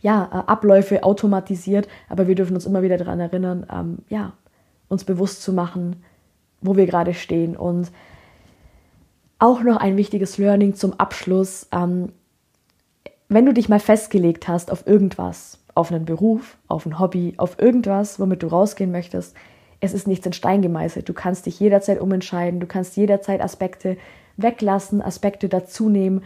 ja, 0.00 0.24
äh, 0.24 0.50
Abläufe 0.50 1.04
automatisiert, 1.04 1.88
aber 2.08 2.28
wir 2.28 2.34
dürfen 2.34 2.54
uns 2.54 2.66
immer 2.66 2.82
wieder 2.82 2.96
daran 2.96 3.20
erinnern, 3.20 3.66
ähm, 3.72 3.98
ja, 4.08 4.32
uns 4.88 5.04
bewusst 5.04 5.42
zu 5.42 5.52
machen, 5.52 6.04
wo 6.60 6.76
wir 6.76 6.86
gerade 6.86 7.14
stehen. 7.14 7.56
Und 7.56 7.90
auch 9.38 9.62
noch 9.62 9.76
ein 9.76 9.96
wichtiges 9.96 10.38
Learning 10.38 10.74
zum 10.74 10.94
Abschluss. 10.94 11.68
Ähm, 11.72 12.12
wenn 13.28 13.46
du 13.46 13.52
dich 13.52 13.68
mal 13.68 13.80
festgelegt 13.80 14.48
hast 14.48 14.70
auf 14.70 14.86
irgendwas, 14.86 15.58
auf 15.74 15.90
einen 15.90 16.04
Beruf, 16.04 16.56
auf 16.68 16.86
ein 16.86 16.98
Hobby, 16.98 17.34
auf 17.36 17.58
irgendwas, 17.60 18.20
womit 18.20 18.42
du 18.42 18.46
rausgehen 18.46 18.92
möchtest, 18.92 19.36
es 19.80 19.92
ist 19.92 20.06
nichts 20.06 20.24
in 20.24 20.32
Stein 20.32 20.62
gemeißelt. 20.62 21.08
Du 21.08 21.12
kannst 21.12 21.46
dich 21.46 21.60
jederzeit 21.60 22.00
umentscheiden, 22.00 22.60
du 22.60 22.66
kannst 22.66 22.96
jederzeit 22.96 23.42
Aspekte 23.42 23.96
weglassen, 24.36 25.02
Aspekte 25.02 25.48
dazunehmen 25.48 26.22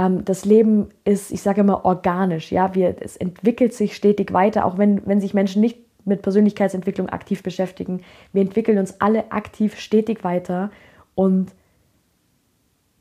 ähm, 0.00 0.24
das 0.24 0.46
Leben 0.46 0.88
ist, 1.04 1.30
ich 1.30 1.42
sage 1.42 1.60
immer, 1.60 1.84
organisch. 1.84 2.50
Ja, 2.50 2.74
wir, 2.74 2.96
es 3.00 3.16
entwickelt 3.16 3.74
sich 3.74 3.94
stetig 3.94 4.32
weiter, 4.32 4.64
auch 4.64 4.78
wenn, 4.78 5.06
wenn 5.06 5.20
sich 5.20 5.34
Menschen 5.34 5.60
nicht 5.60 5.78
mit 6.06 6.22
Persönlichkeitsentwicklung 6.22 7.10
aktiv 7.10 7.42
beschäftigen. 7.42 8.00
Wir 8.32 8.40
entwickeln 8.40 8.78
uns 8.78 9.00
alle 9.00 9.30
aktiv 9.30 9.78
stetig 9.78 10.24
weiter 10.24 10.70
und 11.14 11.52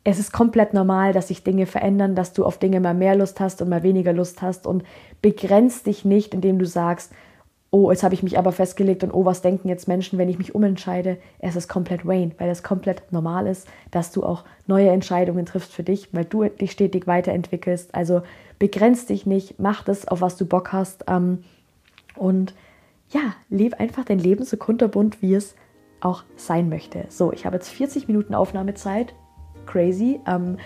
es 0.04 0.20
ist 0.20 0.34
komplett 0.34 0.74
normal, 0.74 1.14
dass 1.14 1.30
sich 1.30 1.44
Dinge 1.44 1.66
verändern, 1.66 2.16
dass 2.16 2.34
du 2.34 2.44
auf 2.44 2.58
Dinge 2.58 2.80
mal 2.82 2.94
mehr 2.94 3.16
Lust 3.16 3.40
hast 3.40 3.62
und 3.62 3.70
mal 3.70 3.84
weniger 3.84 4.12
Lust 4.12 4.42
hast 4.42 4.68
und 4.68 4.84
begrenzt 5.22 5.86
dich 5.86 6.04
nicht, 6.04 6.34
indem 6.34 6.60
du 6.60 6.66
sagst, 6.66 7.14
oh, 7.72 7.92
jetzt 7.92 8.04
habe 8.04 8.16
ich 8.16 8.24
mich 8.24 8.38
aber 8.38 8.52
festgelegt 8.52 9.04
und 9.04 9.14
oh, 9.14 9.26
was 9.26 9.42
denken 9.42 9.68
jetzt 9.68 9.88
Menschen, 9.88 10.18
wenn 10.18 10.30
ich 10.30 10.40
mich 10.40 10.56
umentscheide? 10.56 11.18
Es 11.38 11.56
ist 11.56 11.68
komplett 11.68 12.06
Wayne, 12.06 12.32
weil 12.40 12.50
es 12.50 12.64
komplett 12.64 13.12
normal 13.12 13.46
ist, 13.46 13.68
dass 13.92 14.12
du 14.12 14.24
auch 14.24 14.44
neue 14.66 14.90
Entscheidungen 14.90 15.46
triffst 15.46 15.72
für 15.72 15.84
dich, 15.84 16.10
weil 16.12 16.26
du 16.26 16.46
dich 16.46 16.72
stetig 16.72 17.06
weiterentwickelst. 17.06 17.94
Also 17.94 18.24
begrenz 18.58 19.06
dich 19.06 19.26
nicht, 19.26 19.60
mach 19.60 19.84
das, 19.84 20.08
auf 20.08 20.22
was 20.22 20.36
du 20.36 20.46
Bock 20.46 20.74
hast 20.74 21.06
ähm, 21.08 21.44
und 22.16 22.56
ja, 23.10 23.34
lebe 23.50 23.80
einfach 23.80 24.06
dein 24.06 24.20
Leben 24.20 24.44
so 24.46 24.58
kunterbunt, 24.58 25.22
wie 25.22 25.36
es 25.36 25.56
auch 26.02 26.24
sein 26.36 26.70
möchte. 26.70 27.06
So, 27.10 27.34
ich 27.34 27.46
habe 27.46 27.56
jetzt 27.56 27.70
40 27.70 28.08
Minuten 28.08 28.34
Aufnahmezeit. 28.34 29.14
Crazy. 29.66 30.20
Ähm, 30.28 30.58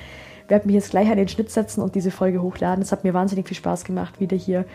werde 0.48 0.68
mich 0.68 0.76
jetzt 0.76 0.92
gleich 0.92 1.10
an 1.10 1.18
den 1.18 1.28
Schnitt 1.28 1.50
setzen 1.50 1.82
und 1.82 1.96
diese 1.96 2.12
Folge 2.12 2.42
hochladen. 2.42 2.82
Es 2.82 2.92
hat 2.92 3.04
mir 3.04 3.14
wahnsinnig 3.14 3.48
viel 3.48 3.58
Spaß 3.58 3.86
gemacht, 3.86 4.20
wieder 4.20 4.38
hier 4.38 4.66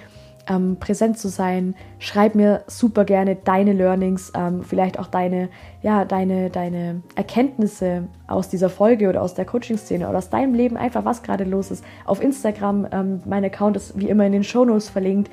ähm, 0.48 0.76
präsent 0.80 1.18
zu 1.18 1.28
sein. 1.28 1.74
Schreib 1.98 2.34
mir 2.34 2.62
super 2.66 3.04
gerne 3.04 3.36
deine 3.36 3.72
Learnings, 3.72 4.32
ähm, 4.36 4.62
vielleicht 4.62 4.98
auch 4.98 5.06
deine, 5.06 5.48
ja, 5.82 6.04
deine, 6.04 6.50
deine 6.50 7.02
Erkenntnisse 7.14 8.08
aus 8.26 8.48
dieser 8.48 8.70
Folge 8.70 9.08
oder 9.08 9.22
aus 9.22 9.34
der 9.34 9.44
Coaching-Szene 9.44 10.08
oder 10.08 10.18
aus 10.18 10.30
deinem 10.30 10.54
Leben, 10.54 10.76
einfach 10.76 11.04
was 11.04 11.22
gerade 11.22 11.44
los 11.44 11.70
ist. 11.70 11.84
Auf 12.04 12.22
Instagram, 12.22 12.86
ähm, 12.90 13.20
mein 13.24 13.44
Account 13.44 13.76
ist 13.76 13.98
wie 13.98 14.08
immer 14.08 14.26
in 14.26 14.32
den 14.32 14.44
Shownotes 14.44 14.88
verlinkt. 14.88 15.30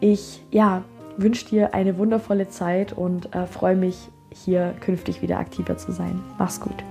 Ich, 0.00 0.42
ja, 0.50 0.82
wünsche 1.16 1.46
dir 1.46 1.74
eine 1.74 1.98
wundervolle 1.98 2.48
Zeit 2.48 2.92
und 2.92 3.34
äh, 3.34 3.46
freue 3.46 3.76
mich, 3.76 4.08
hier 4.30 4.74
künftig 4.80 5.20
wieder 5.20 5.38
aktiver 5.38 5.76
zu 5.76 5.92
sein. 5.92 6.20
Mach's 6.38 6.60
gut. 6.60 6.82